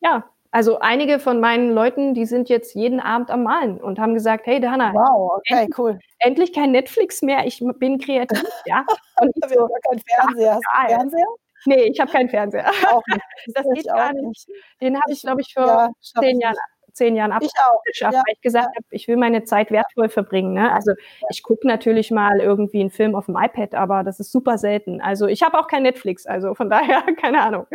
ja, 0.00 0.24
also 0.50 0.78
einige 0.78 1.18
von 1.18 1.40
meinen 1.40 1.72
Leuten, 1.72 2.14
die 2.14 2.24
sind 2.24 2.48
jetzt 2.48 2.74
jeden 2.74 3.00
Abend 3.00 3.30
am 3.30 3.42
Malen 3.42 3.82
und 3.82 3.98
haben 3.98 4.14
gesagt, 4.14 4.46
hey 4.46 4.60
Dana, 4.60 4.94
wow, 4.94 5.32
okay, 5.36 5.60
endlich, 5.60 5.78
cool. 5.78 5.98
Endlich 6.20 6.52
kein 6.54 6.72
Netflix 6.72 7.20
mehr, 7.20 7.46
ich 7.46 7.62
bin 7.78 7.98
kreativ, 7.98 8.48
ja. 8.64 8.86
Und 9.20 9.30
ich 9.44 9.54
so, 9.54 9.68
kein 9.90 10.00
Fernseher. 10.00 10.54
Hast 10.54 10.88
du 10.88 10.94
Fernseher? 10.94 11.26
Nee, 11.66 11.82
ich 11.82 12.00
habe 12.00 12.10
keinen 12.10 12.30
Fernseher. 12.30 12.70
Auch 12.90 13.02
nicht. 13.08 13.20
Das, 13.54 13.64
das 13.64 13.74
geht 13.74 13.86
gar 13.86 14.12
nicht. 14.14 14.24
nicht. 14.24 14.48
Den 14.80 14.96
habe 14.96 15.12
ich, 15.12 15.20
glaube 15.20 15.40
ich, 15.42 15.52
vor 15.52 15.66
ja, 15.66 15.90
zehn 16.00 16.40
Jahren 16.40 16.56
zehn 16.92 17.16
Jahren 17.16 17.32
ich 17.40 17.50
auch. 17.64 17.82
geschafft, 17.84 18.14
ja. 18.14 18.20
weil 18.20 18.34
ich 18.34 18.40
gesagt 18.40 18.76
habe, 18.76 18.86
ich 18.90 19.08
will 19.08 19.16
meine 19.16 19.44
Zeit 19.44 19.70
wertvoll 19.70 20.08
verbringen. 20.08 20.54
Ne? 20.54 20.72
Also 20.72 20.92
ich 21.30 21.42
gucke 21.42 21.66
natürlich 21.66 22.10
mal 22.10 22.40
irgendwie 22.40 22.80
einen 22.80 22.90
Film 22.90 23.14
auf 23.14 23.26
dem 23.26 23.36
iPad, 23.36 23.74
aber 23.74 24.04
das 24.04 24.20
ist 24.20 24.32
super 24.32 24.58
selten. 24.58 25.00
Also 25.00 25.26
ich 25.26 25.42
habe 25.42 25.58
auch 25.58 25.66
kein 25.66 25.82
Netflix, 25.82 26.26
also 26.26 26.54
von 26.54 26.70
daher 26.70 27.02
keine 27.20 27.42
Ahnung. 27.42 27.66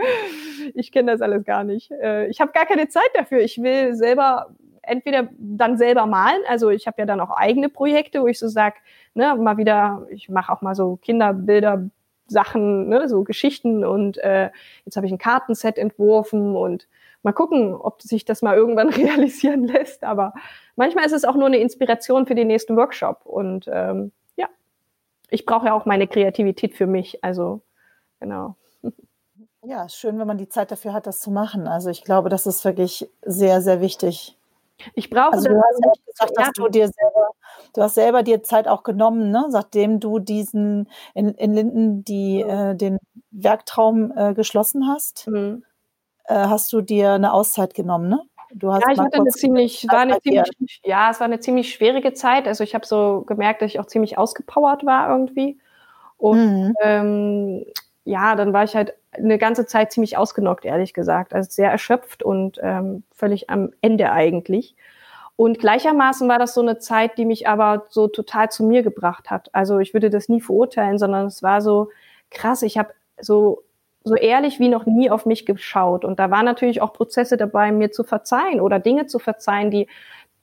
Ich 0.73 0.91
kenne 0.91 1.11
das 1.11 1.21
alles 1.21 1.43
gar 1.43 1.63
nicht. 1.63 1.91
Äh, 1.91 2.27
ich 2.27 2.41
habe 2.41 2.51
gar 2.51 2.65
keine 2.65 2.87
Zeit 2.87 3.09
dafür. 3.13 3.39
Ich 3.39 3.61
will 3.61 3.95
selber 3.95 4.47
entweder 4.87 5.29
dann 5.37 5.77
selber 5.77 6.05
malen, 6.05 6.41
also 6.47 6.69
ich 6.69 6.87
habe 6.87 6.97
ja 6.99 7.05
dann 7.05 7.19
auch 7.19 7.31
eigene 7.31 7.69
Projekte, 7.69 8.21
wo 8.21 8.27
ich 8.27 8.39
so 8.39 8.47
sag, 8.47 8.75
ne, 9.13 9.35
mal 9.35 9.57
wieder, 9.57 10.05
ich 10.09 10.29
mache 10.29 10.51
auch 10.51 10.61
mal 10.61 10.75
so 10.75 10.97
Kinderbilder, 10.97 11.89
Sachen, 12.27 12.89
ne, 12.89 13.07
so 13.07 13.23
Geschichten 13.23 13.83
und 13.85 14.17
äh, 14.17 14.49
jetzt 14.85 14.95
habe 14.97 15.05
ich 15.05 15.11
ein 15.11 15.17
Kartenset 15.17 15.77
entworfen 15.77 16.55
und 16.55 16.87
mal 17.25 17.33
gucken, 17.33 17.73
ob 17.73 18.03
sich 18.03 18.23
das 18.23 18.43
mal 18.43 18.55
irgendwann 18.55 18.89
realisieren 18.93 19.67
lässt. 19.67 20.03
Aber 20.03 20.33
manchmal 20.75 21.05
ist 21.05 21.11
es 21.11 21.25
auch 21.25 21.35
nur 21.35 21.47
eine 21.47 21.57
Inspiration 21.57 22.27
für 22.27 22.35
den 22.35 22.47
nächsten 22.47 22.77
Workshop. 22.77 23.25
Und 23.25 23.67
ähm, 23.69 24.11
ja, 24.37 24.47
ich 25.29 25.45
brauche 25.45 25.65
ja 25.65 25.73
auch 25.73 25.85
meine 25.85 26.07
Kreativität 26.07 26.75
für 26.75 26.87
mich. 26.87 27.23
Also 27.23 27.61
genau. 28.21 28.55
Ja, 29.67 29.89
schön, 29.89 30.19
wenn 30.19 30.27
man 30.27 30.37
die 30.37 30.47
Zeit 30.47 30.69
dafür 30.69 30.93
hat, 30.93 31.07
das 31.07 31.21
zu 31.21 31.31
machen. 31.31 31.67
Also 31.67 31.89
ich 31.89 32.03
glaube, 32.03 32.29
das 32.29 32.45
ist 32.45 32.63
wirklich 32.65 33.09
sehr, 33.23 33.61
sehr 33.63 33.81
wichtig. 33.81 34.37
Ich 34.93 35.09
brauche 35.09 35.33
also 35.33 35.49
du 35.49 35.59
hast 35.59 35.79
ja 35.83 35.91
gesagt, 36.05 36.37
dass 36.37 36.51
du 36.53 36.69
dir 36.69 36.87
selber, 36.87 37.29
du 37.73 37.81
hast 37.81 37.95
selber 37.95 38.21
dir 38.21 38.43
Zeit 38.43 38.67
auch 38.67 38.83
genommen, 38.83 39.31
ne? 39.31 39.45
Seitdem 39.49 39.99
du 39.99 40.19
diesen 40.19 40.87
in, 41.15 41.29
in 41.29 41.55
Linden 41.55 42.05
die 42.05 42.41
äh, 42.41 42.75
den 42.75 42.99
Werktraum 43.31 44.13
äh, 44.15 44.35
geschlossen 44.35 44.87
hast. 44.87 45.27
Mhm 45.29 45.63
hast 46.33 46.73
du 46.73 46.81
dir 46.81 47.13
eine 47.13 47.33
Auszeit 47.33 47.73
genommen, 47.73 48.09
ne? 48.09 48.21
Du 48.53 48.71
hast 48.71 48.83
ja, 48.85 48.93
ich 48.93 48.99
hatte 48.99 49.19
eine 49.19 49.29
ziemlich, 49.31 49.85
war 49.89 49.99
eine 49.99 50.19
ziemlich, 50.21 50.81
ja, 50.83 51.11
es 51.11 51.19
war 51.19 51.25
eine 51.25 51.39
ziemlich 51.39 51.73
schwierige 51.73 52.13
Zeit. 52.13 52.47
Also 52.47 52.63
ich 52.63 52.73
habe 52.73 52.85
so 52.85 53.23
gemerkt, 53.27 53.61
dass 53.61 53.71
ich 53.71 53.79
auch 53.79 53.87
ziemlich 53.87 54.17
ausgepowert 54.17 54.85
war 54.85 55.09
irgendwie. 55.09 55.59
Und 56.17 56.67
mhm. 56.67 56.73
ähm, 56.81 57.65
ja, 58.05 58.35
dann 58.35 58.53
war 58.53 58.63
ich 58.63 58.75
halt 58.75 58.93
eine 59.11 59.37
ganze 59.37 59.65
Zeit 59.65 59.91
ziemlich 59.91 60.15
ausgenockt, 60.15 60.63
ehrlich 60.63 60.93
gesagt. 60.93 61.33
Also 61.33 61.49
sehr 61.49 61.71
erschöpft 61.71 62.23
und 62.23 62.59
ähm, 62.61 63.03
völlig 63.11 63.49
am 63.49 63.71
Ende 63.81 64.11
eigentlich. 64.11 64.75
Und 65.35 65.59
gleichermaßen 65.59 66.29
war 66.29 66.39
das 66.39 66.53
so 66.53 66.61
eine 66.61 66.77
Zeit, 66.79 67.17
die 67.17 67.25
mich 67.25 67.49
aber 67.49 67.85
so 67.89 68.07
total 68.07 68.49
zu 68.49 68.63
mir 68.63 68.83
gebracht 68.83 69.29
hat. 69.29 69.49
Also 69.53 69.79
ich 69.79 69.93
würde 69.93 70.09
das 70.09 70.29
nie 70.29 70.39
verurteilen, 70.39 70.97
sondern 70.97 71.25
es 71.25 71.43
war 71.43 71.61
so, 71.61 71.89
krass, 72.29 72.61
ich 72.61 72.77
habe 72.77 72.93
so 73.19 73.64
so 74.05 74.15
ehrlich 74.15 74.59
wie 74.59 74.69
noch 74.69 74.85
nie 74.85 75.09
auf 75.09 75.25
mich 75.25 75.45
geschaut. 75.45 76.05
Und 76.05 76.19
da 76.19 76.31
waren 76.31 76.45
natürlich 76.45 76.81
auch 76.81 76.93
Prozesse 76.93 77.37
dabei, 77.37 77.71
mir 77.71 77.91
zu 77.91 78.03
verzeihen 78.03 78.61
oder 78.61 78.79
Dinge 78.79 79.07
zu 79.07 79.19
verzeihen, 79.19 79.71
die 79.71 79.87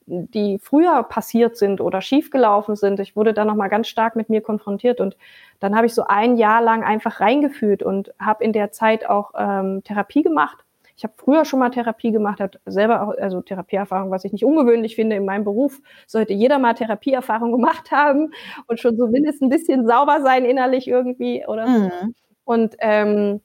die 0.07 0.59
früher 0.59 1.03
passiert 1.05 1.57
sind 1.57 1.81
oder 1.81 2.01
schiefgelaufen 2.01 2.77
sind. 2.77 3.01
Ich 3.01 3.15
wurde 3.17 3.33
da 3.33 3.45
nochmal 3.45 3.69
ganz 3.69 3.89
stark 3.89 4.17
mit 4.17 4.29
mir 4.29 4.41
konfrontiert 4.41 5.01
und 5.01 5.17
dann 5.61 5.77
habe 5.77 5.87
ich 5.87 5.95
so 5.95 6.05
ein 6.05 6.37
Jahr 6.37 6.61
lang 6.61 6.83
einfach 6.83 7.21
reingefühlt 7.21 7.83
und 7.83 8.13
habe 8.19 8.43
in 8.43 8.53
der 8.53 8.73
Zeit 8.73 9.09
auch 9.09 9.33
ähm, 9.39 9.83
Therapie 9.85 10.23
gemacht. 10.23 10.65
Ich 10.97 11.05
habe 11.05 11.15
früher 11.17 11.45
schon 11.45 11.59
mal 11.59 11.71
Therapie 11.71 12.13
gemacht, 12.13 12.41
habe 12.41 12.59
selber 12.67 13.03
auch, 13.03 13.15
also 13.19 13.41
Therapieerfahrung, 13.41 14.11
was 14.11 14.25
ich 14.25 14.33
nicht 14.33 14.45
ungewöhnlich 14.45 14.95
finde 14.95 15.17
in 15.17 15.25
meinem 15.25 15.45
Beruf, 15.45 15.81
sollte 16.07 16.33
jeder 16.33 16.59
mal 16.59 16.75
Therapieerfahrung 16.75 17.53
gemacht 17.57 17.91
haben 17.91 18.33
und 18.67 18.81
schon 18.81 18.97
so 18.97 19.07
mindestens 19.07 19.43
ein 19.43 19.49
bisschen 19.49 19.87
sauber 19.87 20.21
sein 20.23 20.45
innerlich 20.45 20.89
irgendwie 20.89 21.45
oder 21.47 21.67
so. 21.67 21.79
Mhm. 21.79 22.15
Und 22.45 22.77
ähm, 22.81 23.41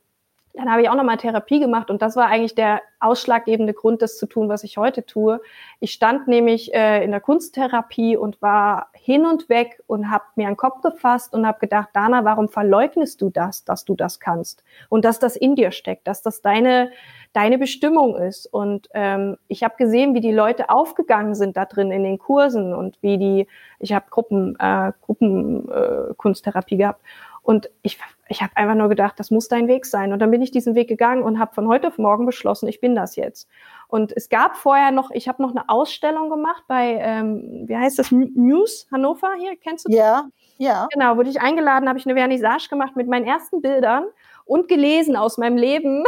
dann 0.58 0.72
habe 0.72 0.82
ich 0.82 0.90
auch 0.90 0.96
nochmal 0.96 1.18
Therapie 1.18 1.60
gemacht 1.60 1.90
und 1.90 2.02
das 2.02 2.16
war 2.16 2.28
eigentlich 2.28 2.56
der 2.56 2.82
ausschlaggebende 3.00 3.74
Grund, 3.74 4.02
das 4.02 4.18
zu 4.18 4.26
tun, 4.26 4.50
was 4.50 4.64
ich 4.64 4.78
heute 4.78 5.06
tue. 5.06 5.40
Ich 5.80 5.94
stand 5.94 6.28
nämlich 6.28 6.74
äh, 6.74 7.04
in 7.04 7.12
der 7.12 7.22
Kunsttherapie 7.22 8.18
und 8.18 8.42
war 8.42 8.90
hin 8.94 9.26
und 9.26 9.50
weg 9.50 9.84
und 9.86 10.10
habe 10.10 10.24
mir 10.36 10.48
einen 10.48 10.58
Kopf 10.58 10.82
gefasst 10.82 11.34
und 11.34 11.46
habe 11.46 11.60
gedacht, 11.60 11.90
Dana, 11.94 12.26
warum 12.26 12.50
verleugnest 12.50 13.22
du 13.22 13.30
das, 13.30 13.66
dass 13.66 13.86
du 13.86 13.96
das 13.96 14.20
kannst 14.20 14.64
und 14.90 15.06
dass 15.06 15.20
das 15.20 15.36
in 15.36 15.56
dir 15.56 15.72
steckt, 15.72 16.08
dass 16.08 16.22
das 16.22 16.42
deine 16.42 16.92
deine 17.34 17.60
Bestimmung 17.60 18.16
ist. 18.16 18.48
Und 18.48 18.90
ähm, 18.96 19.38
ich 19.48 19.64
habe 19.64 19.76
gesehen, 19.78 20.16
wie 20.16 20.22
die 20.22 20.32
Leute 20.32 20.72
aufgegangen 20.72 21.36
sind 21.36 21.56
da 21.56 21.66
drin 21.66 21.92
in 21.92 22.04
den 22.04 22.18
Kursen 22.18 22.74
und 22.74 22.98
wie 23.02 23.20
die, 23.20 23.48
ich 23.80 23.94
habe 23.94 24.06
Gruppen, 24.10 24.56
äh, 24.60 24.92
Gruppenkunsttherapie 25.02 26.76
äh, 26.76 26.78
gehabt 26.78 27.02
und 27.44 27.70
ich, 27.84 28.00
ich 28.30 28.42
habe 28.42 28.56
einfach 28.56 28.76
nur 28.76 28.90
gedacht, 28.90 29.20
das 29.20 29.32
muss 29.32 29.48
dein 29.48 29.68
Weg 29.68 29.86
sein. 29.86 30.14
Und 30.14 30.20
dann 30.20 30.32
bin 30.32 30.42
ich 30.42 30.52
diesen 30.52 30.76
Weg 30.76 30.88
gegangen 30.88 31.24
und 31.24 31.40
habe 31.40 31.54
von 31.54 31.68
heute 31.68 31.88
auf 31.88 31.98
morgen 31.98 32.26
beschlossen, 32.26 32.68
ich 32.68 32.82
bin 32.82 32.96
das 32.96 33.16
jetzt. 33.16 33.48
Und 33.88 34.12
es 34.16 34.30
gab 34.30 34.58
vorher 34.58 34.92
noch, 34.92 35.12
ich 35.12 35.28
habe 35.28 35.42
noch 35.42 35.52
eine 35.52 35.70
Ausstellung 35.70 36.30
gemacht 36.30 36.64
bei, 36.68 36.98
ähm, 37.00 37.64
wie 37.68 37.78
heißt 37.78 38.00
das, 38.00 38.12
News 38.12 38.88
Hannover 38.92 39.34
hier, 39.38 39.56
kennst 39.56 39.86
du 39.86 39.90
das? 39.90 39.98
Ja, 39.98 40.28
ja. 40.58 40.88
Genau, 40.92 41.18
wurde 41.18 41.30
ich 41.30 41.40
eingeladen, 41.40 41.88
habe 41.88 42.00
ich 42.00 42.06
eine 42.06 42.16
Vernissage 42.16 42.68
gemacht 42.70 42.96
mit 42.96 43.08
meinen 43.08 43.26
ersten 43.26 43.62
Bildern 43.62 44.06
und 44.46 44.68
gelesen 44.68 45.16
aus 45.16 45.38
meinem 45.38 45.58
Leben. 45.58 46.04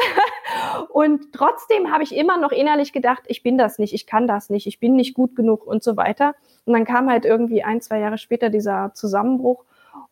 und 0.89 1.34
trotzdem 1.34 1.91
habe 1.91 2.03
ich 2.03 2.15
immer 2.15 2.38
noch 2.38 2.51
innerlich 2.51 2.93
gedacht, 2.93 3.23
ich 3.27 3.43
bin 3.43 3.58
das 3.58 3.77
nicht, 3.77 3.93
ich 3.93 4.08
kann 4.08 4.27
das 4.27 4.49
nicht, 4.49 4.65
ich 4.65 4.79
bin 4.79 4.95
nicht 4.95 5.13
gut 5.13 5.36
genug 5.36 5.65
und 5.65 5.84
so 5.84 5.97
weiter. 5.97 6.36
Und 6.65 6.73
dann 6.73 6.86
kam 6.86 7.10
halt 7.10 7.25
irgendwie 7.25 7.63
ein, 7.63 7.82
zwei 7.82 7.99
Jahre 7.99 8.17
später 8.17 8.49
dieser 8.49 8.91
Zusammenbruch. 8.93 9.65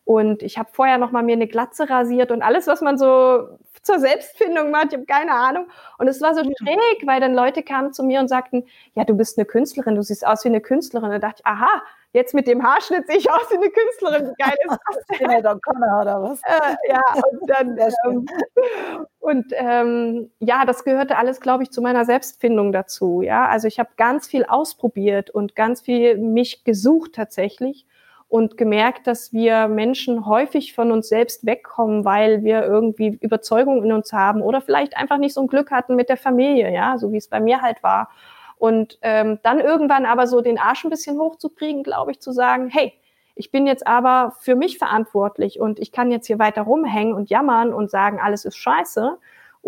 Und 0.08 0.42
ich 0.42 0.56
habe 0.56 0.70
vorher 0.72 0.96
noch 0.96 1.10
mal 1.10 1.22
mir 1.22 1.34
eine 1.34 1.46
Glatze 1.46 1.90
rasiert 1.90 2.30
und 2.30 2.40
alles, 2.40 2.66
was 2.66 2.80
man 2.80 2.96
so 2.96 3.46
zur 3.82 3.98
Selbstfindung 3.98 4.70
macht, 4.70 4.86
ich 4.86 4.94
habe 4.94 5.04
keine 5.04 5.32
Ahnung. 5.34 5.66
Und 5.98 6.08
es 6.08 6.22
war 6.22 6.34
so 6.34 6.40
schräg, 6.40 7.06
weil 7.06 7.20
dann 7.20 7.34
Leute 7.34 7.62
kamen 7.62 7.92
zu 7.92 8.02
mir 8.02 8.18
und 8.18 8.28
sagten, 8.28 8.64
ja, 8.94 9.04
du 9.04 9.14
bist 9.14 9.36
eine 9.36 9.44
Künstlerin, 9.44 9.96
du 9.96 10.02
siehst 10.02 10.26
aus 10.26 10.44
wie 10.44 10.48
eine 10.48 10.62
Künstlerin. 10.62 11.10
Und 11.10 11.12
da 11.12 11.18
dachte 11.18 11.42
ich, 11.44 11.46
aha, 11.46 11.82
jetzt 12.14 12.32
mit 12.32 12.46
dem 12.46 12.62
Haarschnitt 12.62 13.06
sehe 13.06 13.18
ich 13.18 13.30
aus 13.30 13.50
wie 13.50 13.56
eine 13.56 13.68
Künstlerin. 13.68 14.30
Wie 14.30 14.42
geil 14.42 14.54
ist 14.66 14.78
das 14.88 15.18
denn? 15.18 15.42
Don 15.42 15.60
Connor 15.60 16.00
oder 16.00 16.22
was? 16.22 16.40
Äh, 16.42 16.76
ja, 16.88 17.02
und 17.30 17.50
dann, 17.50 17.78
ähm, 17.78 18.26
und 19.18 19.52
ähm, 19.56 20.30
ja, 20.38 20.64
das 20.64 20.84
gehörte 20.84 21.18
alles, 21.18 21.42
glaube 21.42 21.64
ich, 21.64 21.70
zu 21.70 21.82
meiner 21.82 22.06
Selbstfindung 22.06 22.72
dazu. 22.72 23.20
Ja, 23.20 23.46
also 23.46 23.68
ich 23.68 23.78
habe 23.78 23.90
ganz 23.98 24.26
viel 24.26 24.46
ausprobiert 24.46 25.28
und 25.28 25.54
ganz 25.54 25.82
viel 25.82 26.16
mich 26.16 26.64
gesucht 26.64 27.12
tatsächlich 27.14 27.84
und 28.28 28.58
gemerkt, 28.58 29.06
dass 29.06 29.32
wir 29.32 29.68
Menschen 29.68 30.26
häufig 30.26 30.74
von 30.74 30.92
uns 30.92 31.08
selbst 31.08 31.46
wegkommen, 31.46 32.04
weil 32.04 32.44
wir 32.44 32.62
irgendwie 32.62 33.18
Überzeugungen 33.20 33.84
in 33.84 33.92
uns 33.92 34.12
haben 34.12 34.42
oder 34.42 34.60
vielleicht 34.60 34.96
einfach 34.96 35.16
nicht 35.16 35.34
so 35.34 35.40
ein 35.40 35.46
Glück 35.46 35.70
hatten 35.70 35.96
mit 35.96 36.10
der 36.10 36.18
Familie, 36.18 36.72
ja, 36.72 36.98
so 36.98 37.10
wie 37.10 37.16
es 37.16 37.28
bei 37.28 37.40
mir 37.40 37.62
halt 37.62 37.82
war. 37.82 38.10
Und 38.58 38.98
ähm, 39.02 39.38
dann 39.42 39.60
irgendwann 39.60 40.04
aber 40.04 40.26
so 40.26 40.40
den 40.40 40.58
Arsch 40.58 40.84
ein 40.84 40.90
bisschen 40.90 41.18
hochzukriegen, 41.18 41.82
glaube 41.82 42.10
ich, 42.10 42.20
zu 42.20 42.32
sagen, 42.32 42.68
hey, 42.68 42.92
ich 43.34 43.50
bin 43.50 43.66
jetzt 43.66 43.86
aber 43.86 44.32
für 44.40 44.56
mich 44.56 44.78
verantwortlich 44.78 45.60
und 45.60 45.78
ich 45.78 45.92
kann 45.92 46.10
jetzt 46.10 46.26
hier 46.26 46.40
weiter 46.40 46.62
rumhängen 46.62 47.14
und 47.14 47.30
jammern 47.30 47.72
und 47.72 47.88
sagen, 47.88 48.18
alles 48.20 48.44
ist 48.44 48.56
scheiße, 48.56 49.16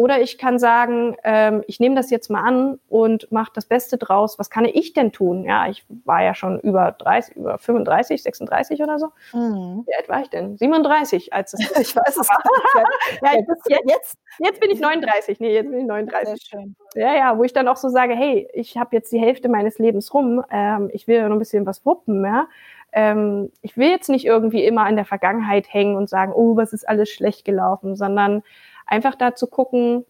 oder 0.00 0.22
ich 0.22 0.38
kann 0.38 0.58
sagen, 0.58 1.14
ähm, 1.24 1.62
ich 1.66 1.78
nehme 1.78 1.94
das 1.94 2.08
jetzt 2.08 2.30
mal 2.30 2.40
an 2.40 2.80
und 2.88 3.30
mache 3.30 3.50
das 3.54 3.66
Beste 3.66 3.98
draus. 3.98 4.38
Was 4.38 4.48
kann 4.48 4.64
ich 4.64 4.94
denn 4.94 5.12
tun? 5.12 5.44
Ja, 5.44 5.68
ich 5.68 5.84
war 6.06 6.22
ja 6.22 6.34
schon 6.34 6.58
über 6.60 6.92
30, 6.92 7.36
über 7.36 7.58
35, 7.58 8.22
36 8.22 8.82
oder 8.82 8.98
so. 8.98 9.08
Mhm. 9.34 9.84
Wie 9.86 9.94
alt 9.94 10.08
war 10.08 10.22
ich 10.22 10.30
denn? 10.30 10.56
37, 10.56 11.34
als 11.34 11.52
es. 11.52 11.60
ich 11.78 11.94
weiß 11.94 12.16
es 12.16 12.16
nicht. 12.16 13.20
ja, 13.22 13.32
jetzt, 13.68 13.84
jetzt, 13.86 14.18
jetzt 14.38 14.60
bin 14.60 14.70
ich 14.70 14.80
39. 14.80 15.38
Nee, 15.38 15.52
jetzt 15.52 15.70
bin 15.70 15.80
ich 15.80 15.86
39. 15.86 16.28
Sehr 16.28 16.58
schön. 16.60 16.76
Ja, 16.94 17.14
ja, 17.14 17.36
wo 17.36 17.44
ich 17.44 17.52
dann 17.52 17.68
auch 17.68 17.76
so 17.76 17.90
sage, 17.90 18.14
hey, 18.14 18.48
ich 18.54 18.78
habe 18.78 18.96
jetzt 18.96 19.12
die 19.12 19.20
Hälfte 19.20 19.50
meines 19.50 19.78
Lebens 19.78 20.14
rum. 20.14 20.42
Ähm, 20.50 20.88
ich 20.94 21.08
will 21.08 21.22
noch 21.24 21.36
ein 21.36 21.38
bisschen 21.38 21.66
was 21.66 21.84
wuppen, 21.84 22.24
ja 22.24 22.48
ähm, 22.92 23.52
ich 23.62 23.76
will 23.76 23.88
jetzt 23.88 24.08
nicht 24.08 24.24
irgendwie 24.24 24.64
immer 24.64 24.88
in 24.88 24.96
der 24.96 25.04
Vergangenheit 25.04 25.72
hängen 25.72 25.94
und 25.94 26.08
sagen, 26.08 26.32
oh, 26.34 26.56
was 26.56 26.72
ist 26.72 26.88
alles 26.88 27.08
schlecht 27.08 27.44
gelaufen, 27.44 27.94
sondern 27.94 28.42
einfach 28.86 29.14
da 29.14 29.34
zu 29.34 29.46
gucken, 29.46 30.04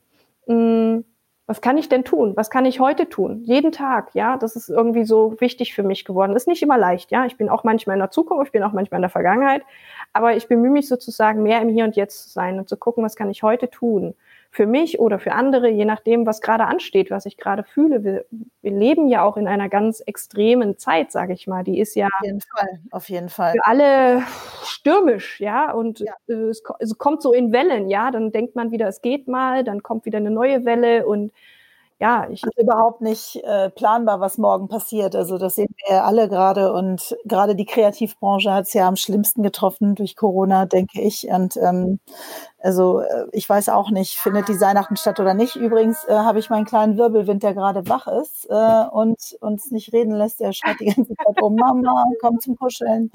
mh, 0.46 0.54
hm, 0.54 1.04
was 1.50 1.60
kann 1.60 1.78
ich 1.78 1.88
denn 1.88 2.04
tun? 2.04 2.36
Was 2.36 2.48
kann 2.48 2.64
ich 2.64 2.78
heute 2.78 3.08
tun? 3.08 3.42
Jeden 3.42 3.72
Tag, 3.72 4.14
ja, 4.14 4.36
das 4.36 4.54
ist 4.54 4.68
irgendwie 4.68 5.02
so 5.02 5.34
wichtig 5.40 5.74
für 5.74 5.82
mich 5.82 6.04
geworden. 6.04 6.36
Ist 6.36 6.46
nicht 6.46 6.62
immer 6.62 6.78
leicht, 6.78 7.10
ja. 7.10 7.26
Ich 7.26 7.36
bin 7.36 7.48
auch 7.48 7.64
manchmal 7.64 7.96
in 7.96 8.00
der 8.00 8.12
Zukunft, 8.12 8.46
ich 8.46 8.52
bin 8.52 8.62
auch 8.62 8.70
manchmal 8.70 8.98
in 8.98 9.02
der 9.02 9.10
Vergangenheit, 9.10 9.62
aber 10.12 10.36
ich 10.36 10.46
bemühe 10.46 10.70
mich 10.70 10.86
sozusagen 10.86 11.42
mehr 11.42 11.60
im 11.60 11.68
Hier 11.68 11.82
und 11.82 11.96
Jetzt 11.96 12.22
zu 12.22 12.28
sein 12.30 12.60
und 12.60 12.68
zu 12.68 12.76
gucken, 12.76 13.02
was 13.02 13.16
kann 13.16 13.30
ich 13.30 13.42
heute 13.42 13.68
tun? 13.68 14.14
Für 14.52 14.66
mich 14.66 14.98
oder 14.98 15.20
für 15.20 15.32
andere, 15.32 15.68
je 15.68 15.84
nachdem, 15.84 16.26
was 16.26 16.40
gerade 16.40 16.66
ansteht, 16.66 17.10
was 17.10 17.24
ich 17.24 17.36
gerade 17.36 17.62
fühle. 17.62 18.02
Wir, 18.02 18.24
wir, 18.62 18.72
leben 18.72 19.08
ja 19.08 19.22
auch 19.22 19.36
in 19.36 19.46
einer 19.46 19.68
ganz 19.68 20.00
extremen 20.00 20.76
Zeit, 20.76 21.12
sage 21.12 21.34
ich 21.34 21.46
mal. 21.46 21.62
Die 21.62 21.78
ist 21.78 21.94
ja 21.94 22.06
auf 22.06 22.24
jeden 22.24 22.40
Fall, 22.40 22.80
auf 22.90 23.08
jeden 23.08 23.28
Fall. 23.28 23.52
für 23.52 23.64
alle 23.64 24.22
stürmisch, 24.64 25.40
ja. 25.40 25.72
Und 25.72 26.00
ja. 26.00 26.14
Es, 26.26 26.62
es 26.80 26.98
kommt 26.98 27.22
so 27.22 27.32
in 27.32 27.52
Wellen, 27.52 27.88
ja. 27.88 28.10
Dann 28.10 28.32
denkt 28.32 28.56
man 28.56 28.72
wieder, 28.72 28.88
es 28.88 29.02
geht 29.02 29.28
mal, 29.28 29.62
dann 29.62 29.84
kommt 29.84 30.04
wieder 30.04 30.18
eine 30.18 30.32
neue 30.32 30.64
Welle 30.64 31.06
und 31.06 31.32
ja, 32.00 32.26
ich 32.30 32.42
ist 32.42 32.58
überhaupt 32.58 33.02
nicht 33.02 33.36
äh, 33.44 33.68
planbar, 33.68 34.20
was 34.20 34.38
morgen 34.38 34.68
passiert. 34.68 35.14
Also 35.14 35.36
das 35.36 35.56
sehen 35.56 35.74
wir 35.76 35.96
ja 35.96 36.04
alle 36.04 36.30
gerade 36.30 36.72
und 36.72 37.14
gerade 37.26 37.54
die 37.54 37.66
Kreativbranche 37.66 38.52
hat 38.54 38.66
es 38.66 38.72
ja 38.72 38.88
am 38.88 38.96
schlimmsten 38.96 39.42
getroffen 39.42 39.96
durch 39.96 40.16
Corona, 40.16 40.64
denke 40.64 41.02
ich. 41.02 41.28
Und 41.28 41.58
ähm, 41.58 42.00
also 42.58 43.00
äh, 43.00 43.26
ich 43.32 43.46
weiß 43.46 43.68
auch 43.68 43.90
nicht, 43.90 44.18
findet 44.18 44.48
die 44.48 44.58
Weihnachten 44.58 44.96
statt 44.96 45.20
oder 45.20 45.34
nicht. 45.34 45.56
Übrigens 45.56 46.04
äh, 46.04 46.14
habe 46.14 46.38
ich 46.38 46.48
meinen 46.48 46.64
kleinen 46.64 46.96
Wirbelwind, 46.96 47.42
der 47.42 47.52
gerade 47.52 47.86
wach 47.86 48.06
ist 48.06 48.46
äh, 48.48 48.84
und 48.90 49.36
uns 49.42 49.70
nicht 49.70 49.92
reden 49.92 50.14
lässt. 50.14 50.40
Der 50.40 50.54
schreit 50.54 50.80
die 50.80 50.86
ganze 50.86 51.14
Zeit 51.14 51.42
um, 51.42 51.54
Mama, 51.54 52.04
komm 52.22 52.40
zum 52.40 52.56
Kuscheln. 52.56 53.10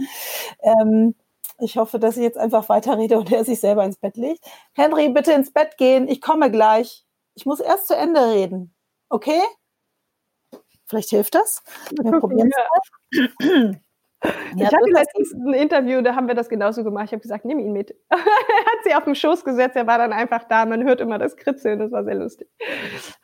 Ähm, 0.61 1.15
ich 1.59 1.77
hoffe, 1.77 1.97
dass 1.97 2.17
ich 2.17 2.23
jetzt 2.23 2.37
einfach 2.37 2.69
weiterrede 2.69 3.17
und 3.17 3.31
er 3.31 3.45
sich 3.45 3.59
selber 3.59 3.83
ins 3.83 3.97
Bett 3.97 4.15
legt. 4.17 4.45
Henry, 4.73 5.09
bitte 5.09 5.31
ins 5.33 5.51
Bett 5.51 5.77
gehen. 5.77 6.07
Ich 6.07 6.21
komme 6.21 6.51
gleich. 6.51 7.03
Ich 7.33 7.47
muss 7.47 7.59
erst 7.59 7.87
zu 7.87 7.95
Ende 7.95 8.19
reden. 8.29 8.74
Okay? 9.09 9.41
Vielleicht 10.87 11.09
hilft 11.09 11.35
das. 11.35 11.63
Wir 11.91 12.19
probieren 12.19 12.49
es 12.49 12.57
Ja, 13.11 13.71
ich 14.55 14.65
hatte 14.65 14.91
letztens 14.91 15.33
ein 15.33 15.53
Interview, 15.53 16.01
da 16.01 16.15
haben 16.15 16.27
wir 16.27 16.35
das 16.35 16.47
genauso 16.47 16.83
gemacht. 16.83 17.05
Ich 17.05 17.11
habe 17.11 17.21
gesagt, 17.21 17.43
nimm 17.43 17.59
ihn 17.59 17.73
mit. 17.73 17.91
er 18.09 18.17
hat 18.17 18.83
sie 18.83 18.93
auf 18.93 19.03
den 19.03 19.15
Schoß 19.15 19.43
gesetzt, 19.43 19.75
er 19.75 19.87
war 19.87 19.97
dann 19.97 20.13
einfach 20.13 20.43
da. 20.43 20.65
Man 20.65 20.83
hört 20.83 21.01
immer 21.01 21.17
das 21.17 21.35
Kritzeln, 21.35 21.79
das 21.79 21.91
war 21.91 22.03
sehr 22.03 22.15
lustig. 22.15 22.47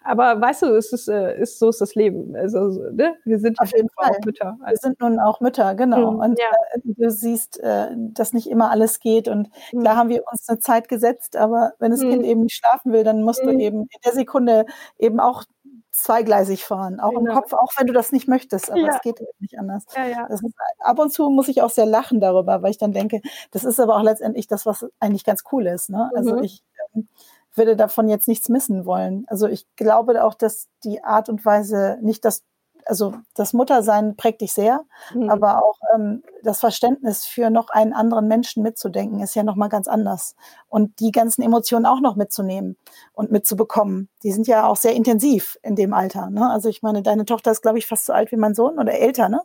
Aber 0.03 0.41
weißt 0.41 0.63
du, 0.63 0.75
es 0.75 0.91
ist, 0.91 1.07
äh, 1.07 1.39
ist 1.39 1.59
so 1.59 1.69
ist 1.69 1.81
das 1.81 1.93
Leben. 1.93 2.35
Also, 2.35 2.59
ne? 2.91 3.15
Wir 3.25 3.39
sind 3.39 3.59
auf 3.59 3.71
jeden 3.75 3.89
Fall 3.89 4.17
Mütter. 4.25 4.57
Also. 4.61 4.71
Wir 4.71 4.77
sind 4.89 4.99
nun 4.99 5.19
auch 5.19 5.39
Mütter, 5.39 5.75
genau. 5.75 6.13
Mhm, 6.13 6.19
und 6.19 6.39
ja. 6.39 6.47
äh, 6.73 6.79
du 6.83 7.09
siehst, 7.11 7.59
äh, 7.59 7.89
dass 7.95 8.33
nicht 8.33 8.49
immer 8.49 8.71
alles 8.71 8.99
geht. 8.99 9.27
Und 9.27 9.49
mhm. 9.71 9.83
da 9.83 9.95
haben 9.95 10.09
wir 10.09 10.23
uns 10.31 10.49
eine 10.49 10.59
Zeit 10.59 10.89
gesetzt, 10.89 11.35
aber 11.35 11.73
wenn 11.79 11.91
das 11.91 12.01
mhm. 12.01 12.09
Kind 12.09 12.25
eben 12.25 12.41
nicht 12.41 12.55
schlafen 12.55 12.91
will, 12.91 13.03
dann 13.03 13.21
musst 13.21 13.43
du 13.43 13.51
mhm. 13.51 13.59
eben 13.59 13.81
in 13.81 13.99
der 14.03 14.13
Sekunde 14.13 14.65
eben 14.97 15.19
auch 15.19 15.43
zweigleisig 15.91 16.63
fahren, 16.63 16.99
auch 16.99 17.11
genau. 17.11 17.31
im 17.31 17.35
Kopf, 17.35 17.53
auch 17.53 17.71
wenn 17.77 17.87
du 17.87 17.93
das 17.93 18.11
nicht 18.11 18.27
möchtest, 18.27 18.71
aber 18.71 18.79
ja. 18.79 18.95
es 18.95 19.01
geht 19.01 19.21
nicht 19.39 19.59
anders. 19.59 19.85
Ja, 19.95 20.05
ja. 20.05 20.25
Ist, 20.27 20.43
ab 20.79 20.99
und 20.99 21.11
zu 21.11 21.29
muss 21.29 21.47
ich 21.47 21.61
auch 21.61 21.69
sehr 21.69 21.85
lachen 21.85 22.21
darüber, 22.21 22.61
weil 22.61 22.71
ich 22.71 22.77
dann 22.77 22.93
denke, 22.93 23.21
das 23.51 23.63
ist 23.63 23.79
aber 23.79 23.97
auch 23.97 24.03
letztendlich 24.03 24.47
das, 24.47 24.65
was 24.65 24.85
eigentlich 24.99 25.25
ganz 25.25 25.43
cool 25.51 25.67
ist. 25.67 25.89
Ne? 25.89 26.09
Also 26.15 26.35
mhm. 26.35 26.43
ich 26.43 26.63
ähm, 26.95 27.07
würde 27.53 27.75
davon 27.75 28.07
jetzt 28.07 28.27
nichts 28.27 28.47
missen 28.47 28.85
wollen. 28.85 29.25
Also 29.27 29.47
ich 29.47 29.67
glaube 29.75 30.23
auch, 30.23 30.33
dass 30.33 30.69
die 30.83 31.03
Art 31.03 31.27
und 31.27 31.43
Weise 31.45 31.97
nicht 32.01 32.23
das 32.23 32.43
also 32.85 33.13
das 33.35 33.53
Muttersein 33.53 34.15
prägt 34.15 34.41
dich 34.41 34.53
sehr, 34.53 34.81
mhm. 35.13 35.29
aber 35.29 35.63
auch 35.63 35.79
ähm, 35.93 36.23
das 36.43 36.59
Verständnis 36.59 37.25
für 37.25 37.49
noch 37.49 37.69
einen 37.69 37.93
anderen 37.93 38.27
Menschen 38.27 38.63
mitzudenken 38.63 39.21
ist 39.21 39.35
ja 39.35 39.43
noch 39.43 39.55
mal 39.55 39.67
ganz 39.67 39.87
anders 39.87 40.35
und 40.67 40.99
die 40.99 41.11
ganzen 41.11 41.41
Emotionen 41.41 41.85
auch 41.85 42.01
noch 42.01 42.15
mitzunehmen 42.15 42.77
und 43.13 43.31
mitzubekommen. 43.31 44.09
Die 44.23 44.31
sind 44.31 44.47
ja 44.47 44.67
auch 44.67 44.77
sehr 44.77 44.93
intensiv 44.93 45.57
in 45.61 45.75
dem 45.75 45.93
Alter. 45.93 46.29
Ne? 46.29 46.49
Also 46.49 46.69
ich 46.69 46.81
meine, 46.81 47.01
deine 47.01 47.25
Tochter 47.25 47.51
ist 47.51 47.61
glaube 47.61 47.77
ich 47.77 47.87
fast 47.87 48.05
so 48.05 48.13
alt 48.13 48.31
wie 48.31 48.37
mein 48.37 48.55
Sohn 48.55 48.79
oder 48.79 48.93
älter, 48.93 49.29
ne? 49.29 49.41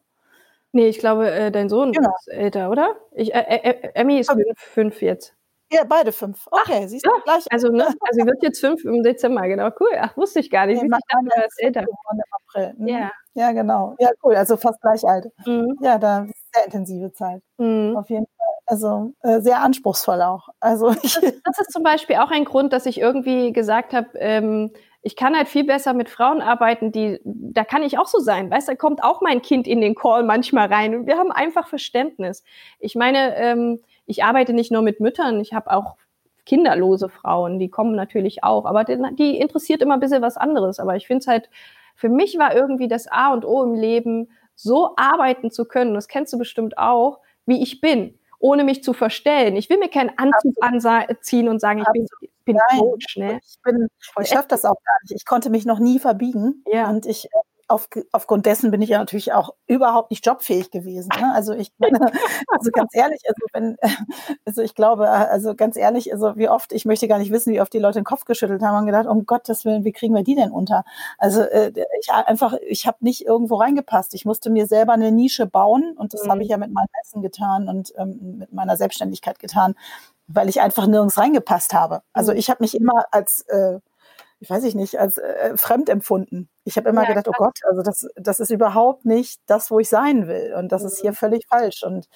Nee, 0.73 0.89
ich 0.89 0.99
glaube, 0.99 1.31
äh, 1.31 1.51
dein 1.51 1.71
Sohn 1.71 1.93
genau. 1.93 2.11
ist 2.19 2.29
älter, 2.29 2.71
oder? 2.71 2.97
Ich, 3.13 3.35
äh, 3.35 3.39
äh, 3.39 3.91
Emmy 3.95 4.19
ist 4.19 4.31
fünf, 4.31 4.59
fünf 4.59 5.01
jetzt. 5.01 5.35
Ja, 5.73 5.83
beide 5.85 6.13
fünf. 6.13 6.47
Okay, 6.51 6.83
Ach, 6.85 6.89
siehst 6.89 7.05
du, 7.05 7.11
ja. 7.11 7.23
gleich. 7.25 7.45
Also, 7.51 7.69
ne? 7.69 7.87
also 8.01 8.01
sie 8.13 8.27
wird 8.27 8.43
jetzt 8.43 8.61
fünf 8.61 8.85
im 8.85 9.03
Dezember, 9.03 9.47
genau. 9.49 9.69
Cool. 9.81 9.91
Ach, 9.99 10.17
wusste 10.17 10.41
ich 10.41 10.51
gar 10.51 10.67
nicht. 10.67 10.83
Nee, 10.83 10.89
du 10.89 11.31
erst 11.35 11.63
älter. 11.63 11.81
Im 11.81 12.23
April. 12.31 12.75
Mhm. 12.79 12.89
Ja. 12.89 13.11
ja, 13.35 13.53
genau. 13.53 13.97
Ja, 13.99 14.11
cool. 14.23 14.37
Also 14.37 14.57
fast 14.57 14.81
gleich 14.81 15.05
alt. 15.05 15.27
Mhm. 15.45 15.77
Ja, 15.81 15.99
da 15.99 16.25
ist 16.25 16.55
sehr 16.55 16.65
intensive 16.67 17.13
Zeit. 17.13 17.43
Mhm. 17.59 17.97
Auf 17.97 18.09
jeden 18.09 18.27
Fall. 18.27 18.47
Also 18.67 19.13
äh, 19.23 19.41
sehr 19.41 19.63
anspruchsvoll 19.63 20.23
auch. 20.23 20.49
Also 20.61 20.91
das, 21.03 21.21
das, 21.21 21.59
ist 21.61 21.73
zum 21.73 21.83
Beispiel 21.83 22.17
auch 22.17 22.31
ein 22.31 22.45
Grund, 22.45 22.73
dass 22.73 22.87
ich 22.87 23.01
irgendwie 23.01 23.53
gesagt 23.53 23.93
habe, 23.93 24.09
ähm, 24.19 24.71
ich 25.03 25.15
kann 25.15 25.37
halt 25.37 25.47
viel 25.47 25.63
besser 25.63 25.95
mit 25.95 26.09
Frauen 26.09 26.41
arbeiten, 26.41 26.91
die, 26.91 27.21
da 27.25 27.63
kann 27.63 27.85
ich 27.85 27.97
auch 27.97 28.09
so 28.09 28.19
sein. 28.19 28.51
Weißt, 28.51 28.69
da 28.69 28.75
kommt 28.75 29.05
auch 29.05 29.21
mein 29.21 29.41
Kind 29.41 29.69
in 29.69 29.81
den 29.81 29.95
Call 29.95 30.25
manchmal 30.25 30.67
rein 30.67 30.97
und 30.97 31.07
wir 31.07 31.17
haben 31.17 31.31
einfach 31.31 31.69
Verständnis. 31.69 32.43
Ich 32.81 32.97
meine, 32.97 33.37
ähm, 33.37 33.81
ich 34.07 34.25
arbeite 34.25 34.53
nicht 34.53 34.73
nur 34.73 34.83
mit 34.83 35.01
Müttern, 35.01 35.41
ich 35.41 35.53
habe 35.53 35.71
auch 35.71 35.97
kinderlose 36.45 37.09
Frauen, 37.09 37.59
die 37.59 37.69
kommen 37.69 37.97
natürlich 37.97 38.45
auch, 38.45 38.67
aber 38.67 38.85
die, 38.85 39.39
interessiert 39.39 39.83
immer 39.83 39.95
ein 39.95 40.01
bisschen 40.01 40.23
was 40.23 40.37
anderes. 40.37 40.79
Aber 40.79 40.97
ich 40.97 41.07
finde 41.07 41.21
es 41.21 41.27
halt, 41.27 41.51
für 41.97 42.09
mich 42.09 42.39
war 42.39 42.55
irgendwie 42.55 42.89
das 42.89 43.09
A 43.09 43.33
und 43.33 43.45
O 43.45 43.65
im 43.65 43.75
Leben, 43.75 44.31
so 44.55 44.95
arbeiten 44.97 45.51
zu 45.51 45.67
können, 45.67 45.95
das 45.95 46.09
kennst 46.09 46.33
du 46.33 46.39
bestimmt 46.39 46.79
auch, 46.79 47.21
wie 47.47 47.63
ich 47.63 47.81
bin 47.81 48.19
ohne 48.39 48.65
mich 48.65 48.83
zu 48.83 48.93
verstellen. 48.93 49.57
Ich 49.57 49.71
will 49.71 49.79
mir 49.79 49.89
keinen 49.89 50.13
Anzug 50.17 50.55
anziehen 50.61 51.49
und 51.49 51.61
sagen, 51.61 51.81
ich 51.81 51.93
bin, 51.93 52.07
bin 52.45 52.57
Nein, 52.57 52.79
Coach. 52.79 53.17
Ne? 53.17 53.41
Ich, 53.45 53.61
bin, 53.63 53.89
ich 54.21 54.29
schaffe 54.29 54.49
das 54.49 54.65
auch 54.65 54.77
gar 54.85 54.97
nicht. 55.03 55.17
Ich 55.17 55.25
konnte 55.25 55.51
mich 55.51 55.65
noch 55.65 55.79
nie 55.79 55.99
verbiegen. 55.99 56.63
Ja. 56.71 56.91
Und 56.91 57.07
ich 57.07 57.29
auf, 57.69 57.89
aufgrund 58.13 58.47
dessen 58.47 58.71
bin 58.71 58.81
ich 58.81 58.91
ja 58.91 58.99
natürlich 58.99 59.33
auch 59.33 59.51
überhaupt 59.67 60.11
nicht 60.11 60.25
jobfähig 60.25 60.71
gewesen. 60.71 61.11
Ne? 61.21 61.33
Also 61.35 61.53
ich 61.53 61.73
also 61.81 62.71
ganz 62.73 62.95
ehrlich, 62.95 63.21
also 63.27 63.47
wenn, 63.53 63.77
also 64.45 64.63
ich 64.63 64.75
glaube, 64.75 65.09
also 65.09 65.55
ganz 65.55 65.77
ehrlich, 65.77 66.13
also 66.13 66.37
wie 66.37 66.49
oft, 66.49 66.73
ich 66.73 66.85
möchte 66.85 67.09
gar 67.09 67.19
nicht 67.19 67.33
wissen, 67.33 67.53
wie 67.53 67.61
oft 67.61 67.73
die 67.73 67.79
Leute 67.79 67.99
den 67.99 68.05
Kopf 68.05 68.25
geschüttelt 68.25 68.63
haben 68.63 68.79
und 68.79 68.87
gedacht, 68.87 69.07
um 69.07 69.27
Gottes 69.27 69.65
Willen, 69.65 69.85
wie 69.85 69.93
kriegen 69.93 70.15
wir 70.15 70.23
die 70.23 70.37
denn 70.37 70.53
unter? 70.53 70.85
Also 71.19 71.43
äh, 71.43 71.73
ich 72.01 72.13
einfach, 72.13 72.55
ich 72.67 72.87
habe 72.87 72.99
nicht 73.01 73.27
irgendwo 73.27 73.57
reingepasst. 73.57 74.15
Ich 74.15 74.25
musste 74.25 74.51
mir 74.51 74.67
selber 74.67 74.93
eine 74.93 75.11
Nische 75.11 75.47
bauen 75.47 75.95
und 75.97 76.15
das 76.15 76.25
mhm. 76.25 76.31
habe 76.31 76.43
ich 76.43 76.49
ja 76.49 76.59
mit 76.59 76.73
meinem 76.73 76.89
Essen 77.03 77.21
getan 77.21 77.69
und 77.69 77.93
ähm, 77.97 78.39
mit 78.39 78.53
meiner 78.53 78.77
Selbstständigkeit 78.77 79.41
getan, 79.41 79.75
weil 80.29 80.49
ich 80.49 80.61
einfach 80.61 80.87
nirgends 80.87 81.19
reingepasst 81.19 81.75
habe. 81.75 82.03
Also 82.13 82.33
mhm. 82.33 82.39
ich 82.39 82.49
habe 82.49 82.63
mich 82.63 82.77
immer 82.77 83.07
als 83.11 83.43
äh, 83.49 83.81
ich 84.41 84.51
weiß 84.51 84.65
ich 84.65 84.75
nicht, 84.75 84.99
als 84.99 85.19
äh, 85.19 85.57
fremd 85.57 85.89
empfunden. 85.89 86.49
Ich 86.65 86.77
habe 86.77 86.89
immer 86.89 87.03
ja, 87.03 87.09
gedacht, 87.09 87.29
oh 87.29 87.33
Gott, 87.37 87.59
also 87.69 87.83
das, 87.83 88.07
das 88.17 88.41
ist 88.41 88.51
überhaupt 88.51 89.05
nicht 89.05 89.41
das, 89.47 89.71
wo 89.71 89.79
ich 89.79 89.89
sein 89.89 90.27
will. 90.29 90.55
Und 90.59 90.73
das 90.73 90.83
mhm. 90.83 90.89
ist 90.89 91.01
hier 91.01 91.11
mhm. 91.13 91.17
völlig 91.17 91.47
falsch. 91.49 91.83
Und 91.83 92.09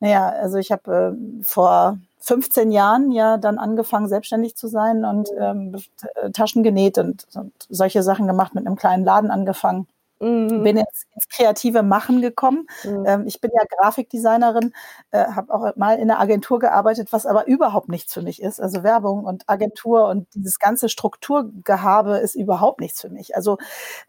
naja, 0.00 0.28
also 0.28 0.58
ich 0.58 0.72
habe 0.72 1.16
äh, 1.16 1.44
vor 1.44 1.98
15 2.20 2.72
Jahren 2.72 3.12
ja 3.12 3.36
dann 3.36 3.58
angefangen, 3.58 4.08
selbstständig 4.08 4.56
zu 4.56 4.68
sein 4.68 5.04
und 5.04 5.30
mhm. 5.32 5.76
ähm, 6.24 6.32
Taschen 6.32 6.62
genäht 6.62 6.98
und, 6.98 7.24
und 7.34 7.52
solche 7.68 8.02
Sachen 8.02 8.26
gemacht, 8.26 8.54
mit 8.54 8.66
einem 8.66 8.76
kleinen 8.76 9.04
Laden 9.04 9.30
angefangen. 9.30 9.86
Mhm. 10.20 10.62
Bin 10.64 10.76
ins, 10.76 11.06
ins, 11.14 11.28
kreative 11.28 11.82
Machen 11.82 12.20
gekommen. 12.20 12.66
Mhm. 12.84 13.04
Ähm, 13.06 13.26
ich 13.26 13.40
bin 13.40 13.50
ja 13.54 13.62
Grafikdesignerin, 13.78 14.74
äh, 15.12 15.24
habe 15.24 15.52
auch 15.52 15.76
mal 15.76 15.94
in 15.96 16.10
einer 16.10 16.20
Agentur 16.20 16.58
gearbeitet, 16.58 17.08
was 17.12 17.24
aber 17.24 17.46
überhaupt 17.46 17.88
nichts 17.88 18.12
für 18.12 18.20
mich 18.20 18.42
ist. 18.42 18.60
Also 18.60 18.82
Werbung 18.82 19.24
und 19.24 19.48
Agentur 19.48 20.08
und 20.08 20.28
dieses 20.34 20.58
ganze 20.58 20.90
Strukturgehabe 20.90 22.18
ist 22.18 22.34
überhaupt 22.34 22.80
nichts 22.80 23.00
für 23.00 23.08
mich. 23.08 23.34
Also 23.34 23.56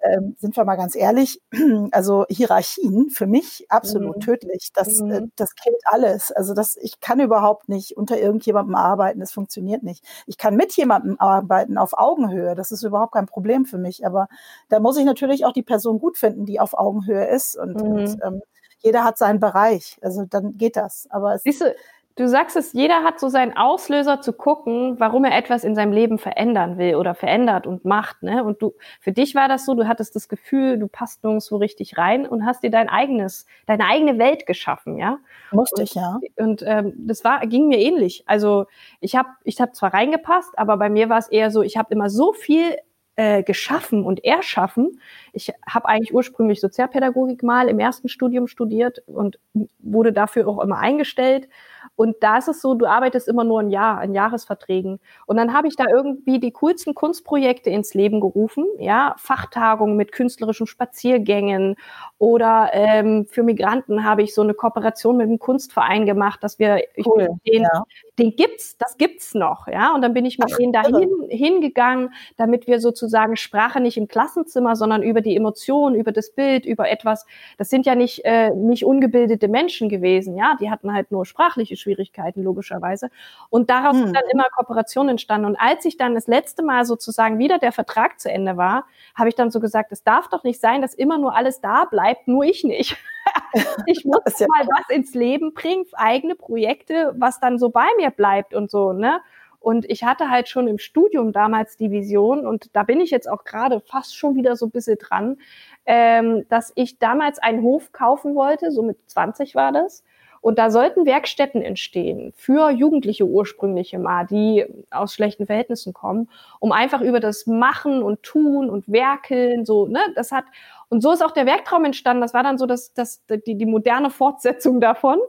ähm, 0.02 0.36
sind 0.38 0.58
wir 0.58 0.66
mal 0.66 0.76
ganz 0.76 0.96
ehrlich, 0.96 1.42
also 1.92 2.26
Hierarchien 2.30 3.10
für 3.10 3.26
mich 3.26 3.66
absolut 3.70 4.18
mhm. 4.18 4.22
tödlich. 4.22 4.72
Das, 4.74 5.00
äh, 5.00 5.22
mhm. 5.22 5.32
das 5.38 5.56
killt 5.56 5.82
alles. 5.86 6.34
Also 6.34 6.54
das, 6.54 6.76
ich 6.76 7.00
kann 7.00 7.22
überhaupt 7.22 7.70
nicht 7.70 7.96
unter 7.96 8.20
irgendjemandem 8.20 8.76
arbeiten. 8.76 9.22
Das 9.22 9.32
funktioniert 9.32 9.84
nicht. 9.84 10.04
Ich 10.28 10.38
kann 10.38 10.58
mit 10.58 10.76
jemandem 10.76 11.18
arbeiten 11.20 11.78
auf 11.78 11.98
Augenhöhe. 11.98 12.54
Das 12.54 12.72
ist 12.72 12.84
überhaupt 12.84 13.14
kein 13.14 13.28
Problem 13.28 13.64
für 13.66 13.78
mich. 13.78 14.06
Aber 14.06 14.28
da 14.68 14.82
muss 14.82 14.98
ich 14.98 15.06
natürlich 15.06 15.46
auch 15.46 15.54
die 15.54 15.64
Person 15.64 16.01
gut 16.02 16.18
finden, 16.18 16.46
die 16.46 16.60
auf 16.60 16.78
Augenhöhe 16.78 17.28
ist. 17.28 17.58
Und, 17.58 17.82
mhm. 17.82 17.92
und 17.92 18.18
ähm, 18.24 18.42
jeder 18.80 19.04
hat 19.04 19.18
seinen 19.18 19.40
Bereich. 19.40 19.98
Also 20.02 20.26
dann 20.26 20.58
geht 20.58 20.76
das. 20.76 21.08
Aber 21.12 21.36
es 21.36 21.44
Siehst 21.44 21.62
du, 21.62 21.74
du 22.16 22.28
sagst 22.28 22.56
es, 22.56 22.74
jeder 22.74 23.04
hat 23.04 23.20
so 23.20 23.30
seinen 23.30 23.56
Auslöser 23.56 24.22
zu 24.22 24.34
gucken, 24.34 25.00
warum 25.00 25.24
er 25.24 25.38
etwas 25.38 25.64
in 25.64 25.76
seinem 25.76 25.92
Leben 25.92 26.18
verändern 26.18 26.78
will 26.78 26.96
oder 26.96 27.16
verändert 27.16 27.68
und 27.68 27.86
macht. 27.86 28.24
Ne? 28.24 28.44
Und 28.44 28.62
du, 28.62 28.74
für 29.00 29.12
dich 29.12 29.36
war 29.36 29.48
das 29.48 29.66
so, 29.66 29.76
du 29.76 29.88
hattest 29.88 30.16
das 30.16 30.30
Gefühl, 30.30 30.78
du 30.78 30.88
passt 30.88 31.24
nirgendwo 31.24 31.58
richtig 31.58 31.98
rein 31.98 32.28
und 32.28 32.46
hast 32.46 32.64
dir 32.64 32.72
dein 32.72 32.90
eigenes, 32.90 33.46
deine 33.66 33.86
eigene 33.86 34.18
Welt 34.18 34.46
geschaffen, 34.46 34.98
ja. 34.98 35.20
Musste 35.52 35.84
ich, 35.84 35.94
ja. 35.96 36.20
Und 36.38 36.64
ähm, 36.66 36.94
das 36.98 37.24
war, 37.24 37.46
ging 37.48 37.68
mir 37.68 37.80
ähnlich. 37.80 38.24
Also 38.26 38.66
ich 39.00 39.16
habe 39.16 39.30
ich 39.44 39.60
hab 39.62 39.76
zwar 39.76 39.94
reingepasst, 39.94 40.58
aber 40.58 40.78
bei 40.78 40.90
mir 40.90 41.10
war 41.10 41.20
es 41.20 41.28
eher 41.28 41.52
so, 41.52 41.62
ich 41.62 41.78
habe 41.78 41.94
immer 41.94 42.10
so 42.10 42.34
viel 42.34 42.76
äh, 43.22 43.44
geschaffen 43.44 44.04
und 44.04 44.26
erschaffen. 44.26 45.00
Ich 45.32 45.52
habe 45.70 45.88
eigentlich 45.88 46.12
ursprünglich 46.12 46.60
Sozialpädagogik 46.60 47.44
mal 47.44 47.70
im 47.70 47.78
ersten 47.78 48.10
Studium 48.10 48.48
studiert 48.48 49.04
und 49.06 49.38
wurde 49.78 50.12
dafür 50.12 50.48
auch 50.48 50.60
immer 50.60 50.80
eingestellt 50.80 51.48
und 51.96 52.18
da 52.22 52.38
ist 52.38 52.48
es 52.48 52.62
so, 52.62 52.74
du 52.74 52.86
arbeitest 52.86 53.28
immer 53.28 53.44
nur 53.44 53.60
ein 53.60 53.70
Jahr, 53.70 54.00
an 54.00 54.14
Jahresverträgen. 54.14 55.00
Und 55.26 55.38
dann 55.38 55.54
habe 55.54 55.68
ich 55.68 55.76
da 55.76 55.86
irgendwie 55.88 56.40
die 56.40 56.52
coolsten 56.52 56.96
Kunstprojekte 56.96 57.70
ins 57.70 57.94
Leben 57.94 58.22
gerufen, 58.22 58.66
ja, 58.80 59.16
Fachtagungen 59.18 59.98
mit 59.98 60.12
künstlerischen 60.12 60.68
Spaziergängen 60.68 61.76
oder 62.18 62.70
ähm, 62.74 63.28
für 63.30 63.44
Migranten 63.44 64.04
habe 64.04 64.24
ich 64.24 64.34
so 64.34 64.42
eine 64.42 64.54
Kooperation 64.54 65.18
mit 65.18 65.28
einem 65.28 65.40
Kunstverein 65.40 66.06
gemacht, 66.06 66.44
dass 66.44 66.60
wir 66.60 66.82
cool, 67.06 67.28
den, 67.46 67.64
ja. 67.64 67.84
Den 68.20 68.36
gibt's, 68.36 68.78
das 68.78 68.98
gibt's 68.98 69.34
noch, 69.34 69.68
ja. 69.68 69.96
Und 69.96 70.02
dann 70.02 70.14
bin 70.14 70.26
ich 70.26 70.38
mit 70.38 70.52
Ach, 70.52 70.58
denen 70.58 70.74
dahin 70.74 71.10
hingegangen, 71.30 72.14
damit 72.36 72.68
wir 72.68 72.80
sozusagen 72.80 73.38
Sprache 73.38 73.80
nicht 73.80 73.98
im 73.98 74.08
Klassenzimmer, 74.08 74.76
sondern 74.76 75.02
über 75.02 75.22
die 75.22 75.36
Emotionen, 75.36 75.96
über 75.96 76.12
das 76.12 76.32
Bild, 76.32 76.66
über 76.66 76.90
etwas. 76.90 77.26
Das 77.58 77.70
sind 77.70 77.86
ja 77.86 77.96
nicht 77.96 78.26
äh, 78.26 78.52
nicht 78.54 78.86
ungebildete 78.86 79.48
Menschen 79.48 79.88
gewesen, 79.88 80.36
ja. 80.36 80.58
Die 80.60 80.70
hatten 80.70 80.94
halt 80.94 81.12
nur 81.12 81.26
sprachliche 81.26 81.78
Schwierigkeiten 81.78 82.44
logischerweise. 82.44 83.10
Und 83.50 83.70
daraus 83.70 83.96
hm. 83.96 84.06
sind 84.06 84.16
dann 84.16 84.30
immer 84.32 84.46
Kooperationen 84.56 85.12
entstanden. 85.12 85.48
Und 85.48 85.56
als 85.56 85.86
ich 85.86 85.98
dann 85.98 86.14
das 86.14 86.28
letzte 86.28 86.64
Mal 86.64 86.86
sozusagen 86.86 87.40
wieder 87.40 87.60
der 87.60 87.72
Vertrag 87.72 88.20
zu 88.20 88.30
Ende 88.30 88.58
war, 88.58 88.86
habe 89.16 89.30
ich 89.30 89.36
dann 89.36 89.52
so 89.52 89.60
gesagt, 89.60 89.92
es 89.92 90.04
darf 90.04 90.28
doch 90.28 90.44
nicht 90.44 90.60
sein, 90.60 90.82
dass 90.82 90.94
immer 90.94 91.18
nur 91.18 91.36
alles 91.36 91.62
da 91.62 91.86
bleibt, 91.86 92.28
nur 92.28 92.44
ich 92.44 92.64
nicht. 92.64 92.98
ich 93.86 94.06
muss 94.06 94.40
ja 94.40 94.48
mal 94.50 94.68
was 94.68 94.90
ins 94.96 95.14
Leben 95.14 95.54
bringen, 95.54 95.86
eigene 95.94 96.36
Projekte, 96.36 97.14
was 97.18 97.40
dann 97.40 97.60
so 97.60 97.70
bei 97.70 97.88
mir 97.98 98.12
bleibt 98.12 98.54
und 98.54 98.72
so, 98.72 98.94
ne? 98.94 99.22
Und 99.60 99.86
ich 99.90 100.04
hatte 100.04 100.30
halt 100.32 100.50
schon 100.50 100.68
im 100.68 100.80
Studium 100.80 101.34
damals 101.34 101.78
die 101.78 101.92
Vision, 101.92 102.48
und 102.48 102.76
da 102.76 102.82
bin 102.84 103.00
ich 103.00 103.12
jetzt 103.12 103.30
auch 103.30 103.44
gerade 103.44 103.80
fast 103.80 104.16
schon 104.18 104.36
wieder 104.36 104.56
so 104.56 104.66
ein 104.66 104.72
bisschen 104.72 104.98
dran, 104.98 105.38
ähm, 105.86 106.46
dass 106.50 106.72
ich 106.76 106.98
damals 106.98 107.38
einen 107.38 107.62
Hof 107.62 107.92
kaufen 107.92 108.34
wollte, 108.36 108.72
so 108.72 108.82
mit 108.82 108.98
20 109.08 109.54
war 109.54 109.72
das, 109.72 110.04
und 110.42 110.58
da 110.58 110.72
sollten 110.72 111.06
Werkstätten 111.06 111.62
entstehen 111.62 112.34
für 112.36 112.72
Jugendliche 112.72 113.26
ursprüngliche 113.28 114.00
mal, 114.00 114.26
die 114.26 114.66
aus 114.90 115.14
schlechten 115.14 115.46
Verhältnissen 115.46 115.94
kommen, 115.94 116.30
um 116.60 116.72
einfach 116.72 117.02
über 117.02 117.20
das 117.20 117.46
Machen 117.46 118.02
und 118.02 118.24
Tun 118.24 118.68
und 118.70 118.92
Werkeln 118.92 119.66
so, 119.66 119.86
ne, 119.88 120.00
das 120.16 120.32
hat, 120.32 120.46
und 120.92 121.02
so 121.02 121.12
ist 121.12 121.24
auch 121.24 121.32
der 121.32 121.46
Werktraum 121.46 121.86
entstanden. 121.86 122.22
Das 122.22 122.34
war 122.34 122.44
dann 122.44 122.58
so 122.58 122.66
das, 122.66 122.94
das, 122.94 123.24
die, 123.48 123.56
die 123.56 123.66
moderne 123.66 124.10
Fortsetzung 124.10 124.82
davon 124.82 125.20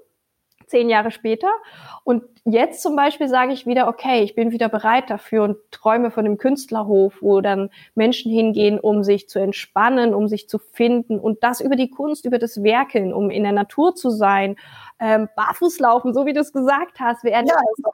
zehn 0.72 0.88
Jahre 0.88 1.10
später. 1.10 1.48
Und 2.02 2.24
jetzt 2.44 2.82
zum 2.82 2.96
Beispiel 2.96 3.28
sage 3.28 3.52
ich 3.52 3.66
wieder, 3.66 3.86
okay, 3.88 4.22
ich 4.22 4.34
bin 4.34 4.50
wieder 4.50 4.68
bereit 4.68 5.10
dafür 5.10 5.44
und 5.44 5.56
träume 5.70 6.10
von 6.10 6.24
dem 6.24 6.38
Künstlerhof, 6.38 7.18
wo 7.20 7.40
dann 7.42 7.70
Menschen 7.94 8.32
hingehen, 8.32 8.80
um 8.80 9.04
sich 9.04 9.28
zu 9.28 9.38
entspannen, 9.38 10.14
um 10.14 10.28
sich 10.28 10.48
zu 10.48 10.58
finden 10.58 11.20
und 11.20 11.44
das 11.44 11.60
über 11.60 11.76
die 11.76 11.90
Kunst, 11.90 12.24
über 12.24 12.38
das 12.38 12.62
Werkeln, 12.62 13.12
um 13.12 13.30
in 13.30 13.42
der 13.42 13.52
Natur 13.52 13.94
zu 13.94 14.10
sein, 14.10 14.56
ähm, 14.98 15.28
barfuß 15.36 15.78
laufen, 15.78 16.14
so 16.14 16.26
wie 16.26 16.32
du 16.32 16.40
es 16.40 16.52
gesagt 16.52 16.98
hast. 16.98 17.22
Wir 17.22 17.32
ja, 17.32 17.44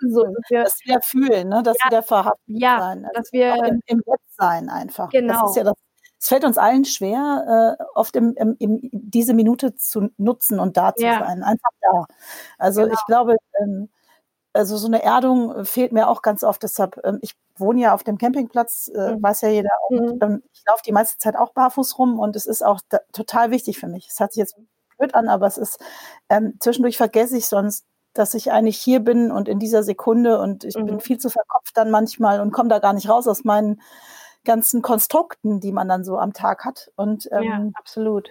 so, 0.08 0.24
dass 0.24 0.50
wir, 0.50 0.62
dass 0.62 0.78
wir 0.84 1.00
fühlen, 1.02 1.48
ne? 1.48 1.62
dass 1.64 1.76
ja, 1.84 1.90
wir 1.90 2.02
verhaftet 2.02 2.40
ja, 2.46 2.78
sein. 2.78 3.04
Also 3.04 3.20
dass 3.20 3.32
wir 3.32 3.54
im, 3.64 3.80
im 3.86 3.98
Bett 3.98 4.20
sein 4.38 4.68
einfach. 4.68 5.10
Genau. 5.10 5.42
Das 5.42 5.50
ist 5.50 5.56
ja 5.56 5.64
das 5.64 5.87
es 6.20 6.28
fällt 6.28 6.44
uns 6.44 6.58
allen 6.58 6.84
schwer, 6.84 7.76
äh, 7.78 7.84
oft 7.94 8.16
im, 8.16 8.34
im, 8.34 8.56
im, 8.58 8.80
diese 8.92 9.34
Minute 9.34 9.74
zu 9.76 10.10
nutzen 10.16 10.58
und 10.58 10.76
da 10.76 10.94
zu 10.94 11.04
ja. 11.04 11.20
sein, 11.20 11.42
einfach 11.42 11.70
da. 11.80 12.06
Also 12.58 12.82
genau. 12.82 12.94
ich 12.94 13.06
glaube, 13.06 13.36
ähm, 13.60 13.88
also 14.52 14.76
so 14.76 14.88
eine 14.88 15.02
Erdung 15.02 15.64
fehlt 15.64 15.92
mir 15.92 16.08
auch 16.08 16.22
ganz 16.22 16.42
oft. 16.42 16.62
Deshalb, 16.62 17.00
ähm, 17.04 17.18
ich 17.22 17.34
wohne 17.56 17.80
ja 17.80 17.94
auf 17.94 18.02
dem 18.02 18.18
Campingplatz, 18.18 18.90
äh, 18.94 19.14
mhm. 19.14 19.22
weiß 19.22 19.42
ja 19.42 19.48
jeder. 19.50 19.70
Und, 19.88 20.16
mhm. 20.16 20.18
ähm, 20.22 20.42
ich 20.52 20.64
laufe 20.66 20.82
die 20.84 20.92
meiste 20.92 21.18
Zeit 21.18 21.36
auch 21.36 21.52
barfuß 21.52 21.98
rum 21.98 22.18
und 22.18 22.34
es 22.34 22.46
ist 22.46 22.64
auch 22.64 22.80
da, 22.88 22.98
total 23.12 23.50
wichtig 23.50 23.78
für 23.78 23.86
mich. 23.86 24.08
Es 24.08 24.18
hat 24.18 24.32
sich 24.32 24.40
jetzt 24.40 24.56
blöd 24.98 25.14
an, 25.14 25.28
aber 25.28 25.46
es 25.46 25.58
ist 25.58 25.78
ähm, 26.28 26.54
zwischendurch 26.58 26.96
vergesse 26.96 27.36
ich 27.36 27.46
sonst, 27.46 27.84
dass 28.14 28.34
ich 28.34 28.50
eigentlich 28.50 28.78
hier 28.78 29.00
bin 29.00 29.30
und 29.30 29.48
in 29.48 29.60
dieser 29.60 29.84
Sekunde 29.84 30.40
und 30.40 30.64
ich 30.64 30.76
mhm. 30.76 30.86
bin 30.86 31.00
viel 31.00 31.18
zu 31.18 31.30
verkopft 31.30 31.76
dann 31.76 31.90
manchmal 31.92 32.40
und 32.40 32.52
komme 32.52 32.68
da 32.68 32.80
gar 32.80 32.92
nicht 32.92 33.08
raus 33.08 33.28
aus 33.28 33.44
meinen 33.44 33.80
ganzen 34.48 34.82
Konstrukten, 34.82 35.60
die 35.60 35.70
man 35.70 35.88
dann 35.88 36.02
so 36.02 36.18
am 36.18 36.32
Tag 36.32 36.64
hat. 36.64 36.90
Und, 36.96 37.28
ähm, 37.30 37.42
ja, 37.42 37.68
absolut. 37.74 38.30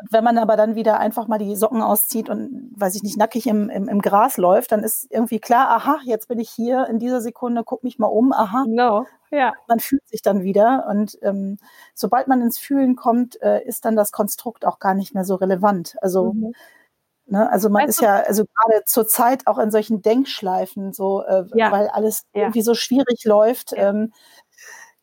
Und 0.00 0.12
wenn 0.12 0.24
man 0.24 0.38
aber 0.38 0.56
dann 0.56 0.74
wieder 0.74 0.98
einfach 0.98 1.26
mal 1.26 1.38
die 1.38 1.56
Socken 1.56 1.82
auszieht 1.82 2.28
und, 2.28 2.72
weiß 2.76 2.94
ich 2.94 3.02
nicht, 3.02 3.16
nackig 3.16 3.46
im, 3.46 3.70
im, 3.70 3.88
im 3.88 4.00
Gras 4.00 4.36
läuft, 4.36 4.72
dann 4.72 4.82
ist 4.82 5.10
irgendwie 5.10 5.40
klar, 5.40 5.70
aha, 5.70 6.00
jetzt 6.04 6.28
bin 6.28 6.38
ich 6.38 6.50
hier 6.50 6.86
in 6.86 6.98
dieser 6.98 7.20
Sekunde, 7.20 7.64
guck 7.64 7.82
mich 7.82 7.98
mal 7.98 8.06
um, 8.06 8.32
aha. 8.32 8.64
Genau, 8.66 9.06
ja. 9.30 9.54
Man 9.68 9.80
fühlt 9.80 10.06
sich 10.06 10.22
dann 10.22 10.42
wieder 10.42 10.86
und 10.88 11.18
ähm, 11.22 11.58
sobald 11.94 12.28
man 12.28 12.42
ins 12.42 12.58
Fühlen 12.58 12.94
kommt, 12.94 13.40
äh, 13.42 13.64
ist 13.64 13.84
dann 13.86 13.96
das 13.96 14.12
Konstrukt 14.12 14.66
auch 14.66 14.78
gar 14.78 14.94
nicht 14.94 15.14
mehr 15.14 15.24
so 15.24 15.34
relevant. 15.34 15.96
Also 16.00 16.32
mhm. 16.32 16.52
Ne? 17.28 17.50
Also 17.50 17.68
man 17.70 17.82
weißt 17.82 17.98
ist 17.98 18.00
ja, 18.02 18.20
also 18.20 18.44
gerade 18.44 18.84
zur 18.84 19.08
Zeit 19.08 19.48
auch 19.48 19.58
in 19.58 19.72
solchen 19.72 20.00
Denkschleifen, 20.00 20.92
so, 20.92 21.24
äh, 21.24 21.44
ja. 21.54 21.72
weil 21.72 21.88
alles 21.88 22.24
ja. 22.32 22.42
irgendwie 22.42 22.62
so 22.62 22.74
schwierig 22.74 23.24
läuft. 23.24 23.72
Ja. 23.72 23.88
Ähm, 23.88 24.12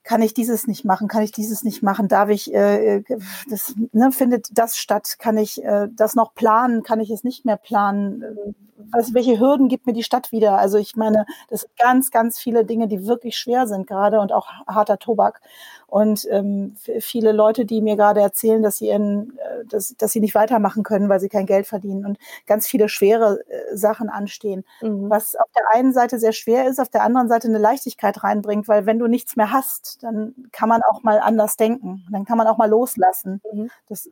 kann 0.04 0.22
ich 0.22 0.34
dieses 0.34 0.68
nicht 0.68 0.86
machen, 0.86 1.08
kann 1.08 1.24
ich 1.24 1.32
dieses 1.32 1.64
nicht 1.64 1.82
machen, 1.82 2.08
darf 2.08 2.30
ich, 2.30 2.54
äh, 2.54 2.98
äh, 2.98 3.04
das 3.50 3.74
ne, 3.92 4.12
findet 4.12 4.58
das 4.58 4.78
statt, 4.78 5.16
kann 5.20 5.38
ich 5.38 5.64
äh, 5.64 5.88
das 5.92 6.16
noch 6.16 6.34
planen, 6.34 6.84
kann 6.84 7.00
ich 7.00 7.10
es 7.10 7.24
nicht 7.24 7.46
mehr 7.46 7.58
planen, 7.58 8.56
was, 8.92 9.14
welche 9.14 9.40
Hürden 9.40 9.68
gibt 9.68 9.86
mir 9.86 9.94
die 9.94 10.04
Stadt 10.04 10.32
wieder? 10.32 10.58
Also 10.58 10.78
ich 10.78 10.96
meine, 10.96 11.26
das 11.50 11.62
sind 11.62 11.76
ganz, 11.78 12.12
ganz 12.12 12.40
viele 12.40 12.66
Dinge, 12.66 12.88
die 12.88 13.06
wirklich 13.08 13.38
schwer 13.38 13.68
sind 13.68 13.88
gerade 13.88 14.20
und 14.20 14.32
auch 14.32 14.48
harter 14.68 15.00
Tobak. 15.00 15.42
Und 15.88 16.28
ähm, 16.32 16.76
viele 17.00 17.32
Leute, 17.34 17.66
die 17.66 17.80
mir 17.80 17.96
gerade 17.96 18.20
erzählen, 18.20 18.64
dass 18.64 18.78
sie, 18.78 18.90
in, 18.90 19.38
äh, 19.38 19.66
dass, 19.66 19.96
dass 19.96 20.12
sie 20.12 20.22
nicht 20.22 20.34
weitermachen 20.34 20.82
können, 20.82 21.08
weil 21.08 21.20
sie 21.20 21.30
kein 21.30 21.46
Geld 21.46 21.68
verdienen 21.68 22.04
und 22.06 22.18
ganz 22.48 22.66
viele 22.66 22.90
schwere 22.90 23.42
äh, 23.48 23.78
Sachen 23.78 24.10
anstehen. 24.10 24.64
Mhm. 24.82 25.12
Was 25.12 25.36
auf 25.36 25.52
der 25.56 25.64
einen 25.72 25.94
Seite 25.94 26.18
sehr 26.18 26.32
schwer 26.32 26.68
ist, 26.68 26.80
auf 26.80 26.90
der 26.90 27.04
anderen 27.04 27.28
Seite 27.28 27.48
eine 27.48 27.60
Leichtigkeit 27.60 28.24
reinbringt, 28.24 28.68
weil 28.68 28.88
wenn 28.88 28.98
du 28.98 29.06
nichts 29.06 29.36
mehr 29.36 29.52
hast, 29.52 30.02
dann 30.02 30.34
kann 30.52 30.68
man 30.68 30.82
auch 30.90 31.04
mal 31.04 31.20
anders 31.20 31.58
denken. 31.58 32.08
Dann 32.12 32.26
kann 32.26 32.40
man 32.40 32.48
auch 32.48 32.58
mal 32.58 32.70
loslassen. 32.70 33.42
Mhm. 33.54 33.70
Das 33.88 34.08
äh, 34.08 34.12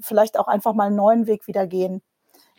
vielleicht 0.00 0.36
auch 0.38 0.48
einfach 0.48 0.74
mal 0.74 0.88
einen 0.88 0.96
neuen 0.96 1.28
Weg 1.28 1.46
wieder 1.46 1.68
gehen. 1.68 2.02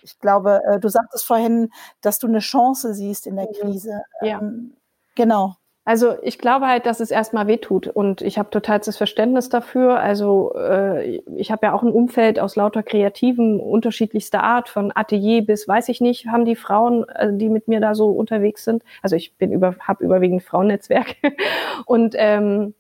Ich 0.03 0.19
glaube, 0.19 0.61
äh, 0.65 0.79
du 0.79 0.89
sagtest 0.89 1.25
vorhin, 1.25 1.71
dass 2.01 2.19
du 2.19 2.27
eine 2.27 2.39
Chance 2.39 2.93
siehst 2.93 3.27
in 3.27 3.35
der 3.35 3.47
mhm. 3.47 3.53
Krise. 3.53 4.03
Ja. 4.21 4.39
Ähm, 4.39 4.73
genau. 5.15 5.55
Also 5.85 6.15
ich 6.21 6.39
glaube 6.39 6.67
halt, 6.67 6.85
dass 6.85 7.01
es 7.01 7.11
erstmal 7.11 7.47
wehtut 7.47 7.87
und 7.87 8.21
ich 8.21 8.37
habe 8.37 8.49
totalstes 8.49 8.95
Verständnis 8.95 9.49
dafür. 9.49 9.99
Also 9.99 10.53
äh, 10.55 11.17
ich 11.35 11.51
habe 11.51 11.65
ja 11.65 11.73
auch 11.73 11.83
ein 11.83 11.91
Umfeld 11.91 12.39
aus 12.39 12.55
lauter 12.55 12.83
Kreativen 12.83 13.59
unterschiedlichster 13.59 14.41
Art, 14.43 14.69
von 14.69 14.93
Atelier 14.95 15.45
bis 15.45 15.67
weiß 15.67 15.89
ich 15.89 15.99
nicht, 15.99 16.27
haben 16.27 16.45
die 16.45 16.55
Frauen, 16.55 17.07
äh, 17.09 17.33
die 17.33 17.49
mit 17.49 17.67
mir 17.67 17.81
da 17.81 17.95
so 17.95 18.11
unterwegs 18.11 18.63
sind. 18.63 18.81
Also 19.01 19.17
ich 19.17 19.35
bin 19.35 19.51
über, 19.51 19.75
habe 19.81 20.05
überwiegend 20.05 20.43
Frauennetzwerk 20.43 21.17
und 21.85 22.15
ähm, 22.17 22.73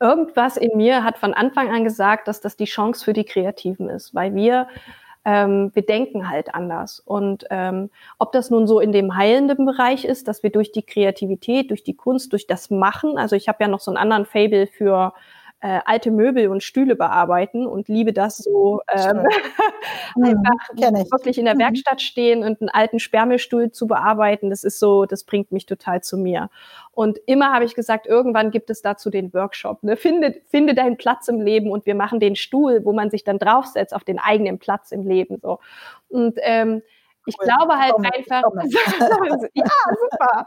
irgendwas 0.00 0.56
in 0.56 0.78
mir 0.78 1.04
hat 1.04 1.18
von 1.18 1.34
Anfang 1.34 1.68
an 1.68 1.84
gesagt, 1.84 2.28
dass 2.28 2.40
das 2.40 2.56
die 2.56 2.64
Chance 2.64 3.04
für 3.04 3.12
die 3.12 3.24
Kreativen 3.24 3.90
ist, 3.90 4.14
weil 4.14 4.34
wir 4.34 4.68
ähm, 5.24 5.70
wir 5.74 5.82
denken 5.82 6.28
halt 6.28 6.54
anders. 6.54 7.00
Und 7.00 7.46
ähm, 7.50 7.90
ob 8.18 8.32
das 8.32 8.50
nun 8.50 8.66
so 8.66 8.80
in 8.80 8.92
dem 8.92 9.16
heilenden 9.16 9.66
Bereich 9.66 10.04
ist, 10.04 10.28
dass 10.28 10.42
wir 10.42 10.50
durch 10.50 10.72
die 10.72 10.82
Kreativität, 10.82 11.70
durch 11.70 11.84
die 11.84 11.96
Kunst, 11.96 12.32
durch 12.32 12.46
das 12.46 12.70
Machen, 12.70 13.18
also 13.18 13.36
ich 13.36 13.48
habe 13.48 13.58
ja 13.62 13.68
noch 13.68 13.80
so 13.80 13.90
einen 13.90 13.98
anderen 13.98 14.24
Fable 14.24 14.66
für 14.66 15.12
äh, 15.60 15.80
alte 15.84 16.10
Möbel 16.10 16.48
und 16.48 16.62
Stühle 16.62 16.96
bearbeiten 16.96 17.66
und 17.66 17.88
liebe 17.88 18.12
das 18.12 18.38
so 18.38 18.80
ähm, 18.90 19.24
mhm, 20.16 20.42
einfach 20.76 21.10
wirklich 21.12 21.38
in 21.38 21.44
der 21.44 21.54
mhm. 21.54 21.60
Werkstatt 21.60 22.00
stehen 22.00 22.42
und 22.42 22.60
einen 22.60 22.70
alten 22.70 22.98
Sperrmüllstuhl 22.98 23.70
zu 23.70 23.86
bearbeiten. 23.86 24.50
Das 24.50 24.64
ist 24.64 24.78
so, 24.78 25.04
das 25.04 25.24
bringt 25.24 25.52
mich 25.52 25.66
total 25.66 26.02
zu 26.02 26.16
mir. 26.16 26.48
Und 26.92 27.18
immer 27.26 27.52
habe 27.52 27.64
ich 27.64 27.74
gesagt, 27.74 28.06
irgendwann 28.06 28.50
gibt 28.50 28.70
es 28.70 28.82
dazu 28.82 29.10
den 29.10 29.32
Workshop. 29.34 29.82
Ne? 29.82 29.96
Finde, 29.96 30.40
finde 30.48 30.74
deinen 30.74 30.96
Platz 30.96 31.28
im 31.28 31.40
Leben 31.40 31.70
und 31.70 31.84
wir 31.86 31.94
machen 31.94 32.20
den 32.20 32.36
Stuhl, 32.36 32.84
wo 32.84 32.92
man 32.92 33.10
sich 33.10 33.24
dann 33.24 33.38
draufsetzt 33.38 33.94
auf 33.94 34.04
den 34.04 34.18
eigenen 34.18 34.58
Platz 34.58 34.92
im 34.92 35.06
Leben. 35.06 35.38
So. 35.42 35.60
Und 36.08 36.38
ähm, 36.42 36.82
ich 37.26 37.36
cool. 37.38 37.46
glaube 37.46 37.78
halt 37.78 37.92
komme, 37.92 38.08
einfach, 38.14 38.42
ja, 39.54 39.64
super. 39.64 40.44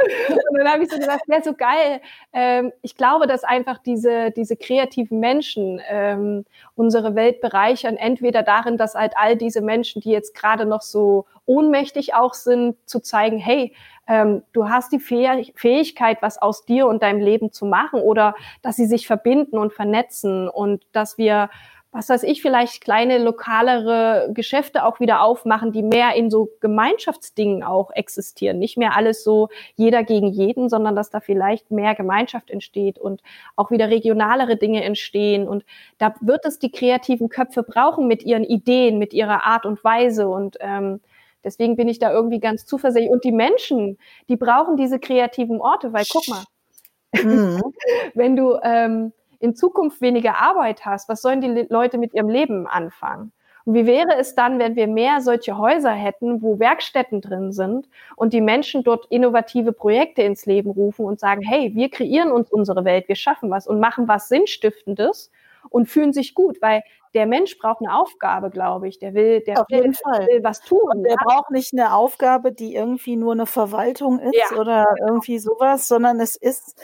Und 0.49 0.57
dann 0.57 0.67
habe 0.67 0.83
ich 0.83 0.89
so 0.89 0.97
gesagt, 0.97 1.23
ja, 1.27 1.41
so 1.41 1.53
geil. 1.53 2.01
Ähm, 2.33 2.71
ich 2.81 2.95
glaube, 2.95 3.27
dass 3.27 3.43
einfach 3.43 3.77
diese, 3.77 4.31
diese 4.31 4.55
kreativen 4.55 5.19
Menschen 5.19 5.81
ähm, 5.87 6.45
unsere 6.75 7.15
Welt 7.15 7.41
bereichern, 7.41 7.95
entweder 7.95 8.43
darin, 8.43 8.77
dass 8.77 8.95
halt 8.95 9.13
all 9.15 9.35
diese 9.37 9.61
Menschen, 9.61 10.01
die 10.01 10.11
jetzt 10.11 10.35
gerade 10.35 10.65
noch 10.65 10.81
so 10.81 11.25
ohnmächtig 11.45 12.15
auch 12.15 12.33
sind, 12.33 12.77
zu 12.89 12.99
zeigen, 13.01 13.37
hey, 13.37 13.75
ähm, 14.07 14.43
du 14.51 14.67
hast 14.67 14.91
die 14.91 14.99
Fähigkeit, 14.99 16.21
was 16.21 16.41
aus 16.41 16.65
dir 16.65 16.87
und 16.87 17.03
deinem 17.03 17.21
Leben 17.21 17.51
zu 17.51 17.65
machen 17.65 18.01
oder 18.01 18.35
dass 18.61 18.75
sie 18.75 18.85
sich 18.85 19.07
verbinden 19.07 19.57
und 19.57 19.73
vernetzen 19.73 20.49
und 20.49 20.83
dass 20.91 21.17
wir 21.17 21.49
was 21.93 22.09
weiß 22.09 22.23
ich, 22.23 22.41
vielleicht 22.41 22.83
kleine 22.83 23.19
lokalere 23.19 24.31
Geschäfte 24.33 24.83
auch 24.83 24.99
wieder 24.99 25.21
aufmachen, 25.21 25.71
die 25.71 25.83
mehr 25.83 26.15
in 26.15 26.31
so 26.31 26.49
Gemeinschaftsdingen 26.59 27.61
auch 27.63 27.91
existieren. 27.91 28.57
Nicht 28.57 28.77
mehr 28.77 28.97
alles 28.97 29.23
so 29.23 29.49
jeder 29.75 30.03
gegen 30.03 30.27
jeden, 30.27 30.69
sondern 30.69 30.95
dass 30.95 31.11
da 31.11 31.19
vielleicht 31.19 31.69
mehr 31.69 31.93
Gemeinschaft 31.93 32.49
entsteht 32.49 32.97
und 32.97 33.21
auch 33.55 33.69
wieder 33.69 33.89
regionalere 33.89 34.57
Dinge 34.57 34.83
entstehen. 34.83 35.47
Und 35.47 35.65
da 35.99 36.15
wird 36.19 36.45
es 36.45 36.57
die 36.57 36.71
kreativen 36.71 37.29
Köpfe 37.29 37.61
brauchen 37.61 38.07
mit 38.07 38.23
ihren 38.23 38.43
Ideen, 38.43 38.97
mit 38.97 39.13
ihrer 39.13 39.43
Art 39.43 39.67
und 39.67 39.83
Weise. 39.83 40.27
Und 40.27 40.57
ähm, 40.61 40.99
deswegen 41.43 41.75
bin 41.75 41.87
ich 41.87 41.99
da 41.99 42.11
irgendwie 42.11 42.39
ganz 42.39 42.65
zuversichtlich. 42.65 43.13
Und 43.13 43.23
die 43.23 43.31
Menschen, 43.31 43.99
die 44.29 44.35
brauchen 44.35 44.77
diese 44.77 44.99
kreativen 44.99 45.61
Orte, 45.61 45.93
weil 45.93 46.05
guck 46.11 46.27
mal, 46.27 46.43
mhm. 47.23 47.61
wenn 48.15 48.35
du 48.35 48.57
ähm, 48.63 49.13
in 49.43 49.55
Zukunft 49.55 49.99
weniger 49.99 50.37
Arbeit 50.37 50.85
hast, 50.85 51.09
was 51.09 51.21
sollen 51.21 51.41
die 51.41 51.67
Leute 51.69 51.97
mit 51.97 52.13
ihrem 52.13 52.29
Leben 52.29 52.65
anfangen? 52.65 53.33
Und 53.65 53.73
wie 53.75 53.85
wäre 53.85 54.15
es 54.17 54.35
dann, 54.35 54.57
wenn 54.57 54.77
wir 54.77 54.87
mehr 54.87 55.19
solche 55.19 55.57
Häuser 55.57 55.91
hätten, 55.91 56.41
wo 56.41 56.59
Werkstätten 56.59 57.19
drin 57.19 57.51
sind 57.51 57.89
und 58.15 58.31
die 58.31 58.39
Menschen 58.39 58.83
dort 58.83 59.05
innovative 59.09 59.73
Projekte 59.73 60.21
ins 60.21 60.45
Leben 60.45 60.71
rufen 60.71 61.05
und 61.05 61.19
sagen, 61.19 61.41
hey, 61.41 61.71
wir 61.75 61.89
kreieren 61.89 62.31
uns 62.31 62.51
unsere 62.51 62.85
Welt, 62.85 63.09
wir 63.09 63.15
schaffen 63.15 63.49
was 63.49 63.67
und 63.67 63.81
machen 63.81 64.07
was 64.07 64.29
Sinnstiftendes 64.29 65.29
und 65.69 65.87
fühlen 65.87 66.13
sich 66.13 66.35
gut, 66.35 66.61
weil 66.61 66.81
der 67.13 67.25
Mensch 67.25 67.57
braucht 67.57 67.81
eine 67.81 67.95
Aufgabe, 67.95 68.49
glaube 68.49 68.87
ich. 68.87 68.99
Der 68.99 69.13
will, 69.13 69.41
der 69.41 69.61
Auf 69.61 69.67
will, 69.69 69.81
jeden 69.81 69.93
Fall. 69.93 70.25
will 70.27 70.43
was 70.43 70.61
tun. 70.61 70.89
Und 70.89 71.03
der 71.03 71.11
ja? 71.11 71.23
braucht 71.23 71.51
nicht 71.51 71.73
eine 71.73 71.93
Aufgabe, 71.93 72.53
die 72.53 72.75
irgendwie 72.75 73.17
nur 73.17 73.33
eine 73.33 73.45
Verwaltung 73.45 74.19
ist 74.19 74.51
ja, 74.51 74.57
oder 74.57 74.85
genau. 74.95 75.09
irgendwie 75.09 75.37
sowas, 75.37 75.87
sondern 75.87 76.19
es 76.19 76.35
ist 76.35 76.81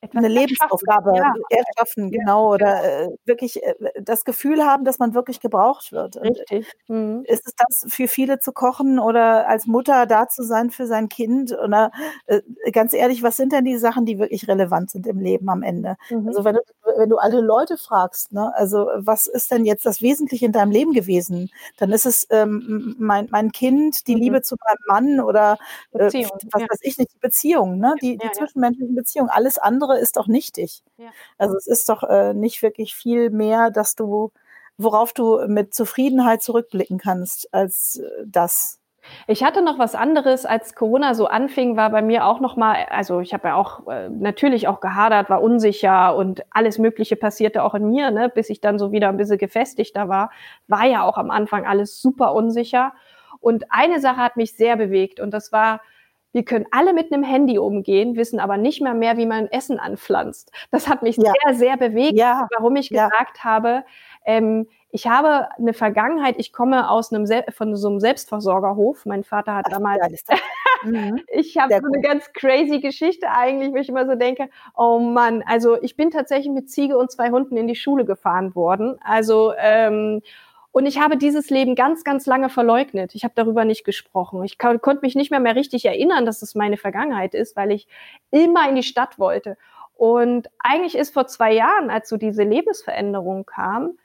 etwas 0.00 0.24
eine 0.24 0.32
Lebensaufgabe 0.32 1.16
ja. 1.16 1.32
erschaffen, 1.50 2.10
genau, 2.10 2.52
oder 2.54 2.84
äh, 2.84 3.08
wirklich 3.24 3.62
äh, 3.62 3.74
das 4.00 4.24
Gefühl 4.24 4.64
haben, 4.64 4.84
dass 4.84 4.98
man 4.98 5.14
wirklich 5.14 5.40
gebraucht 5.40 5.90
wird. 5.92 6.16
Richtig. 6.16 6.72
Mhm. 6.88 7.22
Ist 7.24 7.46
es 7.46 7.54
das 7.56 7.92
für 7.92 8.08
viele 8.08 8.38
zu 8.38 8.52
kochen 8.52 8.98
oder 8.98 9.48
als 9.48 9.66
Mutter 9.66 10.06
da 10.06 10.28
zu 10.28 10.44
sein 10.44 10.70
für 10.70 10.86
sein 10.86 11.08
Kind? 11.08 11.52
Oder 11.52 11.90
äh, 12.26 12.42
ganz 12.70 12.92
ehrlich, 12.92 13.22
was 13.22 13.36
sind 13.36 13.52
denn 13.52 13.64
die 13.64 13.76
Sachen, 13.76 14.04
die 14.04 14.18
wirklich 14.18 14.46
relevant 14.46 14.90
sind 14.90 15.06
im 15.06 15.18
Leben 15.18 15.48
am 15.48 15.62
Ende? 15.62 15.96
Mhm. 16.10 16.28
Also 16.28 16.44
wenn 16.44 16.54
du, 16.54 16.60
wenn 16.96 17.08
du 17.08 17.16
alte 17.16 17.40
Leute 17.40 17.76
fragst, 17.76 18.32
ne, 18.32 18.52
also 18.54 18.88
was 18.96 19.26
ist 19.26 19.50
denn 19.50 19.64
jetzt 19.64 19.84
das 19.84 20.00
Wesentliche 20.00 20.46
in 20.46 20.52
deinem 20.52 20.70
Leben 20.70 20.92
gewesen? 20.92 21.50
Dann 21.76 21.90
ist 21.92 22.06
es 22.06 22.26
ähm, 22.30 22.94
mein, 22.98 23.28
mein 23.30 23.52
Kind, 23.52 24.06
die 24.06 24.14
mhm. 24.14 24.22
Liebe 24.22 24.42
zu 24.42 24.56
meinem 24.64 24.78
Mann 24.86 25.20
oder 25.20 25.58
äh, 25.92 26.04
was 26.04 26.12
ja. 26.14 26.28
weiß 26.68 26.80
ich 26.82 26.98
nicht, 26.98 27.12
die 27.12 27.18
Beziehung, 27.20 27.78
ne? 27.78 27.94
die, 28.00 28.16
die 28.16 28.26
ja, 28.26 28.32
zwischenmenschlichen 28.32 28.94
Beziehungen, 28.94 29.30
alles 29.30 29.58
andere 29.58 29.87
andere 29.88 30.00
ist 30.00 30.16
doch 30.16 30.26
nichtig. 30.26 30.82
Ja. 30.96 31.08
Also 31.38 31.56
es 31.56 31.66
ist 31.66 31.88
doch 31.88 32.02
äh, 32.02 32.34
nicht 32.34 32.62
wirklich 32.62 32.94
viel 32.94 33.30
mehr, 33.30 33.70
dass 33.70 33.94
du, 33.94 34.32
worauf 34.76 35.12
du 35.12 35.46
mit 35.46 35.74
Zufriedenheit 35.74 36.42
zurückblicken 36.42 36.98
kannst, 36.98 37.52
als 37.52 37.96
äh, 37.96 38.24
das. 38.26 38.80
Ich 39.26 39.42
hatte 39.42 39.62
noch 39.62 39.78
was 39.78 39.94
anderes, 39.94 40.44
als 40.44 40.74
Corona 40.74 41.14
so 41.14 41.28
anfing, 41.28 41.76
war 41.76 41.88
bei 41.88 42.02
mir 42.02 42.26
auch 42.26 42.40
noch 42.40 42.56
mal, 42.56 42.84
also 42.90 43.20
ich 43.20 43.32
habe 43.32 43.48
ja 43.48 43.54
auch 43.54 43.86
äh, 43.88 44.10
natürlich 44.10 44.68
auch 44.68 44.80
gehadert, 44.80 45.30
war 45.30 45.40
unsicher 45.40 46.14
und 46.14 46.44
alles 46.50 46.78
Mögliche 46.78 47.16
passierte 47.16 47.64
auch 47.64 47.74
in 47.74 47.88
mir, 47.88 48.10
ne, 48.10 48.28
bis 48.28 48.50
ich 48.50 48.60
dann 48.60 48.78
so 48.78 48.92
wieder 48.92 49.08
ein 49.08 49.16
bisschen 49.16 49.38
gefestigter 49.38 50.10
war, 50.10 50.30
war 50.66 50.84
ja 50.84 51.04
auch 51.04 51.16
am 51.16 51.30
Anfang 51.30 51.64
alles 51.64 52.02
super 52.02 52.34
unsicher. 52.34 52.92
Und 53.40 53.64
eine 53.70 54.00
Sache 54.00 54.18
hat 54.18 54.36
mich 54.36 54.56
sehr 54.56 54.76
bewegt 54.76 55.20
und 55.20 55.30
das 55.30 55.52
war, 55.52 55.80
wir 56.32 56.44
können 56.44 56.66
alle 56.70 56.92
mit 56.92 57.12
einem 57.12 57.22
Handy 57.22 57.58
umgehen, 57.58 58.16
wissen 58.16 58.40
aber 58.40 58.56
nicht 58.56 58.82
mehr 58.82 58.94
mehr, 58.94 59.16
wie 59.16 59.26
man 59.26 59.46
Essen 59.48 59.78
anpflanzt. 59.78 60.52
Das 60.70 60.88
hat 60.88 61.02
mich 61.02 61.16
ja. 61.16 61.32
sehr, 61.44 61.54
sehr 61.54 61.76
bewegt, 61.76 62.18
ja. 62.18 62.46
warum 62.56 62.76
ich 62.76 62.90
ja. 62.90 63.08
gesagt 63.08 63.44
habe, 63.44 63.84
ähm, 64.24 64.66
ich 64.90 65.06
habe 65.06 65.48
eine 65.58 65.74
Vergangenheit, 65.74 66.36
ich 66.38 66.52
komme 66.52 66.88
aus 66.88 67.12
einem 67.12 67.26
Sel 67.26 67.44
von 67.50 67.76
so 67.76 67.88
einem 67.88 68.00
Selbstversorgerhof. 68.00 69.04
Mein 69.04 69.22
Vater 69.22 69.54
hat 69.54 69.66
Ach, 69.68 69.72
damals. 69.72 70.24
mhm. 70.82 71.20
ich 71.28 71.58
habe 71.58 71.74
so 71.74 71.86
eine 71.92 72.00
ganz 72.00 72.32
crazy 72.32 72.80
Geschichte 72.80 73.30
eigentlich, 73.30 73.72
wo 73.72 73.76
ich 73.76 73.88
immer 73.88 74.06
so 74.06 74.14
denke, 74.14 74.48
oh 74.74 74.98
Mann, 74.98 75.42
also 75.46 75.80
ich 75.82 75.96
bin 75.96 76.10
tatsächlich 76.10 76.52
mit 76.52 76.70
Ziege 76.70 76.96
und 76.96 77.10
zwei 77.10 77.30
Hunden 77.30 77.56
in 77.56 77.68
die 77.68 77.76
Schule 77.76 78.06
gefahren 78.06 78.54
worden. 78.54 78.98
Also 79.02 79.52
ähm, 79.58 80.22
und 80.78 80.86
ich 80.86 81.00
habe 81.00 81.16
dieses 81.16 81.50
Leben 81.50 81.74
ganz, 81.74 82.04
ganz 82.04 82.24
lange 82.26 82.48
verleugnet. 82.48 83.16
Ich 83.16 83.24
habe 83.24 83.34
darüber 83.34 83.64
nicht 83.64 83.82
gesprochen. 83.82 84.44
Ich 84.44 84.58
konnte 84.58 85.00
mich 85.02 85.16
nicht 85.16 85.32
mehr, 85.32 85.40
mehr 85.40 85.56
richtig 85.56 85.84
erinnern, 85.84 86.24
dass 86.24 86.40
es 86.40 86.54
meine 86.54 86.76
Vergangenheit 86.76 87.34
ist, 87.34 87.56
weil 87.56 87.72
ich 87.72 87.88
immer 88.30 88.68
in 88.68 88.76
die 88.76 88.84
Stadt 88.84 89.18
wollte. 89.18 89.56
Und 89.94 90.48
eigentlich 90.60 90.94
ist 90.94 91.12
vor 91.12 91.26
zwei 91.26 91.52
Jahren, 91.52 91.90
als 91.90 92.08
so 92.08 92.16
diese 92.16 92.44
Lebensveränderung 92.44 93.44
kam, 93.44 93.98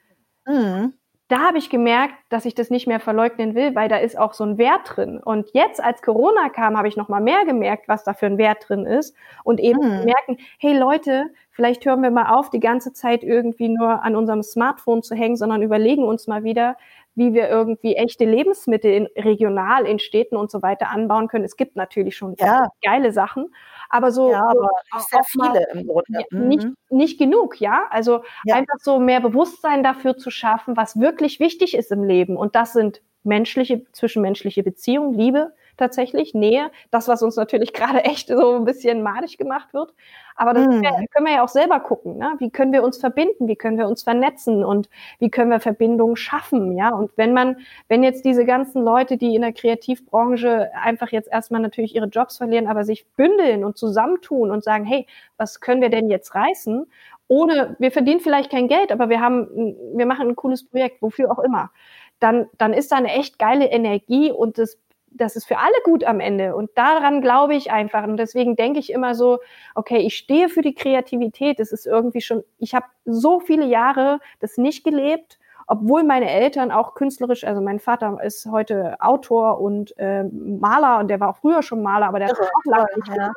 mhm. 0.48 0.94
Da 1.30 1.40
habe 1.40 1.58
ich 1.58 1.70
gemerkt, 1.70 2.16
dass 2.30 2.46
ich 2.46 2.54
das 2.54 2.70
nicht 2.70 2.86
mehr 2.86 3.00
verleugnen 3.00 3.56
will, 3.56 3.76
weil 3.76 3.88
da 3.88 3.98
ist 3.98 4.18
auch 4.18 4.34
so 4.34 4.44
ein 4.44 4.58
Wert 4.58 4.82
drin. 4.96 5.20
Und 5.20 5.50
jetzt, 5.54 5.82
als 5.82 6.02
Corona 6.02 6.50
kam, 6.50 6.78
habe 6.78 6.88
ich 6.88 6.98
noch 6.98 7.10
mal 7.10 7.22
mehr 7.22 7.46
gemerkt, 7.46 7.88
was 7.88 8.04
da 8.04 8.14
für 8.14 8.26
ein 8.26 8.38
Wert 8.38 8.66
drin 8.68 8.86
ist 8.86 9.16
und 9.44 9.60
eben 9.60 9.80
mhm. 9.80 10.06
merken, 10.06 10.38
hey 10.60 10.78
Leute, 10.78 11.28
vielleicht 11.52 11.86
hören 11.86 12.02
wir 12.02 12.12
mal 12.12 12.34
auf, 12.34 12.50
die 12.50 12.60
ganze 12.60 12.94
Zeit 12.94 13.24
irgendwie 13.24 13.70
nur 13.70 14.04
an 14.04 14.16
unserem 14.16 14.44
Smartphone 14.44 15.02
zu 15.02 15.16
hängen, 15.16 15.38
sondern 15.38 15.62
überlegen 15.62 16.04
uns 16.04 16.28
mal 16.28 16.44
wieder, 16.44 16.76
wie 17.16 17.34
wir 17.34 17.48
irgendwie 17.48 17.96
echte 17.96 18.26
Lebensmittel 18.26 18.92
in, 18.92 19.08
regional 19.16 19.86
in 19.86 20.00
Städten 20.00 20.36
und 20.36 20.52
so 20.52 20.62
weiter 20.62 20.90
anbauen 20.90 21.28
können. 21.28 21.46
Es 21.46 21.58
gibt 21.58 21.76
natürlich 21.76 22.18
schon 22.18 22.36
ja. 22.40 22.68
geile 22.84 23.12
Sachen, 23.12 23.54
aber 23.94 24.12
so, 24.12 24.32
ja, 24.32 24.44
aber 24.44 24.70
so 24.92 25.00
sehr 25.12 25.24
viele 25.24 25.68
im 25.72 25.86
Grunde. 25.86 26.26
Mhm. 26.32 26.48
Nicht, 26.48 26.68
nicht 26.90 27.20
genug, 27.20 27.62
ja. 27.62 27.86
Also 27.92 28.24
ja. 28.44 28.56
einfach 28.56 28.80
so 28.82 29.00
mehr 29.00 29.22
Bewusstsein 29.22 29.84
dafür 29.84 30.18
zu 30.18 30.32
schaffen, 30.32 30.76
was 30.76 31.00
wirklich 31.00 31.40
wichtig 31.40 31.76
ist 31.76 31.92
im 31.92 32.04
Leben. 32.04 32.36
Und 32.36 32.56
das 32.56 32.74
sind 32.74 33.04
menschliche, 33.22 33.86
zwischenmenschliche 33.92 34.64
Beziehungen, 34.64 35.14
Liebe, 35.14 35.54
tatsächlich, 35.78 36.34
Nähe, 36.34 36.72
das, 36.92 37.08
was 37.08 37.24
uns 37.24 37.36
natürlich 37.36 37.74
gerade 37.74 38.04
echt 38.04 38.28
so 38.28 38.56
ein 38.56 38.66
bisschen 38.66 39.04
madig 39.04 39.38
gemacht 39.38 39.74
wird. 39.74 39.94
Aber 40.36 40.54
das 40.54 40.66
mhm. 40.66 40.82
können 40.82 41.28
wir 41.28 41.34
ja 41.34 41.44
auch 41.44 41.50
selber 41.50 41.80
gucken. 41.80 42.18
Ne? 42.18 42.34
Wie 42.40 42.50
können 42.50 42.74
wir 42.74 42.84
uns 42.84 42.98
verbinden? 42.98 43.48
Wie 43.48 43.56
können 43.56 43.78
wir 43.78 43.88
uns 43.88 44.04
vernetzen? 44.04 44.64
Und 44.64 44.90
wie 45.20 45.30
können 45.30 45.52
wir 45.52 45.60
Verbindungen 45.60 46.16
schaffen? 46.16 46.76
Ja, 46.76 46.90
und 46.90 47.12
wenn 47.18 47.34
man, 47.34 47.58
wenn 47.88 48.04
jetzt 48.04 48.26
diese 48.26 48.46
ganzen 48.46 48.84
Leute, 48.84 49.18
die 49.18 49.36
in 49.36 49.42
der 49.42 49.54
Kreativbranche 49.54 50.72
einfach 50.74 51.12
jetzt 51.12 51.32
erstmal 51.32 51.62
natürlich 51.62 51.96
ihre 51.96 52.08
Jobs 52.08 52.38
verlieren, 52.38 52.68
aber 52.68 52.84
sich 52.84 53.06
bündeln 53.16 53.64
und 53.64 53.78
zusammentun 53.78 54.52
und 54.52 54.64
sagen, 54.64 54.86
hey, 54.86 55.06
was 55.38 55.60
können 55.60 55.82
wir 55.82 55.90
denn 55.90 56.10
jetzt 56.10 56.34
reißen? 56.34 56.88
Ohne, 57.28 57.76
wir 57.80 57.92
verdienen 57.92 58.20
vielleicht 58.20 58.52
kein 58.52 58.68
Geld, 58.68 58.92
aber 58.92 59.10
wir 59.10 59.22
haben, 59.22 59.76
wir 59.96 60.06
machen 60.06 60.30
ein 60.30 60.36
cooles 60.36 60.68
Projekt, 60.68 61.02
wofür 61.02 61.32
auch 61.32 61.40
immer. 61.40 61.72
Dann, 62.20 62.48
dann 62.58 62.74
ist 62.74 62.92
da 62.92 62.98
eine 62.98 63.12
echt 63.12 63.38
geile 63.40 63.66
Energie 63.66 64.32
und 64.32 64.58
das 64.58 64.78
das 65.16 65.36
ist 65.36 65.46
für 65.46 65.58
alle 65.58 65.76
gut 65.84 66.04
am 66.04 66.20
Ende. 66.20 66.56
Und 66.56 66.72
daran 66.76 67.22
glaube 67.22 67.56
ich 67.56 67.72
einfach. 67.72 68.04
Und 68.04 68.18
deswegen 68.18 68.56
denke 68.56 68.80
ich 68.80 68.92
immer 68.92 69.16
so, 69.16 69.40
okay, 69.76 70.00
ich 70.00 70.16
stehe 70.16 70.50
für 70.50 70.62
die 70.62 70.76
Kreativität. 70.76 71.60
Das 71.60 71.72
ist 71.72 71.86
irgendwie 71.86 72.22
schon, 72.22 72.44
ich 72.60 72.76
habe 72.76 72.86
so 73.06 73.40
viele 73.40 73.66
Jahre 73.66 74.20
das 74.40 74.58
nicht 74.58 74.84
gelebt, 74.84 75.40
obwohl 75.68 76.04
meine 76.04 76.30
Eltern 76.30 76.72
auch 76.72 76.94
künstlerisch, 76.94 77.44
also 77.44 77.62
mein 77.62 77.80
Vater 77.80 78.18
ist 78.24 78.46
heute 78.52 78.98
Autor 79.00 79.62
und 79.62 79.98
äh, 79.98 80.24
Maler 80.24 81.00
und 81.00 81.08
der 81.08 81.20
war 81.20 81.30
auch 81.30 81.38
früher 81.38 81.62
schon 81.62 81.82
Maler, 81.82 82.08
aber 82.08 82.20
der 82.20 82.30
hat 82.30 82.40
auch 82.40 82.66
lange 82.66 82.88
nicht 82.96 83.16
ja. 83.16 83.32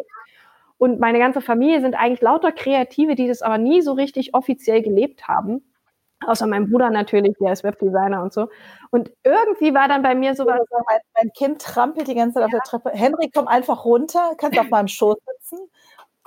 Und 0.79 1.01
meine 1.01 1.19
ganze 1.19 1.41
Familie 1.41 1.81
sind 1.81 1.95
eigentlich 1.95 2.21
lauter 2.21 2.53
Kreative, 2.53 3.15
die 3.15 3.29
das 3.29 3.43
aber 3.43 3.59
nie 3.59 3.81
so 3.81 3.93
richtig 3.93 4.35
offiziell 4.35 4.83
gelebt 4.83 5.27
haben. 5.27 5.63
Außer 6.25 6.47
mein 6.47 6.71
Bruder 6.71 6.91
natürlich, 6.91 7.35
der 7.41 7.53
ist 7.53 7.63
Webdesigner 7.63 8.23
und 8.23 8.33
so. 8.33 8.49
Und 8.91 9.13
irgendwie 9.23 9.75
war 9.75 9.87
dann 9.87 10.03
bei 10.03 10.15
mir 10.15 10.35
so 10.35 10.47
was. 10.47 10.61
Mein, 10.71 11.01
mein, 11.15 11.33
Kind 11.33 11.61
trampelt 11.61 12.09
die 12.09 12.15
ganze 12.15 12.35
Zeit 12.35 12.41
ja. 12.41 12.47
auf 12.47 12.51
der 12.53 12.63
Treppe. 12.63 12.91
Henry, 12.97 13.31
komm 13.33 13.47
einfach 13.47 13.85
runter, 13.85 14.33
kannst 14.39 14.59
auf 14.59 14.71
meinem 14.71 14.89
Schoß 14.89 15.17
sitzen. 15.27 15.59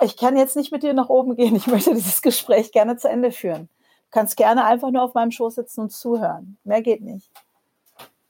Ich 0.02 0.16
kann 0.16 0.36
jetzt 0.36 0.56
nicht 0.56 0.70
mit 0.72 0.82
dir 0.82 0.94
nach 0.94 1.08
oben 1.08 1.36
gehen. 1.36 1.56
Ich 1.56 1.66
möchte 1.66 1.92
dieses 1.94 2.22
Gespräch 2.22 2.72
gerne 2.72 2.96
zu 2.96 3.08
Ende 3.08 3.32
führen. 3.32 3.68
Du 3.88 4.18
kannst 4.18 4.36
gerne 4.36 4.64
einfach 4.64 4.90
nur 4.90 5.02
auf 5.02 5.14
meinem 5.14 5.32
Schoß 5.32 5.56
sitzen 5.56 5.80
und 5.82 5.90
zuhören. 5.90 6.56
Mehr 6.64 6.82
geht 6.82 7.02
nicht. 7.02 7.30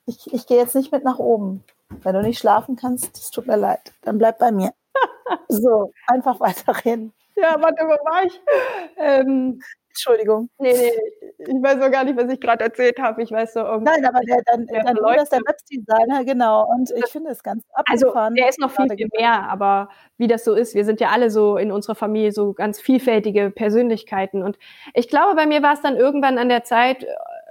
Ich, 0.07 0.33
ich 0.33 0.47
gehe 0.47 0.59
jetzt 0.59 0.75
nicht 0.75 0.93
mit 0.93 1.05
nach 1.05 1.19
oben. 1.19 1.63
Wenn 2.03 2.15
du 2.15 2.23
nicht 2.23 2.39
schlafen 2.39 2.77
kannst, 2.77 3.17
es 3.17 3.31
tut 3.31 3.47
mir 3.47 3.57
leid. 3.57 3.93
Dann 4.03 4.19
bleib 4.19 4.39
bei 4.39 4.51
mir. 4.51 4.73
so, 5.49 5.93
einfach 6.07 6.41
weiterhin. 6.41 7.13
Ja, 7.41 7.57
warte, 7.61 7.85
wo 7.85 7.91
war 8.05 8.25
ich? 8.25 8.41
Ähm, 8.97 9.61
Entschuldigung. 9.91 10.49
Nee, 10.59 10.73
nee, 10.73 10.93
ich 11.39 11.63
weiß 11.63 11.81
auch 11.83 11.91
gar 11.91 12.05
nicht, 12.05 12.17
was 12.17 12.33
ich 12.33 12.41
gerade 12.41 12.65
erzählt 12.65 12.99
habe. 13.01 13.23
Ich 13.23 13.33
weiß 13.33 13.55
so 13.55 13.61
irgendwie. 13.61 13.93
Nein, 13.93 14.05
aber 14.07 14.21
der, 14.21 14.41
dann, 14.47 14.67
der 14.67 14.85
dann 14.85 14.95
Bruder 14.95 15.23
ist 15.23 15.33
der 15.33 15.41
Webdesigner, 15.41 16.25
genau. 16.25 16.71
Und 16.71 16.93
ich 16.97 17.07
finde 17.07 17.31
es 17.31 17.43
ganz 17.43 17.65
abgefahren. 17.73 18.35
Also, 18.35 18.35
der 18.37 18.49
ist 18.49 18.61
noch 18.61 18.71
viel, 18.71 18.87
viel 18.97 19.09
mehr, 19.17 19.49
aber 19.51 19.89
wie 20.17 20.29
das 20.29 20.45
so 20.45 20.55
ist, 20.55 20.75
wir 20.75 20.85
sind 20.85 21.01
ja 21.01 21.09
alle 21.09 21.31
so 21.31 21.57
in 21.57 21.73
unserer 21.73 21.97
Familie 21.97 22.31
so 22.31 22.53
ganz 22.53 22.81
vielfältige 22.81 23.51
Persönlichkeiten. 23.51 24.43
Und 24.43 24.59
ich 24.95 25.09
glaube, 25.09 25.35
bei 25.35 25.47
mir 25.47 25.63
war 25.63 25.75
es 25.75 25.81
dann 25.81 25.97
irgendwann 25.97 26.39
an 26.39 26.49
der 26.49 26.63
Zeit, 26.63 27.05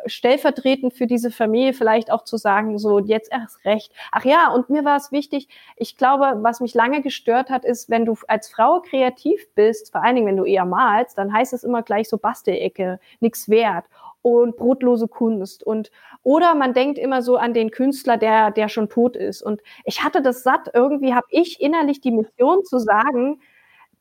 stellvertretend 0.06 0.94
für 0.94 1.08
diese 1.08 1.32
Familie 1.32 1.74
vielleicht 1.74 2.12
auch 2.12 2.24
zu 2.24 2.38
sagen, 2.38 2.78
so 2.78 3.00
jetzt 3.00 3.32
erst 3.32 3.64
recht. 3.66 3.92
Ach 4.12 4.26
ja, 4.26 4.52
und 4.54 4.70
mir 4.70 4.86
war 4.86 4.98
es 4.98 5.12
wichtig, 5.12 5.48
ich 5.76 5.98
glaube, 5.98 6.40
was 6.42 6.62
mich 6.62 6.74
lange 6.74 7.02
gestört 7.02 7.50
hat, 7.50 7.66
ist, 7.66 7.90
wenn 7.90 8.06
du 8.06 8.16
als 8.28 8.50
Frau 8.50 8.82
kreativ 8.82 9.48
bist, 9.56 9.92
vor 9.92 10.04
allen 10.04 10.16
Dingen, 10.16 10.28
wenn 10.28 10.38
du 10.38 10.46
eher 10.46 10.66
malst, 10.66 11.18
dann 11.18 11.34
heißt 11.34 11.54
es 11.54 11.64
immer 11.64 11.84
gleich 11.84 12.10
so 12.10 12.18
Bastelecke, 12.18 13.00
nix 13.20 13.50
wert 13.50 13.86
und 14.22 14.58
brotlose 14.58 15.08
Kunst 15.08 15.64
und 15.64 15.92
oder 16.24 16.54
man 16.54 16.74
denkt 16.74 16.98
immer 16.98 17.22
so 17.22 17.38
an 17.38 17.54
den 17.54 17.72
Künstler, 17.72 18.18
der 18.18 18.52
der 18.52 18.68
schon 18.68 18.90
tot 18.90 19.16
ist 19.16 19.42
und 19.42 19.62
ich 19.86 20.04
hatte 20.04 20.22
das 20.22 20.44
satt 20.44 20.70
irgendwie 20.74 21.14
habe 21.14 21.28
ich 21.30 21.62
innerlich 21.62 22.02
die 22.02 22.12
Mission 22.12 22.66
zu 22.66 22.80
sagen, 22.80 23.40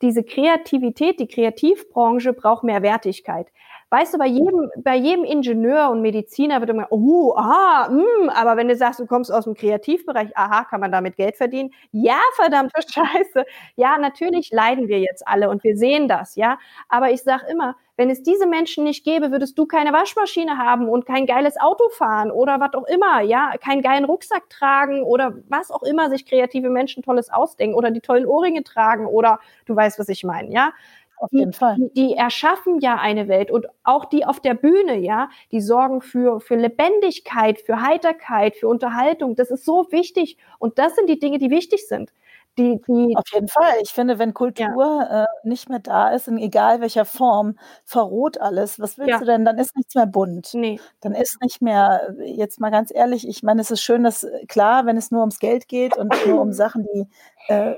diese 0.03 0.23
Kreativität, 0.23 1.21
die 1.21 1.27
Kreativbranche 1.27 2.33
braucht 2.33 2.65
mehr 2.65 2.83
Wertigkeit. 2.83 3.49
Weißt 3.91 4.13
du, 4.13 4.19
bei 4.19 4.27
jedem, 4.27 4.71
bei 4.85 4.97
jedem 4.97 5.25
Ingenieur 5.25 5.89
und 5.89 6.03
Mediziner 6.03 6.61
wird 6.61 6.69
immer, 6.69 6.89
oh, 6.91 7.33
ah, 7.37 7.89
mh, 7.91 8.03
hm, 8.21 8.29
aber 8.29 8.59
wenn 8.59 8.69
du 8.69 8.77
sagst, 8.77 9.01
du 9.01 9.07
kommst 9.07 9.33
aus 9.33 9.45
dem 9.45 9.55
Kreativbereich, 9.55 10.37
aha, 10.37 10.65
kann 10.65 10.81
man 10.81 10.93
damit 10.93 11.17
Geld 11.17 11.37
verdienen? 11.37 11.71
Ja, 11.91 12.19
verdammte 12.37 12.83
Scheiße. 12.87 13.47
Ja, 13.77 13.97
natürlich 13.97 14.51
leiden 14.53 14.89
wir 14.89 14.99
jetzt 15.01 15.27
alle 15.27 15.49
und 15.49 15.65
wir 15.65 15.75
sehen 15.79 16.07
das, 16.07 16.37
ja. 16.37 16.59
Aber 16.91 17.11
ich 17.13 17.23
sag 17.23 17.49
immer, 17.49 17.77
wenn 17.97 18.11
es 18.11 18.23
diese 18.23 18.47
Menschen 18.47 18.85
nicht 18.85 19.05
gäbe, 19.05 19.31
würdest 19.33 19.57
du 19.59 19.65
keine 19.65 19.93
Waschmaschine 19.95 20.59
haben 20.59 20.89
und 20.91 21.07
kein 21.07 21.25
geiles 21.25 21.57
Auto 21.59 21.89
fahren 21.89 22.31
oder 22.31 22.61
was 22.61 22.75
auch 22.75 22.85
immer, 22.87 23.23
ja, 23.23 23.53
keinen 23.59 23.81
geilen 23.81 24.05
Rucksack 24.05 24.51
tragen 24.51 25.03
oder 25.03 25.35
was 25.49 25.71
auch 25.71 25.83
immer 25.83 26.11
sich 26.11 26.27
kreative 26.27 26.69
Menschen 26.69 27.03
Tolles 27.03 27.31
ausdenken 27.33 27.75
oder 27.75 27.91
die 27.91 28.01
tollen 28.03 28.27
Ohrringe 28.27 28.63
tragen 28.65 29.07
oder 29.07 29.41
du 29.65 29.75
weißt, 29.75 29.99
was 29.99 30.11
ich 30.11 30.25
meine, 30.25 30.51
ja 30.53 30.73
auf 31.21 31.33
jeden 31.33 31.53
Fall. 31.53 31.77
Die, 31.77 31.93
die, 31.95 32.15
erschaffen 32.15 32.81
ja 32.81 32.97
eine 32.97 33.29
Welt 33.29 33.51
und 33.51 33.67
auch 33.85 34.05
die 34.05 34.25
auf 34.25 34.41
der 34.41 34.55
Bühne, 34.55 34.99
ja, 34.99 35.29
die 35.53 35.61
sorgen 35.61 36.01
für, 36.01 36.41
für 36.41 36.57
Lebendigkeit, 36.57 37.61
für 37.61 37.83
Heiterkeit, 37.83 38.57
für 38.57 38.69
Unterhaltung. 38.69 39.37
Das 39.37 39.51
ist 39.51 39.65
so 39.65 39.87
wichtig 39.91 40.39
und 40.59 40.79
das 40.79 40.95
sind 40.95 41.09
die 41.09 41.19
Dinge, 41.19 41.39
die 41.39 41.51
wichtig 41.51 41.87
sind. 41.89 42.11
Die, 42.59 42.81
die 42.89 43.17
auf 43.17 43.29
jeden 43.33 43.47
Fall. 43.47 43.75
Ich 43.83 43.91
finde, 43.91 44.19
wenn 44.19 44.35
Kultur 44.35 44.67
ja. 45.09 45.23
äh, 45.23 45.27
nicht 45.45 45.69
mehr 45.69 45.79
da 45.79 46.11
ist, 46.11 46.27
in 46.27 46.39
egal 46.39 46.81
welcher 46.81 47.05
Form, 47.05 47.57
verroht 47.85 48.41
alles. 48.41 48.81
Was 48.81 48.99
willst 48.99 49.11
ja. 49.11 49.19
du 49.21 49.27
denn? 49.27 49.45
Dann 49.45 49.59
ist 49.59 49.77
nichts 49.77 49.95
mehr 49.95 50.07
bunt. 50.07 50.55
Nee. 50.55 50.81
Dann 51.01 51.15
ist 51.15 51.41
nicht 51.41 51.63
mehr, 51.63 52.17
jetzt 52.25 52.59
mal 52.59 52.71
ganz 52.71 52.93
ehrlich, 52.93 53.29
ich 53.29 53.45
meine, 53.45 53.61
es 53.61 53.71
ist 53.71 53.83
schön, 53.83 54.03
dass, 54.03 54.27
klar, 54.49 54.87
wenn 54.87 54.97
es 54.97 55.13
nur 55.13 55.21
ums 55.21 55.39
Geld 55.39 55.69
geht 55.69 55.97
und 55.97 56.13
nur 56.27 56.41
um 56.41 56.53
Sachen, 56.53 56.85
die 56.93 57.07
äh, 57.47 57.77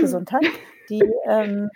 Gesundheit, 0.00 0.44
die 0.90 1.02
ähm, 1.26 1.70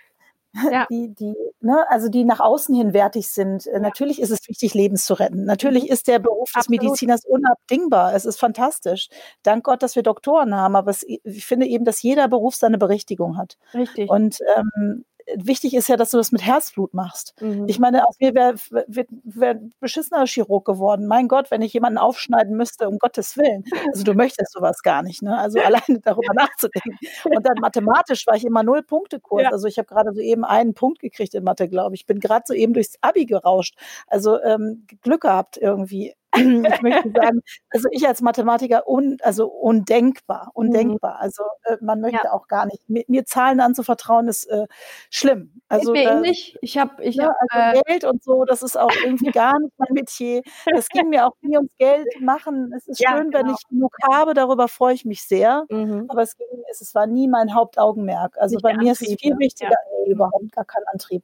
ja. 0.71 0.85
die, 0.91 1.13
die, 1.13 1.35
ne, 1.61 1.85
also 1.89 2.09
die 2.09 2.23
nach 2.23 2.39
außen 2.39 2.75
hin 2.75 2.93
wertig 2.93 3.27
sind. 3.27 3.67
Äh, 3.67 3.73
ja. 3.73 3.79
Natürlich 3.79 4.21
ist 4.21 4.29
es 4.29 4.47
wichtig, 4.47 4.73
Leben 4.73 4.95
zu 4.97 5.13
retten. 5.13 5.45
Natürlich 5.45 5.85
mhm. 5.85 5.93
ist 5.93 6.07
der 6.07 6.19
Beruf 6.19 6.51
des 6.51 6.65
Absolut. 6.65 6.81
Mediziners 6.81 7.25
unabdingbar. 7.25 8.13
Es 8.13 8.25
ist 8.25 8.39
fantastisch. 8.39 9.09
Dank 9.43 9.63
Gott, 9.63 9.83
dass 9.83 9.95
wir 9.95 10.03
Doktoren 10.03 10.55
haben, 10.55 10.75
aber 10.75 10.91
es, 10.91 11.03
ich 11.07 11.45
finde 11.45 11.67
eben, 11.67 11.85
dass 11.85 12.01
jeder 12.01 12.27
Beruf 12.27 12.55
seine 12.55 12.77
Berechtigung 12.77 13.37
hat. 13.37 13.57
Richtig. 13.73 14.09
Und 14.09 14.39
ähm, 14.55 15.05
wichtig 15.35 15.73
ist 15.73 15.87
ja, 15.89 15.97
dass 15.97 16.11
du 16.11 16.17
das 16.17 16.31
mit 16.31 16.45
Herzblut 16.45 16.93
machst. 16.93 17.33
Mhm. 17.41 17.65
Ich 17.67 17.79
meine, 17.79 18.07
aus 18.07 18.15
mir 18.19 18.33
wäre 18.33 18.55
wär, 18.87 19.05
wär 19.23 19.59
beschissener 19.79 20.25
Chirurg 20.25 20.65
geworden. 20.65 21.07
Mein 21.07 21.27
Gott, 21.27 21.51
wenn 21.51 21.61
ich 21.61 21.73
jemanden 21.73 21.97
aufschneiden 21.97 22.55
müsste, 22.55 22.87
um 22.87 22.99
Gottes 22.99 23.37
Willen. 23.37 23.63
Also 23.87 24.03
du 24.03 24.13
möchtest 24.13 24.51
sowas 24.51 24.81
gar 24.81 25.03
nicht. 25.03 25.21
Ne? 25.21 25.37
Also 25.37 25.59
alleine 25.59 25.99
darüber 26.01 26.33
nachzudenken. 26.33 26.97
Und 27.25 27.45
dann 27.45 27.55
mathematisch 27.59 28.25
war 28.27 28.35
ich 28.35 28.45
immer 28.45 28.63
null 28.63 28.83
Punkte 28.83 29.19
Kurs. 29.19 29.43
Ja. 29.43 29.49
Also 29.51 29.67
ich 29.67 29.77
habe 29.77 29.87
gerade 29.87 30.13
so 30.13 30.19
eben 30.19 30.43
einen 30.43 30.73
Punkt 30.73 30.99
gekriegt 30.99 31.33
in 31.33 31.43
Mathe, 31.43 31.67
glaube 31.67 31.95
ich. 31.95 32.01
Ich 32.01 32.05
bin 32.05 32.19
gerade 32.19 32.43
so 32.45 32.53
eben 32.53 32.73
durchs 32.73 32.95
Abi 33.01 33.25
gerauscht. 33.25 33.75
Also 34.07 34.41
ähm, 34.41 34.85
Glück 35.01 35.21
gehabt 35.21 35.57
irgendwie. 35.57 36.13
ich 36.73 36.81
möchte 36.81 37.11
sagen, 37.11 37.41
also 37.69 37.87
ich 37.91 38.07
als 38.07 38.21
Mathematiker 38.21 38.87
un, 38.87 39.17
also 39.21 39.47
undenkbar, 39.47 40.49
undenkbar. 40.53 41.15
Mhm. 41.15 41.21
Also 41.21 41.43
äh, 41.63 41.77
man 41.81 42.01
möchte 42.01 42.25
ja. 42.25 42.33
auch 42.33 42.47
gar 42.47 42.65
nicht. 42.65 42.89
Mir, 42.89 43.03
mir, 43.07 43.25
Zahlen 43.25 43.59
anzuvertrauen 43.59 44.27
ist 44.27 44.45
äh, 44.45 44.65
schlimm. 45.09 45.61
Also 45.67 45.93
äh, 45.93 46.03
ähnlich. 46.03 46.57
Ich 46.61 46.77
habe 46.77 47.03
ich 47.03 47.15
ja, 47.15 47.27
hab, 47.27 47.35
also 47.49 47.79
äh, 47.79 47.81
Geld 47.85 48.03
und 48.05 48.23
so, 48.23 48.45
das 48.45 48.63
ist 48.63 48.77
auch 48.77 48.91
irgendwie 49.03 49.31
gar 49.31 49.59
nicht 49.59 49.73
mein 49.77 49.93
Metier. 49.93 50.41
Es 50.75 50.89
ging 50.89 51.09
mir 51.09 51.27
auch 51.27 51.35
nie 51.41 51.55
ums 51.55 51.75
Geld 51.77 52.07
machen. 52.19 52.73
Es 52.75 52.87
ist 52.87 52.99
ja, 52.99 53.15
schön, 53.15 53.29
genau. 53.29 53.39
wenn 53.39 53.53
ich 53.53 53.67
genug 53.69 53.95
habe, 54.11 54.33
darüber 54.33 54.67
freue 54.67 54.95
ich 54.95 55.05
mich 55.05 55.23
sehr. 55.23 55.65
Mhm. 55.69 56.05
Aber 56.07 56.23
es 56.23 56.35
ging, 56.35 56.47
es, 56.71 56.81
es 56.81 56.95
war 56.95 57.05
nie 57.05 57.27
mein 57.27 57.53
Hauptaugenmerk. 57.53 58.37
Also 58.39 58.55
nicht 58.55 58.63
bei 58.63 58.73
mir 58.73 58.91
Antrieb, 58.91 59.07
ist 59.07 59.13
es 59.13 59.21
viel 59.21 59.33
ne? 59.33 59.39
wichtiger, 59.39 59.75
nee, 60.05 60.11
überhaupt 60.11 60.51
gar 60.51 60.65
kein 60.65 60.83
Antrieb. 60.91 61.23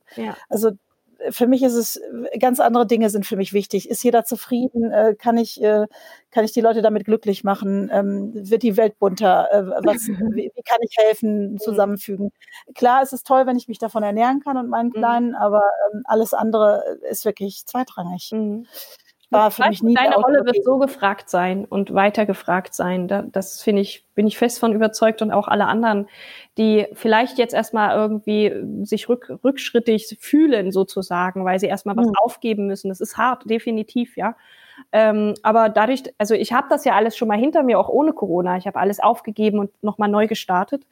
Also 0.50 0.72
für 1.32 1.48
mich 1.48 1.64
ist 1.64 1.74
es, 1.74 2.02
ganz 2.40 2.60
andere 2.60 2.88
Dinge 2.88 3.10
sind 3.10 3.26
für 3.26 3.36
mich 3.36 3.54
wichtig. 3.54 3.90
Ist 3.90 4.04
jeder 4.04 4.24
zufrieden? 4.24 4.92
Äh, 4.92 5.16
kann 5.16 5.38
ich, 5.38 5.62
äh, 5.62 5.88
kann 6.32 6.46
ich 6.46 6.52
die 6.52 6.62
Leute 6.62 6.82
damit 6.82 7.06
glücklich 7.06 7.44
machen? 7.44 7.90
Ähm, 7.92 8.32
wird 8.34 8.64
die 8.64 8.78
Welt 8.78 8.98
bunter? 9.00 9.50
Äh, 9.52 9.66
was, 9.86 10.08
wie, 10.08 10.52
wie, 10.54 10.64
kann 10.64 10.80
ich 10.82 10.96
helfen, 10.98 11.54
mhm. 11.54 11.58
zusammenfügen? 11.58 12.32
Klar, 12.76 13.02
es 13.04 13.14
ist 13.14 13.28
toll, 13.28 13.46
wenn 13.46 13.58
ich 13.58 13.68
mich 13.68 13.80
davon 13.80 14.04
ernähren 14.04 14.42
kann 14.42 14.58
und 14.58 14.70
meinen 14.70 14.90
mhm. 14.90 14.94
Kleinen, 14.94 15.36
aber 15.36 15.64
ähm, 15.94 16.04
alles 16.06 16.34
andere 16.34 16.98
ist 17.10 17.26
wirklich 17.26 17.66
zweitrangig. 17.66 18.32
Mhm. 18.32 18.66
War 19.32 19.52
für 19.52 19.68
mich 19.68 19.84
nie. 19.84 19.94
Deine 19.94 20.16
Rolle 20.16 20.46
wird 20.46 20.64
so 20.64 20.78
gefragt 20.78 21.30
sein 21.30 21.66
und 21.66 21.94
weiter 21.94 22.26
gefragt 22.26 22.74
sein. 22.74 23.08
das 23.32 23.62
finde 23.62 23.82
ich, 23.82 24.06
bin 24.16 24.28
ich 24.28 24.38
fest 24.38 24.60
von 24.60 24.74
überzeugt 24.74 25.22
und 25.22 25.32
auch 25.32 25.48
alle 25.48 25.66
anderen, 25.66 26.08
die 26.58 26.88
vielleicht 26.94 27.38
jetzt 27.38 27.54
erstmal 27.54 27.96
irgendwie 27.96 28.54
sich 28.84 29.08
rück, 29.08 29.40
rückschrittig 29.44 30.18
fühlen 30.20 30.72
sozusagen, 30.72 31.46
weil 31.46 31.60
sie 31.60 31.68
erstmal 31.68 31.98
was 31.98 32.08
mhm. 32.08 32.16
aufgeben 32.22 32.68
müssen. 32.68 32.90
Das 32.90 33.02
ist 33.02 33.18
hart, 33.18 33.50
definitiv, 33.50 34.18
ja. 34.18 34.36
Ähm, 34.92 35.34
aber 35.44 35.70
dadurch, 35.70 36.04
also 36.18 36.34
ich 36.34 36.54
habe 36.54 36.68
das 36.70 36.86
ja 36.86 36.94
alles 36.94 37.18
schon 37.18 37.28
mal 37.28 37.38
hinter 37.38 37.64
mir, 37.64 37.80
auch 37.80 37.90
ohne 37.90 38.14
Corona. 38.14 38.58
Ich 38.58 38.66
habe 38.66 38.80
alles 38.80 39.00
aufgegeben 39.00 39.60
und 39.60 39.72
nochmal 39.84 40.10
neu 40.10 40.28
gestartet. 40.28 40.86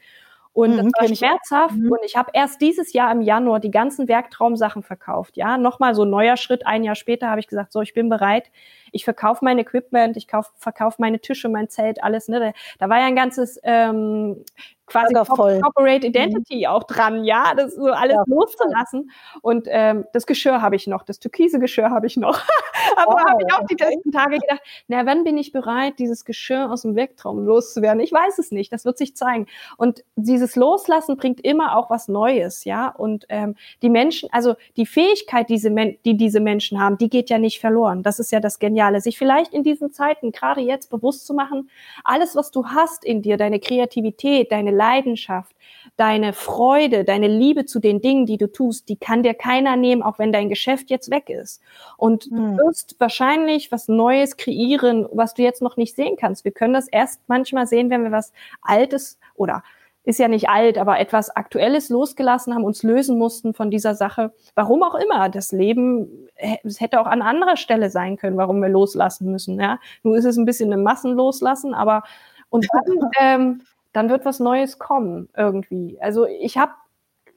Und 0.57 0.71
mhm, 0.71 0.91
das 0.91 1.11
war 1.11 1.15
schmerzhaft. 1.15 1.75
Ich. 1.75 1.83
Mhm. 1.83 1.91
Und 1.91 1.99
ich 2.03 2.15
habe 2.15 2.31
erst 2.33 2.59
dieses 2.61 2.91
Jahr 2.91 3.11
im 3.11 3.21
Januar 3.21 3.59
die 3.59 3.69
ganzen 3.69 4.07
Werktraumsachen 4.07 4.81
verkauft. 4.81 5.37
Ja, 5.37 5.55
nochmal 5.59 5.93
so 5.93 6.01
ein 6.01 6.09
neuer 6.09 6.35
Schritt. 6.35 6.65
Ein 6.65 6.83
Jahr 6.83 6.95
später 6.95 7.29
habe 7.29 7.39
ich 7.39 7.45
gesagt, 7.45 7.71
so, 7.71 7.81
ich 7.81 7.93
bin 7.93 8.09
bereit. 8.09 8.49
Ich 8.91 9.05
verkaufe 9.05 9.43
mein 9.43 9.59
Equipment, 9.59 10.17
ich 10.17 10.27
verkaufe 10.55 10.97
meine 10.99 11.19
Tische, 11.19 11.49
mein 11.49 11.69
Zelt, 11.69 12.03
alles. 12.03 12.27
Ne? 12.27 12.39
Da, 12.39 12.51
da 12.79 12.89
war 12.89 12.99
ja 12.99 13.05
ein 13.05 13.15
ganzes 13.15 13.59
ähm, 13.63 14.43
quasi 14.87 15.13
Corporate 15.13 16.07
Identity 16.07 16.59
mhm. 16.59 16.65
auch 16.67 16.83
dran, 16.85 17.23
ja, 17.23 17.53
das 17.55 17.75
so 17.75 17.87
alles 17.87 18.15
ja, 18.15 18.23
loszulassen. 18.25 19.11
Und 19.41 19.67
ähm, 19.69 20.05
das 20.13 20.25
Geschirr 20.25 20.61
habe 20.61 20.75
ich 20.75 20.87
noch, 20.87 21.03
das 21.03 21.19
türkise 21.19 21.59
Geschirr 21.59 21.91
habe 21.91 22.07
ich 22.07 22.17
noch. 22.17 22.41
Aber 22.95 23.13
wow, 23.13 23.29
habe 23.29 23.43
ich 23.45 23.53
auch 23.53 23.65
die 23.67 23.75
letzten 23.75 24.11
Tage 24.11 24.39
gedacht, 24.39 24.61
na, 24.87 25.05
wann 25.05 25.23
bin 25.23 25.37
ich 25.37 25.51
bereit, 25.51 25.99
dieses 25.99 26.25
Geschirr 26.25 26.71
aus 26.71 26.83
dem 26.83 26.95
Werktraum 26.95 27.45
loszuwerden? 27.45 27.99
Ich 27.99 28.13
weiß 28.13 28.39
es 28.39 28.51
nicht, 28.51 28.71
das 28.71 28.85
wird 28.85 28.97
sich 28.97 29.15
zeigen. 29.15 29.47
Und 29.75 30.03
dieses 30.15 30.55
Loslassen 30.55 31.17
bringt 31.17 31.41
immer 31.41 31.77
auch 31.77 31.89
was 31.89 32.07
Neues, 32.07 32.63
ja. 32.63 32.87
Und 32.87 33.25
ähm, 33.29 33.55
die 33.81 33.89
Menschen, 33.89 34.29
also 34.31 34.55
die 34.77 34.85
Fähigkeit, 34.85 35.49
diese 35.49 35.69
Men 35.69 35.97
die 36.05 36.15
diese 36.15 36.39
Menschen 36.39 36.79
haben, 36.79 36.97
die 36.97 37.09
geht 37.09 37.29
ja 37.29 37.37
nicht 37.37 37.59
verloren. 37.59 38.03
Das 38.03 38.19
ist 38.19 38.31
ja 38.31 38.39
das 38.39 38.59
Geniale, 38.59 38.76
sich 39.01 39.17
vielleicht 39.17 39.53
in 39.53 39.63
diesen 39.63 39.91
Zeiten, 39.91 40.31
gerade 40.31 40.61
jetzt 40.61 40.89
bewusst 40.89 41.25
zu 41.25 41.33
machen, 41.33 41.69
alles, 42.03 42.35
was 42.35 42.51
du 42.51 42.65
hast 42.67 43.03
in 43.03 43.21
dir, 43.21 43.37
deine 43.37 43.59
Kreativität, 43.59 44.51
deine 44.51 44.71
Leidenschaft, 44.71 45.55
deine 45.95 46.33
Freude, 46.33 47.03
deine 47.03 47.27
Liebe 47.27 47.65
zu 47.65 47.79
den 47.79 48.01
Dingen, 48.01 48.25
die 48.25 48.37
du 48.37 48.51
tust, 48.51 48.89
die 48.89 48.95
kann 48.95 49.23
dir 49.23 49.33
keiner 49.33 49.75
nehmen, 49.75 50.03
auch 50.03 50.19
wenn 50.19 50.31
dein 50.31 50.49
Geschäft 50.49 50.89
jetzt 50.89 51.09
weg 51.09 51.29
ist. 51.29 51.61
Und 51.97 52.25
hm. 52.25 52.57
du 52.57 52.57
wirst 52.57 52.95
wahrscheinlich 52.99 53.71
was 53.71 53.87
Neues 53.87 54.37
kreieren, 54.37 55.07
was 55.11 55.33
du 55.33 55.41
jetzt 55.41 55.61
noch 55.61 55.77
nicht 55.77 55.95
sehen 55.95 56.15
kannst. 56.17 56.45
Wir 56.45 56.51
können 56.51 56.73
das 56.73 56.87
erst 56.87 57.21
manchmal 57.27 57.67
sehen, 57.67 57.89
wenn 57.89 58.03
wir 58.03 58.11
was 58.11 58.31
Altes 58.61 59.17
oder 59.35 59.63
ist 60.07 60.19
ja 60.19 60.29
nicht 60.29 60.47
alt, 60.47 60.77
aber 60.77 61.01
etwas 61.01 61.29
Aktuelles 61.35 61.89
losgelassen 61.89 62.55
haben, 62.55 62.63
uns 62.63 62.81
lösen 62.81 63.17
mussten 63.17 63.53
von 63.53 63.69
dieser 63.69 63.93
Sache. 63.93 64.31
Warum 64.55 64.81
auch 64.81 64.95
immer. 64.95 65.27
Das 65.27 65.51
Leben, 65.51 66.29
es 66.63 66.79
hätte 66.79 67.01
auch 67.01 67.07
an 67.07 67.21
anderer 67.21 67.57
Stelle 67.57 67.89
sein 67.89 68.15
können, 68.15 68.37
warum 68.37 68.61
wir 68.61 68.69
loslassen 68.69 69.29
müssen. 69.29 69.59
Ja, 69.59 69.79
nun 70.03 70.15
ist 70.15 70.23
es 70.23 70.37
ein 70.37 70.45
bisschen 70.45 70.71
ein 70.71 70.81
Massenloslassen, 70.81 71.73
aber 71.73 72.03
und 72.47 72.65
dann 72.71 73.09
ähm, 73.19 73.61
dann 73.91 74.09
wird 74.09 74.23
was 74.23 74.39
Neues 74.39 74.79
kommen 74.79 75.27
irgendwie. 75.35 75.99
Also 75.99 76.25
ich 76.25 76.57
habe, 76.57 76.71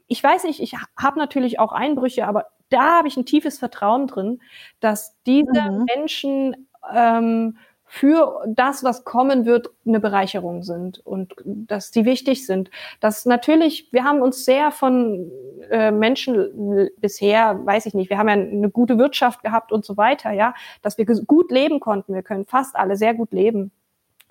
ich 0.07 0.23
weiß 0.23 0.45
nicht, 0.45 0.61
ich 0.61 0.77
habe 0.97 1.19
natürlich 1.19 1.59
auch 1.59 1.73
Einbrüche, 1.73 2.29
aber 2.29 2.47
da 2.69 2.99
habe 2.99 3.09
ich 3.09 3.17
ein 3.17 3.27
tiefes 3.27 3.59
Vertrauen 3.59 4.07
drin, 4.07 4.41
dass 4.79 5.17
diese 5.27 5.61
mhm. 5.61 5.87
Menschen 5.93 6.69
ähm, 6.95 7.57
für 7.93 8.45
das, 8.47 8.85
was 8.85 9.03
kommen 9.05 9.47
wird, 9.47 9.71
eine 9.85 9.99
Bereicherung 9.99 10.63
sind 10.63 11.05
und 11.05 11.35
dass 11.45 11.91
die 11.91 12.05
wichtig 12.05 12.47
sind. 12.47 12.71
Dass 13.01 13.27
natürlich, 13.27 13.89
wir 13.91 14.05
haben 14.05 14.23
uns 14.23 14.45
sehr 14.45 14.71
von 14.71 15.29
äh, 15.71 15.91
Menschen 15.91 16.89
bisher, 16.99 17.59
weiß 17.67 17.87
ich 17.87 17.95
nicht, 17.95 18.09
wir 18.09 18.17
haben 18.17 18.29
ja 18.29 18.35
eine 18.35 18.71
gute 18.71 18.97
Wirtschaft 18.97 19.43
gehabt 19.43 19.73
und 19.73 19.85
so 19.85 19.97
weiter, 19.97 20.31
ja, 20.31 20.55
dass 20.83 20.99
wir 20.99 21.05
gut 21.05 21.51
leben 21.51 21.81
konnten. 21.81 22.15
Wir 22.15 22.23
können 22.23 22.47
fast 22.47 22.77
alle 22.77 22.95
sehr 22.95 23.13
gut 23.13 23.33
leben. 23.33 23.73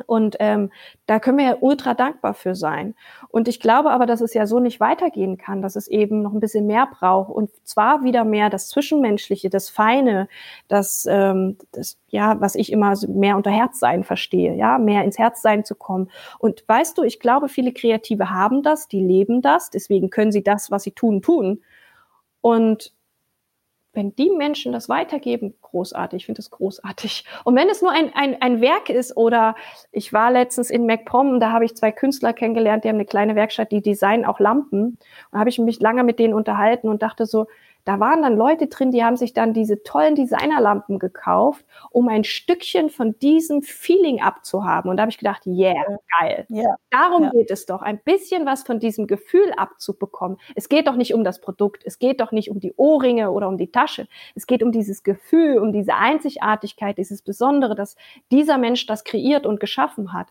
Und 0.05 0.37
ähm, 0.39 0.71
da 1.05 1.19
können 1.19 1.37
wir 1.37 1.45
ja 1.45 1.57
ultra 1.59 1.93
dankbar 1.93 2.33
für 2.33 2.55
sein. 2.55 2.95
Und 3.29 3.47
ich 3.47 3.59
glaube 3.59 3.91
aber, 3.91 4.05
dass 4.05 4.21
es 4.21 4.33
ja 4.33 4.45
so 4.45 4.59
nicht 4.59 4.79
weitergehen 4.79 5.37
kann, 5.37 5.61
dass 5.61 5.75
es 5.75 5.87
eben 5.87 6.21
noch 6.21 6.33
ein 6.33 6.39
bisschen 6.39 6.67
mehr 6.67 6.87
braucht. 6.87 7.31
Und 7.31 7.49
zwar 7.63 8.03
wieder 8.03 8.23
mehr 8.23 8.49
das 8.49 8.69
Zwischenmenschliche, 8.69 9.49
das 9.49 9.69
Feine, 9.69 10.27
das, 10.67 11.07
ähm, 11.09 11.57
das 11.71 11.97
ja, 12.09 12.39
was 12.39 12.55
ich 12.55 12.71
immer 12.71 12.93
mehr 13.07 13.37
unter 13.37 13.51
Herzsein 13.51 14.03
verstehe, 14.03 14.55
ja, 14.55 14.77
mehr 14.77 15.03
ins 15.03 15.17
Herzsein 15.17 15.65
zu 15.65 15.75
kommen. 15.75 16.09
Und 16.39 16.63
weißt 16.67 16.97
du, 16.97 17.03
ich 17.03 17.19
glaube, 17.19 17.49
viele 17.49 17.73
Kreative 17.73 18.29
haben 18.29 18.63
das, 18.63 18.87
die 18.87 19.03
leben 19.03 19.41
das, 19.41 19.69
deswegen 19.69 20.09
können 20.09 20.31
sie 20.31 20.43
das, 20.43 20.71
was 20.71 20.83
sie 20.83 20.91
tun, 20.91 21.21
tun. 21.21 21.61
Und 22.41 22.93
wenn 23.93 24.15
die 24.15 24.29
Menschen 24.29 24.71
das 24.71 24.87
weitergeben, 24.87 25.55
großartig, 25.61 26.17
ich 26.17 26.25
finde 26.25 26.39
das 26.39 26.51
großartig. 26.51 27.25
Und 27.43 27.55
wenn 27.55 27.69
es 27.69 27.81
nur 27.81 27.91
ein, 27.91 28.13
ein, 28.13 28.39
ein 28.41 28.61
Werk 28.61 28.89
ist 28.89 29.17
oder 29.17 29.55
ich 29.91 30.13
war 30.13 30.31
letztens 30.31 30.69
in 30.69 30.85
MacPom, 30.85 31.39
da 31.39 31.51
habe 31.51 31.65
ich 31.65 31.75
zwei 31.75 31.91
Künstler 31.91 32.33
kennengelernt, 32.33 32.83
die 32.83 32.89
haben 32.89 32.95
eine 32.95 33.05
kleine 33.05 33.35
Werkstatt, 33.35 33.71
die 33.71 33.81
designen 33.81 34.25
auch 34.25 34.39
Lampen. 34.39 34.97
Und 35.31 35.39
habe 35.39 35.49
ich 35.49 35.57
mich 35.57 35.79
lange 35.79 36.03
mit 36.03 36.19
denen 36.19 36.33
unterhalten 36.33 36.87
und 36.87 37.01
dachte 37.01 37.25
so, 37.25 37.47
da 37.85 37.99
waren 37.99 38.21
dann 38.21 38.37
Leute 38.37 38.67
drin, 38.67 38.91
die 38.91 39.03
haben 39.03 39.17
sich 39.17 39.33
dann 39.33 39.53
diese 39.53 39.83
tollen 39.83 40.15
Designerlampen 40.15 40.99
gekauft, 40.99 41.65
um 41.89 42.07
ein 42.07 42.23
Stückchen 42.23 42.89
von 42.89 43.17
diesem 43.19 43.61
Feeling 43.61 44.21
abzuhaben. 44.21 44.91
Und 44.91 44.97
da 44.97 45.01
habe 45.01 45.11
ich 45.11 45.17
gedacht, 45.17 45.45
yeah, 45.47 45.73
geil. 46.19 46.45
Yeah. 46.49 46.75
Darum 46.91 47.23
yeah. 47.23 47.31
geht 47.31 47.51
es 47.51 47.65
doch, 47.65 47.81
ein 47.81 47.99
bisschen 47.99 48.45
was 48.45 48.63
von 48.63 48.79
diesem 48.79 49.07
Gefühl 49.07 49.51
abzubekommen. 49.57 50.37
Es 50.55 50.69
geht 50.69 50.87
doch 50.87 50.95
nicht 50.95 51.13
um 51.13 51.23
das 51.23 51.41
Produkt, 51.41 51.83
es 51.85 51.99
geht 51.99 52.21
doch 52.21 52.31
nicht 52.31 52.51
um 52.51 52.59
die 52.59 52.73
Ohrringe 52.75 53.31
oder 53.31 53.47
um 53.47 53.57
die 53.57 53.71
Tasche. 53.71 54.07
Es 54.35 54.45
geht 54.45 54.61
um 54.61 54.71
dieses 54.71 55.03
Gefühl, 55.03 55.57
um 55.57 55.71
diese 55.71 55.95
Einzigartigkeit, 55.95 56.97
dieses 56.97 57.21
Besondere, 57.21 57.75
dass 57.75 57.95
dieser 58.31 58.57
Mensch 58.57 58.85
das 58.85 59.03
kreiert 59.03 59.45
und 59.45 59.59
geschaffen 59.59 60.13
hat. 60.13 60.27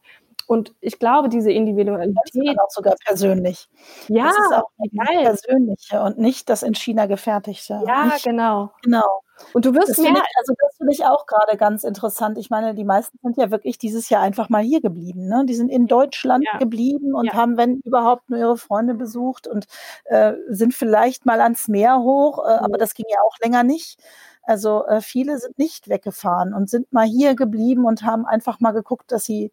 Und 0.47 0.74
ich 0.80 0.99
glaube, 0.99 1.28
diese 1.28 1.53
Individualität. 1.53 2.59
Auch 2.59 2.70
sogar 2.70 2.95
persönlich. 3.05 3.68
Ja, 4.09 4.24
das 4.24 4.39
ist 4.39 4.53
auch 4.53 4.70
geil. 4.97 5.24
persönliche 5.24 6.01
und 6.03 6.18
nicht 6.18 6.49
das 6.49 6.62
in 6.62 6.74
China 6.74 7.07
gefertigte. 7.07 7.82
Ja, 7.86 8.07
nicht, 8.07 8.24
genau. 8.24 8.72
Genau. 8.82 9.22
Und 9.53 9.64
du 9.64 9.74
wirst 9.74 9.91
das 9.91 9.99
mehr. 9.99 10.12
Ich, 10.12 10.36
also 10.39 10.55
das 10.61 10.76
finde 10.76 10.93
ich 10.93 11.05
auch 11.05 11.26
gerade 11.26 11.57
ganz 11.57 11.84
interessant. 11.84 12.39
Ich 12.39 12.51
meine, 12.51 12.74
die 12.74 12.84
meisten 12.84 13.18
sind 13.22 13.36
ja 13.36 13.51
wirklich 13.51 13.78
dieses 13.78 14.09
Jahr 14.09 14.22
einfach 14.22 14.49
mal 14.49 14.62
hier 14.62 14.80
geblieben. 14.80 15.28
Ne? 15.28 15.45
Die 15.47 15.55
sind 15.55 15.68
in 15.68 15.86
Deutschland 15.86 16.45
ja. 16.51 16.59
geblieben 16.59 17.14
und 17.14 17.26
ja. 17.26 17.34
haben, 17.34 17.57
wenn 17.57 17.80
überhaupt, 17.84 18.28
nur 18.30 18.39
ihre 18.39 18.57
Freunde 18.57 18.95
besucht 18.95 19.47
und 19.47 19.66
äh, 20.05 20.34
sind 20.49 20.74
vielleicht 20.74 21.26
mal 21.26 21.41
ans 21.41 21.68
Meer 21.68 21.99
hoch, 22.01 22.45
äh, 22.45 22.59
mhm. 22.59 22.64
aber 22.64 22.78
das 22.78 22.95
ging 22.95 23.07
ja 23.09 23.18
auch 23.24 23.36
länger 23.43 23.62
nicht. 23.62 24.01
Also 24.43 24.86
äh, 24.86 25.01
viele 25.01 25.39
sind 25.39 25.59
nicht 25.59 25.89
weggefahren 25.89 26.55
und 26.55 26.70
sind 26.70 26.93
mal 26.93 27.07
hier 27.07 27.34
geblieben 27.34 27.84
und 27.84 28.03
haben 28.03 28.24
einfach 28.24 28.61
mal 28.61 28.72
geguckt, 28.72 29.12
dass 29.12 29.24
sie 29.24 29.51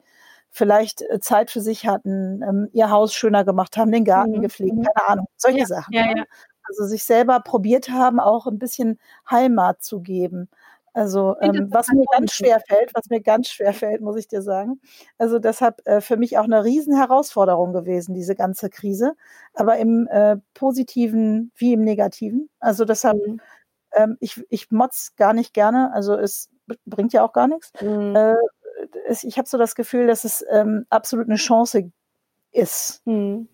vielleicht 0.55 1.01
äh, 1.01 1.19
Zeit 1.19 1.51
für 1.51 1.59
sich 1.59 1.85
hatten, 1.85 2.41
ähm, 2.41 2.69
ihr 2.71 2.89
Haus 2.89 3.13
schöner 3.13 3.43
gemacht 3.43 3.75
haben, 3.75 3.91
den 3.91 4.05
Garten 4.05 4.37
mhm. 4.37 4.41
gepflegt, 4.41 4.75
mhm. 4.75 4.83
keine 4.83 5.07
Ahnung, 5.07 5.25
solche 5.35 5.59
ja, 5.59 5.65
Sachen. 5.65 5.93
Ja, 5.93 6.05
ne? 6.05 6.13
ja. 6.19 6.23
Also 6.63 6.85
sich 6.85 7.03
selber 7.03 7.41
probiert 7.41 7.89
haben, 7.89 8.19
auch 8.19 8.47
ein 8.47 8.57
bisschen 8.57 8.97
Heimat 9.29 9.83
zu 9.83 9.99
geben. 9.99 10.49
Also 10.93 11.35
ähm, 11.41 11.67
was 11.71 11.89
mir 11.89 12.05
ganz 12.13 12.31
schwer 12.31 12.61
fällt, 12.65 12.95
was 12.95 13.09
mir 13.09 13.19
ganz 13.19 13.49
schwer 13.49 13.73
fällt, 13.73 13.99
muss 13.99 14.15
ich 14.15 14.29
dir 14.29 14.41
sagen. 14.41 14.79
Also 15.17 15.39
deshalb 15.39 15.85
äh, 15.85 15.99
für 15.99 16.15
mich 16.15 16.37
auch 16.37 16.45
eine 16.45 16.63
riesen 16.63 16.95
Herausforderung 16.95 17.73
gewesen, 17.73 18.15
diese 18.15 18.33
ganze 18.33 18.69
Krise. 18.69 19.13
Aber 19.53 19.77
im 19.77 20.07
äh, 20.07 20.37
Positiven 20.53 21.51
wie 21.57 21.73
im 21.73 21.81
Negativen. 21.81 22.49
Also 22.61 22.85
deshalb, 22.85 23.17
mhm. 23.17 23.41
ähm, 23.91 24.17
ich, 24.21 24.41
ich 24.49 24.71
motz 24.71 25.17
gar 25.17 25.33
nicht 25.33 25.53
gerne. 25.53 25.91
Also 25.93 26.15
es 26.15 26.49
bringt 26.85 27.11
ja 27.11 27.23
auch 27.23 27.33
gar 27.33 27.49
nichts. 27.49 27.73
Mhm. 27.81 28.15
Äh, 28.15 28.35
ich 29.09 29.38
habe 29.38 29.47
so 29.47 29.57
das 29.57 29.76
Gefühl, 29.76 30.07
dass 30.07 30.23
es 30.23 30.45
ähm, 30.49 30.86
absolut 30.89 31.28
eine 31.28 31.36
Chance 31.36 31.91
ist. 32.51 33.01
Mhm. 33.05 33.47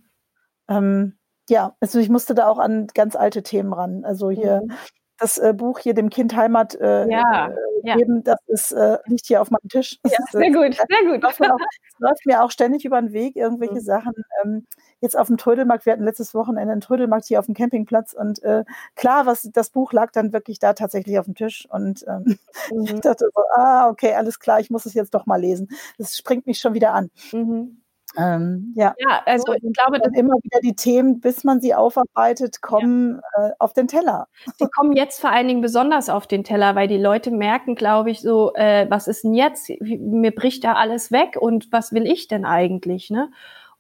Ähm, 0.70 1.18
ja, 1.50 1.76
also 1.80 2.00
ich 2.00 2.10
musste 2.10 2.34
da 2.34 2.48
auch 2.48 2.60
an 2.60 2.88
ganz 2.94 3.16
alte 3.16 3.44
Themen 3.44 3.74
ran. 3.74 4.06
Also 4.06 4.30
hier 4.30 4.62
mhm. 4.64 4.74
das 5.18 5.38
äh, 5.38 5.54
Buch 5.54 5.80
hier 5.80 5.94
dem 5.94 6.10
Kind 6.10 6.36
Heimat 6.36 6.76
äh, 6.76 7.10
ja, 7.10 7.50
äh, 7.50 7.96
geben, 7.96 8.24
das 8.24 8.40
ist, 8.48 8.72
äh, 8.72 8.98
liegt 9.06 9.26
hier 9.26 9.42
auf 9.42 9.52
meinem 9.52 9.68
Tisch. 9.70 10.00
Ja, 10.06 10.18
sehr 10.32 10.42
äh, 10.42 10.52
gut, 10.52 10.76
sehr 10.76 11.12
gut. 11.12 11.24
Es 11.30 11.40
läuft, 11.40 11.64
läuft 12.00 12.26
mir 12.26 12.44
auch 12.44 12.52
ständig 12.52 12.86
über 12.86 13.02
den 13.02 13.12
Weg, 13.12 13.36
irgendwelche 13.36 13.76
mhm. 13.76 13.80
Sachen. 13.82 14.14
Ähm, 14.44 14.68
jetzt 15.02 15.18
auf 15.18 15.28
dem 15.28 15.38
Trödelmarkt, 15.38 15.86
wir 15.86 15.94
hatten 15.94 16.04
letztes 16.04 16.34
Wochenende 16.34 16.72
einen 16.72 16.82
Trödelmarkt 16.82 17.26
hier 17.26 17.40
auf 17.40 17.48
dem 17.48 17.56
Campingplatz 17.56 18.14
und 18.14 18.42
äh, 18.44 18.64
klar, 18.96 19.26
was 19.26 19.50
das 19.52 19.72
Buch 19.72 19.92
lag 19.92 20.12
dann 20.12 20.32
wirklich 20.32 20.60
da 20.60 20.74
tatsächlich 20.74 21.20
auf 21.20 21.26
dem 21.26 21.36
Tisch 21.36 21.68
und 21.70 22.06
ähm, 22.08 22.38
mhm. 22.72 22.84
ich 22.84 23.02
dachte 23.02 23.26
so, 23.34 23.42
ah, 23.56 23.90
okay, 23.90 24.14
alles 24.14 24.40
klar, 24.40 24.60
ich 24.60 24.70
muss 24.70 24.86
es 24.86 24.94
jetzt 24.94 25.14
doch 25.14 25.26
mal 25.26 25.42
lesen. 25.42 25.70
Das 25.98 26.16
springt 26.16 26.48
mich 26.48 26.60
schon 26.60 26.74
wieder 26.74 26.94
an. 26.94 27.10
Mhm. 27.34 27.82
Ähm, 28.18 28.74
ja. 28.76 28.94
ja, 28.98 29.22
also 29.26 29.54
ich 29.54 29.74
glaube, 29.74 30.00
dass 30.00 30.14
immer 30.14 30.36
wieder 30.44 30.60
die 30.62 30.76
Themen, 30.76 31.22
bis 31.22 31.44
man 31.44 31.62
sie 31.62 31.74
aufarbeitet, 31.74 32.62
kommen 32.62 33.22
ja. 33.38 33.48
äh, 33.48 33.52
auf 33.58 33.74
den 33.74 33.88
Teller. 33.88 34.28
Sie 34.58 34.68
kommen 34.76 34.92
jetzt 34.94 35.22
vor 35.22 35.32
allen 35.32 35.48
Dingen 35.48 35.62
besonders 35.62 36.10
auf 36.10 36.28
den 36.28 36.44
Teller, 36.44 36.76
weil 36.76 36.88
die 36.88 36.98
Leute 36.98 37.32
merken, 37.32 37.76
glaube 37.76 38.12
ich, 38.12 38.22
so, 38.22 38.54
äh, 38.56 38.86
was 38.90 39.08
ist 39.08 39.24
denn 39.24 39.34
jetzt? 39.34 39.70
Mir 39.80 40.36
bricht 40.36 40.64
da 40.64 40.74
alles 40.74 41.12
weg 41.12 41.38
und 41.40 41.72
was 41.72 41.94
will 41.94 42.06
ich 42.06 42.28
denn 42.28 42.44
eigentlich? 42.44 43.10
Ne? 43.10 43.32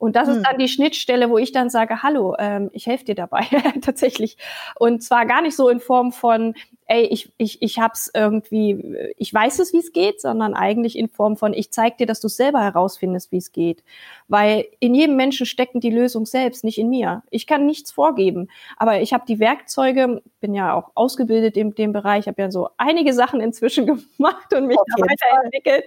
Und 0.01 0.15
das 0.15 0.27
hm. 0.27 0.37
ist 0.37 0.47
dann 0.47 0.57
die 0.57 0.67
Schnittstelle, 0.67 1.29
wo 1.29 1.37
ich 1.37 1.51
dann 1.51 1.69
sage, 1.69 2.01
hallo, 2.01 2.35
ähm, 2.39 2.71
ich 2.73 2.87
helfe 2.87 3.05
dir 3.05 3.13
dabei 3.13 3.45
tatsächlich. 3.81 4.35
Und 4.79 5.03
zwar 5.03 5.27
gar 5.27 5.43
nicht 5.43 5.55
so 5.55 5.69
in 5.69 5.79
Form 5.79 6.11
von, 6.11 6.55
ey, 6.87 7.03
ich, 7.03 7.31
ich, 7.37 7.61
ich 7.61 7.77
hab's 7.77 8.09
irgendwie, 8.11 8.95
ich 9.17 9.31
weiß 9.31 9.59
es, 9.59 9.73
wie 9.73 9.77
es 9.77 9.93
geht, 9.93 10.19
sondern 10.19 10.55
eigentlich 10.55 10.97
in 10.97 11.07
Form 11.07 11.37
von, 11.37 11.53
ich 11.53 11.71
zeig 11.71 11.99
dir, 11.99 12.07
dass 12.07 12.19
du 12.19 12.29
selber 12.29 12.63
herausfindest, 12.63 13.31
wie 13.31 13.37
es 13.37 13.51
geht. 13.51 13.83
Weil 14.27 14.65
in 14.79 14.95
jedem 14.95 15.17
Menschen 15.17 15.45
stecken 15.45 15.81
die 15.81 15.91
Lösung 15.91 16.25
selbst, 16.25 16.63
nicht 16.63 16.79
in 16.79 16.89
mir. 16.89 17.21
Ich 17.29 17.45
kann 17.45 17.67
nichts 17.67 17.91
vorgeben, 17.91 18.47
aber 18.77 19.01
ich 19.01 19.13
habe 19.13 19.25
die 19.27 19.39
Werkzeuge, 19.39 20.23
bin 20.39 20.55
ja 20.55 20.73
auch 20.73 20.89
ausgebildet 20.95 21.57
in 21.57 21.75
dem 21.75 21.93
Bereich, 21.93 22.25
habe 22.25 22.41
ja 22.41 22.49
so 22.49 22.69
einige 22.77 23.13
Sachen 23.13 23.39
inzwischen 23.39 23.85
gemacht 24.17 24.51
und 24.55 24.65
mich 24.65 24.77
da 24.77 25.03
weiterentwickelt. 25.03 25.83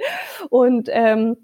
Und 0.50 0.88
ähm, 0.92 1.36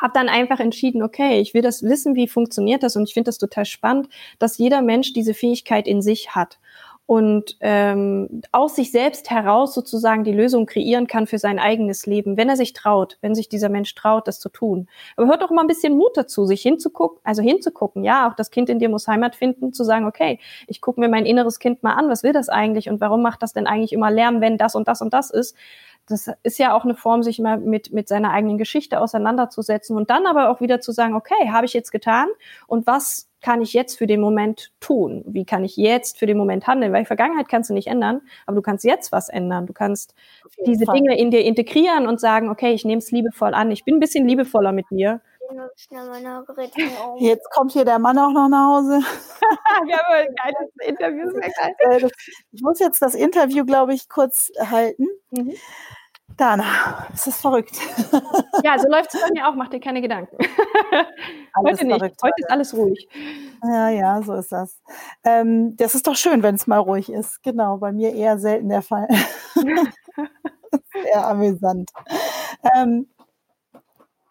habe 0.00 0.12
dann 0.14 0.28
einfach 0.28 0.60
entschieden, 0.60 1.02
okay, 1.02 1.40
ich 1.40 1.54
will 1.54 1.62
das 1.62 1.82
wissen, 1.82 2.14
wie 2.14 2.28
funktioniert 2.28 2.82
das 2.82 2.96
und 2.96 3.04
ich 3.04 3.14
finde 3.14 3.28
das 3.28 3.38
total 3.38 3.64
spannend, 3.64 4.08
dass 4.38 4.58
jeder 4.58 4.82
Mensch 4.82 5.12
diese 5.12 5.34
Fähigkeit 5.34 5.86
in 5.86 6.02
sich 6.02 6.34
hat 6.34 6.58
und 7.06 7.56
ähm, 7.60 8.42
aus 8.50 8.74
sich 8.74 8.90
selbst 8.90 9.30
heraus 9.30 9.74
sozusagen 9.74 10.24
die 10.24 10.32
Lösung 10.32 10.66
kreieren 10.66 11.06
kann 11.06 11.28
für 11.28 11.38
sein 11.38 11.60
eigenes 11.60 12.04
Leben, 12.06 12.36
wenn 12.36 12.48
er 12.48 12.56
sich 12.56 12.72
traut, 12.72 13.16
wenn 13.20 13.34
sich 13.34 13.48
dieser 13.48 13.68
Mensch 13.68 13.94
traut, 13.94 14.26
das 14.26 14.40
zu 14.40 14.48
tun. 14.48 14.88
Aber 15.16 15.28
hört 15.28 15.40
doch 15.40 15.50
mal 15.50 15.60
ein 15.60 15.68
bisschen 15.68 15.96
Mut 15.96 16.16
dazu, 16.16 16.46
sich 16.46 16.62
hinzugucken, 16.62 17.20
also 17.22 17.42
hinzugucken, 17.42 18.02
ja, 18.02 18.28
auch 18.28 18.34
das 18.34 18.50
Kind 18.50 18.68
in 18.68 18.80
dir 18.80 18.88
muss 18.88 19.06
Heimat 19.06 19.36
finden, 19.36 19.72
zu 19.72 19.84
sagen, 19.84 20.04
okay, 20.04 20.40
ich 20.66 20.80
gucke 20.80 21.00
mir 21.00 21.08
mein 21.08 21.26
inneres 21.26 21.60
Kind 21.60 21.84
mal 21.84 21.94
an, 21.94 22.08
was 22.08 22.24
will 22.24 22.32
das 22.32 22.48
eigentlich 22.48 22.88
und 22.88 23.00
warum 23.00 23.22
macht 23.22 23.42
das 23.42 23.52
denn 23.52 23.68
eigentlich 23.68 23.92
immer 23.92 24.10
Lärm, 24.10 24.40
wenn 24.40 24.58
das 24.58 24.74
und 24.74 24.88
das 24.88 25.00
und 25.00 25.14
das 25.14 25.30
ist? 25.30 25.56
das 26.08 26.30
ist 26.44 26.58
ja 26.58 26.72
auch 26.72 26.84
eine 26.84 26.94
Form, 26.94 27.22
sich 27.22 27.40
mal 27.40 27.58
mit, 27.58 27.92
mit 27.92 28.06
seiner 28.06 28.30
eigenen 28.30 28.58
Geschichte 28.58 29.00
auseinanderzusetzen 29.00 29.96
und 29.96 30.08
dann 30.08 30.26
aber 30.26 30.50
auch 30.50 30.60
wieder 30.60 30.80
zu 30.80 30.92
sagen, 30.92 31.14
okay, 31.14 31.50
habe 31.50 31.66
ich 31.66 31.72
jetzt 31.72 31.90
getan 31.90 32.28
und 32.68 32.86
was 32.86 33.28
kann 33.46 33.62
ich 33.62 33.74
jetzt 33.74 33.96
für 33.96 34.08
den 34.08 34.20
Moment 34.20 34.72
tun? 34.80 35.22
Wie 35.24 35.44
kann 35.44 35.62
ich 35.62 35.76
jetzt 35.76 36.18
für 36.18 36.26
den 36.26 36.36
Moment 36.36 36.66
handeln? 36.66 36.92
Weil 36.92 37.02
die 37.02 37.06
Vergangenheit 37.06 37.48
kannst 37.48 37.70
du 37.70 37.74
nicht 37.74 37.86
ändern, 37.86 38.22
aber 38.44 38.56
du 38.56 38.62
kannst 38.62 38.84
jetzt 38.84 39.12
was 39.12 39.28
ändern. 39.28 39.66
Du 39.66 39.72
kannst 39.72 40.16
diese 40.66 40.84
Fall. 40.84 40.96
Dinge 40.96 41.16
in 41.16 41.30
dir 41.30 41.44
integrieren 41.44 42.08
und 42.08 42.18
sagen, 42.18 42.48
okay, 42.48 42.72
ich 42.72 42.84
nehme 42.84 42.98
es 42.98 43.12
liebevoll 43.12 43.54
an. 43.54 43.70
Ich 43.70 43.84
bin 43.84 43.98
ein 43.98 44.00
bisschen 44.00 44.26
liebevoller 44.26 44.72
mit 44.72 44.90
mir. 44.90 45.20
Jetzt 47.20 47.48
kommt 47.52 47.70
hier 47.70 47.84
der 47.84 48.00
Mann 48.00 48.18
auch 48.18 48.32
noch 48.32 48.48
nach 48.48 48.66
Hause. 48.66 48.98
Wir 49.86 49.96
haben 49.96 50.12
ein 50.12 50.34
geiles 50.34 50.72
Interview. 50.84 51.38
Äh, 51.38 52.08
ich 52.50 52.62
muss 52.62 52.80
jetzt 52.80 53.00
das 53.00 53.14
Interview, 53.14 53.64
glaube 53.64 53.94
ich, 53.94 54.08
kurz 54.08 54.50
halten. 54.58 55.06
Mhm. 55.30 55.54
Dana, 56.36 57.06
es 57.14 57.26
ist 57.26 57.40
verrückt. 57.40 57.76
Ja, 58.64 58.78
so 58.78 58.88
läuft 58.88 59.14
es 59.14 59.20
bei 59.20 59.28
mir 59.32 59.46
auch, 59.46 59.54
mach 59.54 59.68
dir 59.68 59.78
keine 59.80 60.00
Gedanken. 60.00 60.36
Alles 61.52 61.78
Heute 61.78 61.86
nicht, 61.86 61.98
verrückt, 61.98 62.20
heute 62.22 62.34
ist 62.36 62.50
alles 62.50 62.74
ruhig. 62.74 63.08
Ja, 63.62 63.88
ja, 63.90 64.22
so 64.22 64.34
ist 64.34 64.50
das. 64.50 64.80
Ähm, 65.24 65.76
das 65.76 65.94
ist 65.94 66.06
doch 66.06 66.16
schön, 66.16 66.42
wenn 66.42 66.54
es 66.54 66.66
mal 66.66 66.78
ruhig 66.78 67.10
ist. 67.12 67.42
Genau, 67.42 67.76
bei 67.76 67.92
mir 67.92 68.12
eher 68.14 68.38
selten 68.38 68.68
der 68.70 68.82
Fall. 68.82 69.08
Sehr 70.92 71.26
amüsant. 71.26 71.90
Ähm, 72.74 73.06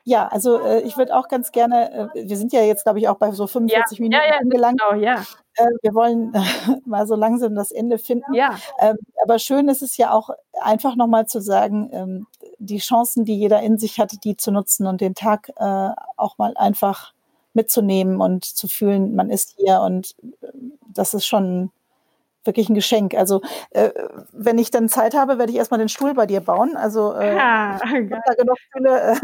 ja, 0.08 0.28
also 0.28 0.60
äh, 0.60 0.82
ich 0.82 0.98
würde 0.98 1.16
auch 1.16 1.28
ganz 1.28 1.52
gerne, 1.52 2.12
äh, 2.14 2.30
wir 2.30 2.38
sind 2.38 2.54
ja 2.54 2.62
jetzt, 2.62 2.84
glaube 2.84 3.00
ich, 3.00 3.10
auch 3.10 3.18
bei 3.18 3.32
so 3.32 3.48
45 3.48 3.98
ja, 3.98 4.04
Minuten 4.04 4.22
ja, 4.24 4.34
ja, 4.34 4.40
angelangt. 4.40 4.80
Genau, 4.80 5.02
ja. 5.02 5.24
Äh, 5.56 5.66
wir 5.82 5.96
wollen 5.96 6.32
mal 6.86 7.08
so 7.08 7.16
langsam 7.16 7.56
das 7.56 7.72
Ende 7.72 7.98
finden. 7.98 8.36
Ja. 8.36 8.56
Ähm, 8.80 8.98
aber 9.24 9.40
schön 9.40 9.68
ist 9.68 9.82
es 9.82 9.98
ja 9.98 10.12
auch 10.12 10.30
einfach 10.62 10.96
nochmal 10.96 11.26
zu 11.26 11.42
sagen, 11.42 11.90
ähm, 11.92 12.28
die 12.60 12.78
Chancen, 12.78 13.26
die 13.26 13.36
jeder 13.36 13.62
in 13.62 13.80
sich 13.80 14.00
hat, 14.00 14.24
die 14.24 14.38
zu 14.38 14.52
nutzen 14.52 14.86
und 14.86 15.02
den 15.02 15.16
Tag 15.16 15.50
äh, 15.58 15.90
auch 16.18 16.38
mal 16.38 16.56
einfach 16.56 17.14
mitzunehmen 17.54 18.22
und 18.22 18.46
zu 18.46 18.68
fühlen, 18.68 19.16
man 19.16 19.32
ist 19.32 19.56
hier 19.58 19.82
und 19.82 20.16
äh, 20.42 20.48
das 20.88 21.16
ist 21.16 21.26
schon 21.26 21.72
wirklich 22.46 22.70
ein 22.70 22.76
Geschenk. 22.76 23.16
Also 23.16 23.42
äh, 23.72 23.90
wenn 24.32 24.58
ich 24.58 24.72
dann 24.72 24.90
Zeit 24.90 25.16
habe, 25.16 25.38
werde 25.38 25.52
ich 25.52 25.58
erstmal 25.58 25.80
den 25.80 25.90
Stuhl 25.90 26.14
bei 26.14 26.26
dir 26.26 26.42
bauen. 26.42 26.76
Also 26.76 27.14
äh, 27.14 27.36
ja, 27.36 27.80
ich 27.84 28.10
da 28.10 28.34
genug 28.34 28.58
Stühle. 28.60 28.96
Äh, 29.06 29.16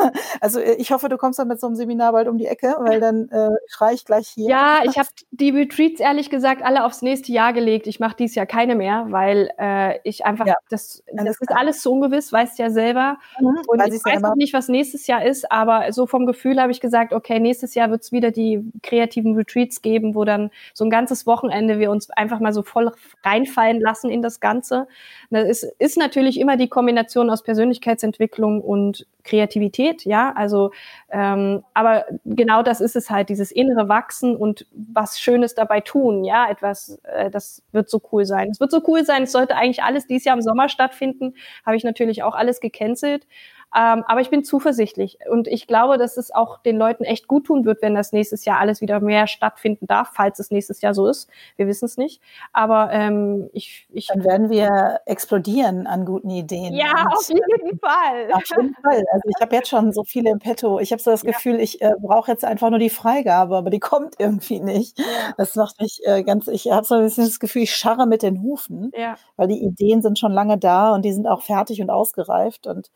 also 0.41 0.59
ich 0.59 0.91
hoffe, 0.91 1.09
du 1.09 1.17
kommst 1.17 1.39
dann 1.39 1.47
mit 1.47 1.59
so 1.59 1.67
einem 1.67 1.75
Seminar 1.75 2.11
bald 2.11 2.27
um 2.27 2.37
die 2.37 2.45
Ecke, 2.45 2.75
weil 2.79 2.99
dann 2.99 3.29
äh, 3.29 3.49
schreie 3.67 3.93
ich 3.93 4.05
gleich 4.05 4.27
hier. 4.27 4.49
Ja, 4.49 4.79
ich 4.83 4.97
habe 4.97 5.07
die 5.31 5.49
Retreats 5.49 5.99
ehrlich 5.99 6.29
gesagt 6.29 6.61
alle 6.63 6.85
aufs 6.85 7.01
nächste 7.01 7.31
Jahr 7.31 7.53
gelegt. 7.53 7.87
Ich 7.87 7.99
mache 7.99 8.15
dieses 8.17 8.35
Jahr 8.35 8.45
keine 8.45 8.75
mehr, 8.75 9.07
weil 9.09 9.51
äh, 9.57 9.99
ich 10.03 10.25
einfach 10.25 10.45
ja, 10.45 10.55
das, 10.69 11.03
das 11.13 11.39
ist 11.39 11.51
alles 11.51 11.81
so 11.81 11.93
ungewiss, 11.93 12.31
weißt 12.31 12.59
ja 12.59 12.69
selber. 12.69 13.17
Mhm, 13.39 13.61
und 13.67 13.79
weiß 13.79 13.93
ich 13.93 14.03
weiß 14.03 14.23
auch 14.23 14.35
nicht, 14.35 14.53
was 14.53 14.67
nächstes 14.67 15.07
Jahr 15.07 15.25
ist, 15.25 15.51
aber 15.51 15.91
so 15.91 16.05
vom 16.05 16.25
Gefühl 16.25 16.61
habe 16.61 16.71
ich 16.71 16.81
gesagt, 16.81 17.13
okay, 17.13 17.39
nächstes 17.39 17.75
Jahr 17.75 17.89
wird 17.89 18.01
es 18.03 18.11
wieder 18.11 18.31
die 18.31 18.63
kreativen 18.83 19.35
Retreats 19.35 19.81
geben, 19.81 20.15
wo 20.15 20.25
dann 20.25 20.51
so 20.73 20.83
ein 20.83 20.89
ganzes 20.89 21.25
Wochenende 21.25 21.79
wir 21.79 21.91
uns 21.91 22.09
einfach 22.11 22.39
mal 22.39 22.53
so 22.53 22.63
voll 22.63 22.91
reinfallen 23.23 23.79
lassen 23.79 24.09
in 24.09 24.21
das 24.21 24.39
Ganze. 24.39 24.87
Das 25.29 25.47
ist, 25.47 25.63
ist 25.79 25.97
natürlich 25.97 26.39
immer 26.39 26.57
die 26.57 26.67
Kombination 26.67 27.29
aus 27.29 27.43
Persönlichkeitsentwicklung 27.43 28.61
und 28.61 29.07
Kreativität, 29.23 30.03
ja, 30.03 30.33
also 30.35 30.71
ähm, 31.11 31.63
aber 31.73 32.05
genau 32.25 32.63
das 32.63 32.81
ist 32.81 32.95
es 32.95 33.09
halt, 33.09 33.29
dieses 33.29 33.51
innere 33.51 33.87
Wachsen 33.87 34.35
und 34.35 34.65
was 34.71 35.19
Schönes 35.19 35.53
dabei 35.53 35.79
tun, 35.81 36.23
ja, 36.23 36.49
etwas, 36.49 36.99
äh, 37.03 37.29
das 37.29 37.61
wird 37.71 37.89
so 37.89 38.01
cool 38.11 38.25
sein. 38.25 38.49
Es 38.49 38.59
wird 38.59 38.71
so 38.71 38.81
cool 38.87 39.05
sein, 39.05 39.23
es 39.23 39.31
sollte 39.31 39.55
eigentlich 39.55 39.83
alles 39.83 40.07
dieses 40.07 40.25
Jahr 40.25 40.35
im 40.35 40.41
Sommer 40.41 40.69
stattfinden, 40.69 41.35
habe 41.65 41.75
ich 41.75 41.83
natürlich 41.83 42.23
auch 42.23 42.33
alles 42.33 42.59
gecancelt, 42.59 43.27
ähm, 43.75 44.03
aber 44.05 44.19
ich 44.19 44.29
bin 44.29 44.43
zuversichtlich 44.43 45.19
und 45.29 45.47
ich 45.47 45.65
glaube, 45.65 45.97
dass 45.97 46.17
es 46.17 46.31
auch 46.31 46.57
den 46.59 46.77
Leuten 46.77 47.05
echt 47.05 47.27
gut 47.27 47.45
tun 47.45 47.63
wird, 47.63 47.81
wenn 47.81 47.95
das 47.95 48.11
nächstes 48.11 48.43
Jahr 48.43 48.59
alles 48.59 48.81
wieder 48.81 48.99
mehr 48.99 49.27
stattfinden 49.27 49.87
darf, 49.87 50.11
falls 50.13 50.39
es 50.39 50.51
nächstes 50.51 50.81
Jahr 50.81 50.93
so 50.93 51.07
ist. 51.07 51.29
Wir 51.55 51.67
wissen 51.67 51.85
es 51.85 51.97
nicht. 51.97 52.21
Aber 52.51 52.91
ähm, 52.91 53.49
ich, 53.53 53.87
ich. 53.91 54.07
Dann 54.07 54.25
werden 54.25 54.49
wir 54.49 54.99
explodieren 55.05 55.87
an 55.87 56.05
guten 56.05 56.29
Ideen. 56.29 56.73
Ja, 56.73 57.03
und, 57.03 57.13
auf 57.13 57.29
jeden 57.29 57.79
Fall. 57.79 58.31
Auf 58.33 58.43
jeden 58.49 58.75
Fall. 58.75 59.03
Also 59.13 59.29
ich 59.29 59.41
habe 59.41 59.55
jetzt 59.55 59.69
schon 59.69 59.93
so 59.93 60.03
viele 60.03 60.31
im 60.31 60.39
Petto. 60.39 60.79
Ich 60.79 60.91
habe 60.91 61.01
so 61.01 61.11
das 61.11 61.21
Gefühl, 61.21 61.55
ja. 61.55 61.61
ich 61.61 61.81
äh, 61.81 61.93
brauche 61.99 62.31
jetzt 62.31 62.43
einfach 62.43 62.69
nur 62.69 62.79
die 62.79 62.89
Freigabe, 62.89 63.55
aber 63.55 63.69
die 63.69 63.79
kommt 63.79 64.15
irgendwie 64.19 64.59
nicht. 64.59 64.99
Ja. 64.99 65.05
Das 65.37 65.55
macht 65.55 65.79
mich 65.79 66.01
äh, 66.05 66.23
ganz, 66.23 66.47
ich 66.47 66.71
habe 66.71 66.85
so 66.85 66.95
ein 66.95 67.03
bisschen 67.03 67.25
das 67.25 67.39
Gefühl, 67.39 67.63
ich 67.63 67.75
scharre 67.75 68.07
mit 68.07 68.23
den 68.23 68.41
Hufen, 68.41 68.91
ja. 68.95 69.15
weil 69.37 69.47
die 69.47 69.63
Ideen 69.63 70.01
sind 70.01 70.19
schon 70.19 70.31
lange 70.31 70.57
da 70.57 70.93
und 70.93 71.03
die 71.03 71.13
sind 71.13 71.27
auch 71.27 71.41
fertig 71.41 71.81
und 71.81 71.89
ausgereift. 71.89 72.67
Und 72.67 72.91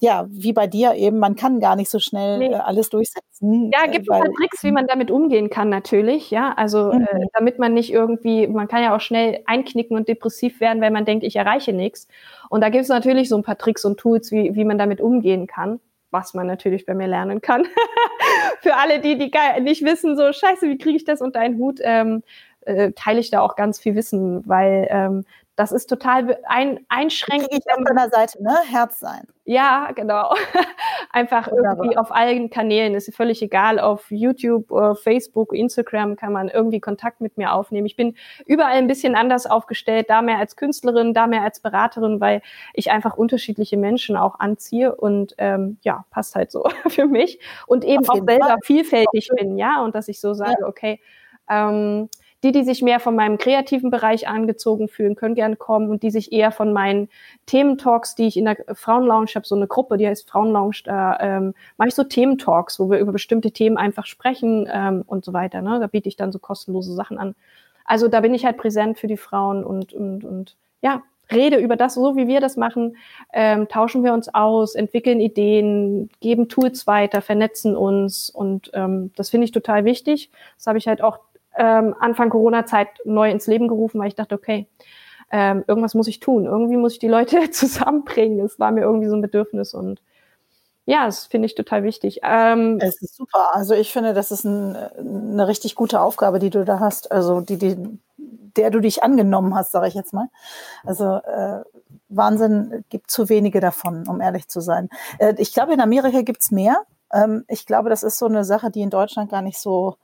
ja, 0.00 0.09
wie 0.30 0.52
bei 0.52 0.66
dir 0.66 0.94
eben, 0.94 1.18
man 1.18 1.36
kann 1.36 1.60
gar 1.60 1.76
nicht 1.76 1.90
so 1.90 1.98
schnell 1.98 2.38
nee. 2.38 2.48
äh, 2.48 2.54
alles 2.54 2.90
durchsetzen. 2.90 3.70
Ja, 3.72 3.86
gibt 3.86 4.08
es 4.10 4.18
Tricks, 4.36 4.62
wie 4.62 4.72
man 4.72 4.86
damit 4.86 5.10
umgehen 5.10 5.50
kann, 5.50 5.68
natürlich. 5.68 6.30
Ja, 6.30 6.52
also 6.56 6.90
äh, 6.90 6.98
mhm. 6.98 7.06
äh, 7.10 7.26
damit 7.32 7.58
man 7.58 7.74
nicht 7.74 7.92
irgendwie, 7.92 8.46
man 8.46 8.68
kann 8.68 8.82
ja 8.82 8.94
auch 8.94 9.00
schnell 9.00 9.40
einknicken 9.46 9.96
und 9.96 10.08
depressiv 10.08 10.60
werden, 10.60 10.80
wenn 10.80 10.92
man 10.92 11.04
denkt, 11.04 11.24
ich 11.24 11.36
erreiche 11.36 11.72
nichts. 11.72 12.08
Und 12.48 12.62
da 12.62 12.68
gibt 12.68 12.82
es 12.82 12.88
natürlich 12.88 13.28
so 13.28 13.36
ein 13.36 13.42
paar 13.42 13.58
Tricks 13.58 13.84
und 13.84 13.98
Tools, 13.98 14.30
wie, 14.32 14.54
wie 14.54 14.64
man 14.64 14.78
damit 14.78 15.00
umgehen 15.00 15.46
kann 15.46 15.80
was 16.12 16.34
man 16.34 16.48
natürlich 16.48 16.86
bei 16.86 16.94
mir 16.94 17.06
lernen 17.06 17.40
kann. 17.40 17.64
Für 18.62 18.74
alle, 18.74 18.98
die, 18.98 19.16
die 19.16 19.30
nicht 19.60 19.84
wissen, 19.84 20.16
so 20.16 20.32
scheiße, 20.32 20.68
wie 20.68 20.76
kriege 20.76 20.96
ich 20.96 21.04
das 21.04 21.20
unter 21.20 21.38
einen 21.38 21.58
Hut, 21.58 21.78
ähm, 21.82 22.24
äh, 22.62 22.92
teile 22.92 23.20
ich 23.20 23.30
da 23.30 23.40
auch 23.40 23.56
ganz 23.56 23.78
viel 23.78 23.94
Wissen, 23.94 24.46
weil 24.46 24.86
ähm, 24.90 25.24
das 25.56 25.72
ist 25.72 25.88
total 25.88 26.38
ein, 26.44 26.80
einschränkend. 26.88 27.50
Ich 27.52 27.72
auf 27.72 27.84
deiner 27.84 28.08
Seite, 28.08 28.42
ne? 28.42 28.56
Herz 28.66 28.98
sein. 28.98 29.26
Ja, 29.44 29.90
genau. 29.94 30.34
Einfach 31.10 31.50
Wunderbar. 31.50 31.76
irgendwie 31.76 31.98
auf 31.98 32.12
allen 32.12 32.50
Kanälen. 32.50 32.94
Ist 32.94 33.14
völlig 33.14 33.42
egal. 33.42 33.78
Auf 33.80 34.10
YouTube, 34.10 34.70
äh, 34.70 34.94
Facebook, 34.94 35.52
Instagram 35.52 36.16
kann 36.16 36.32
man 36.32 36.48
irgendwie 36.48 36.80
Kontakt 36.80 37.20
mit 37.20 37.36
mir 37.36 37.52
aufnehmen. 37.52 37.86
Ich 37.86 37.96
bin 37.96 38.14
überall 38.46 38.76
ein 38.76 38.86
bisschen 38.86 39.16
anders 39.16 39.46
aufgestellt, 39.46 40.08
da 40.08 40.22
mehr 40.22 40.38
als 40.38 40.56
Künstlerin, 40.56 41.14
da 41.14 41.26
mehr 41.26 41.42
als 41.42 41.60
Beraterin, 41.60 42.20
weil 42.20 42.42
ich 42.72 42.90
einfach 42.90 43.16
unterschiedliche 43.16 43.76
Menschen 43.76 44.16
auch 44.16 44.38
anziehe 44.38 44.94
und 44.94 45.34
ähm, 45.38 45.78
ja, 45.82 46.04
passt 46.10 46.36
halt 46.36 46.52
so 46.52 46.64
für 46.88 47.06
mich. 47.06 47.40
Und 47.66 47.84
eben 47.84 48.08
auch 48.08 48.14
selber 48.14 48.46
Fall. 48.46 48.58
vielfältig 48.62 49.28
bin, 49.36 49.58
ja, 49.58 49.82
und 49.82 49.94
dass 49.94 50.08
ich 50.08 50.20
so 50.20 50.32
sage, 50.32 50.58
ja. 50.60 50.66
okay, 50.66 51.00
ähm, 51.50 52.08
die, 52.42 52.52
die 52.52 52.64
sich 52.64 52.82
mehr 52.82 53.00
von 53.00 53.14
meinem 53.14 53.38
kreativen 53.38 53.90
Bereich 53.90 54.28
angezogen 54.28 54.88
fühlen, 54.88 55.14
können 55.14 55.34
gerne 55.34 55.56
kommen 55.56 55.90
und 55.90 56.02
die 56.02 56.10
sich 56.10 56.32
eher 56.32 56.52
von 56.52 56.72
meinen 56.72 57.08
Thementalks, 57.46 58.14
die 58.14 58.26
ich 58.26 58.36
in 58.36 58.46
der 58.46 58.56
Frauenlounge 58.72 59.28
habe, 59.34 59.46
so 59.46 59.54
eine 59.54 59.66
Gruppe, 59.66 59.98
die 59.98 60.06
heißt 60.06 60.28
Frauenlounge, 60.28 60.76
da 60.84 61.18
ähm, 61.20 61.54
mache 61.76 61.88
ich 61.88 61.94
so 61.94 62.04
Thementalks, 62.04 62.80
wo 62.80 62.90
wir 62.90 62.98
über 62.98 63.12
bestimmte 63.12 63.50
Themen 63.50 63.76
einfach 63.76 64.06
sprechen 64.06 64.68
ähm, 64.72 65.04
und 65.06 65.24
so 65.24 65.32
weiter. 65.32 65.60
Ne? 65.60 65.78
Da 65.80 65.86
biete 65.86 66.08
ich 66.08 66.16
dann 66.16 66.32
so 66.32 66.38
kostenlose 66.38 66.94
Sachen 66.94 67.18
an. 67.18 67.34
Also 67.84 68.08
da 68.08 68.20
bin 68.20 68.34
ich 68.34 68.44
halt 68.44 68.56
präsent 68.56 68.98
für 68.98 69.06
die 69.06 69.16
Frauen 69.16 69.64
und, 69.64 69.92
und, 69.92 70.24
und 70.24 70.56
ja, 70.80 71.02
rede 71.32 71.56
über 71.58 71.76
das, 71.76 71.94
so 71.94 72.16
wie 72.16 72.26
wir 72.26 72.40
das 72.40 72.56
machen, 72.56 72.96
ähm, 73.32 73.68
tauschen 73.68 74.04
wir 74.04 74.12
uns 74.12 74.32
aus, 74.32 74.74
entwickeln 74.74 75.20
Ideen, 75.20 76.10
geben 76.20 76.48
Tools 76.48 76.86
weiter, 76.86 77.20
vernetzen 77.22 77.76
uns 77.76 78.30
und 78.30 78.70
ähm, 78.74 79.12
das 79.16 79.30
finde 79.30 79.44
ich 79.44 79.52
total 79.52 79.84
wichtig. 79.84 80.30
Das 80.56 80.66
habe 80.66 80.78
ich 80.78 80.88
halt 80.88 81.02
auch 81.02 81.18
ähm, 81.56 81.94
Anfang 81.98 82.30
Corona-Zeit 82.30 82.88
neu 83.04 83.30
ins 83.30 83.46
Leben 83.46 83.68
gerufen, 83.68 84.00
weil 84.00 84.08
ich 84.08 84.14
dachte, 84.14 84.34
okay, 84.34 84.66
ähm, 85.30 85.64
irgendwas 85.66 85.94
muss 85.94 86.08
ich 86.08 86.20
tun. 86.20 86.46
Irgendwie 86.46 86.76
muss 86.76 86.94
ich 86.94 86.98
die 86.98 87.08
Leute 87.08 87.50
zusammenbringen. 87.50 88.44
Es 88.44 88.58
war 88.58 88.70
mir 88.72 88.82
irgendwie 88.82 89.08
so 89.08 89.16
ein 89.16 89.22
Bedürfnis 89.22 89.74
und 89.74 90.00
ja, 90.86 91.06
das 91.06 91.26
finde 91.26 91.46
ich 91.46 91.54
total 91.54 91.84
wichtig. 91.84 92.20
Ähm, 92.24 92.78
es 92.80 93.00
ist 93.00 93.14
super. 93.14 93.54
Also 93.54 93.74
ich 93.74 93.92
finde, 93.92 94.12
das 94.12 94.32
ist 94.32 94.44
ein, 94.44 94.74
eine 94.74 95.46
richtig 95.46 95.76
gute 95.76 96.00
Aufgabe, 96.00 96.40
die 96.40 96.50
du 96.50 96.64
da 96.64 96.80
hast. 96.80 97.12
Also 97.12 97.40
die, 97.40 97.58
die 97.58 97.76
der 98.56 98.70
du 98.70 98.80
dich 98.80 99.04
angenommen 99.04 99.54
hast, 99.54 99.70
sage 99.70 99.86
ich 99.86 99.94
jetzt 99.94 100.12
mal. 100.12 100.26
Also 100.84 101.16
äh, 101.18 101.62
Wahnsinn 102.08 102.84
gibt 102.88 103.08
zu 103.08 103.28
wenige 103.28 103.60
davon, 103.60 104.08
um 104.08 104.20
ehrlich 104.20 104.48
zu 104.48 104.60
sein. 104.60 104.88
Äh, 105.18 105.34
ich 105.38 105.52
glaube, 105.52 105.72
in 105.72 105.80
Amerika 105.80 106.22
gibt's 106.22 106.50
mehr. 106.50 106.82
Ähm, 107.12 107.44
ich 107.46 107.66
glaube, 107.66 107.90
das 107.90 108.02
ist 108.02 108.18
so 108.18 108.26
eine 108.26 108.44
Sache, 108.44 108.70
die 108.72 108.80
in 108.80 108.90
Deutschland 108.90 109.30
gar 109.30 109.42
nicht 109.42 109.60
so 109.60 109.96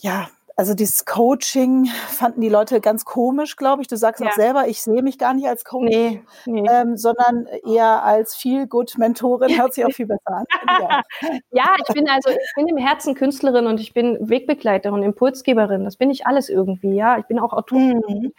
ja, 0.00 0.28
also 0.56 0.72
dieses 0.72 1.04
Coaching 1.04 1.84
fanden 2.08 2.40
die 2.40 2.48
Leute 2.48 2.80
ganz 2.80 3.04
komisch, 3.04 3.56
glaube 3.56 3.82
ich. 3.82 3.88
Du 3.88 3.96
sagst 3.96 4.22
ja. 4.22 4.28
auch 4.28 4.32
selber, 4.32 4.68
ich 4.68 4.80
sehe 4.80 5.02
mich 5.02 5.18
gar 5.18 5.34
nicht 5.34 5.46
als 5.46 5.66
Coach, 5.66 5.90
nee, 5.90 6.22
nee. 6.46 6.66
Ähm, 6.66 6.96
sondern 6.96 7.46
eher 7.64 8.02
als 8.02 8.34
viel 8.34 8.66
gut 8.66 8.96
Mentorin. 8.96 9.58
Hört 9.58 9.74
sich 9.74 9.84
auch 9.84 9.92
viel 9.92 10.06
besser 10.06 10.28
an. 10.28 10.44
ja. 10.80 11.02
ja, 11.50 11.76
ich 11.86 11.94
bin 11.94 12.08
also, 12.08 12.30
ich 12.30 12.52
bin 12.56 12.68
im 12.68 12.78
Herzen 12.78 13.14
Künstlerin 13.14 13.66
und 13.66 13.80
ich 13.80 13.92
bin 13.92 14.16
Wegbegleiterin, 14.18 15.02
Impulsgeberin. 15.02 15.84
Das 15.84 15.96
bin 15.96 16.10
ich 16.10 16.26
alles 16.26 16.48
irgendwie, 16.48 16.94
ja. 16.94 17.18
Ich 17.18 17.26
bin 17.26 17.38
auch 17.38 17.52
Autorin. 17.52 18.02
Mhm. 18.08 18.32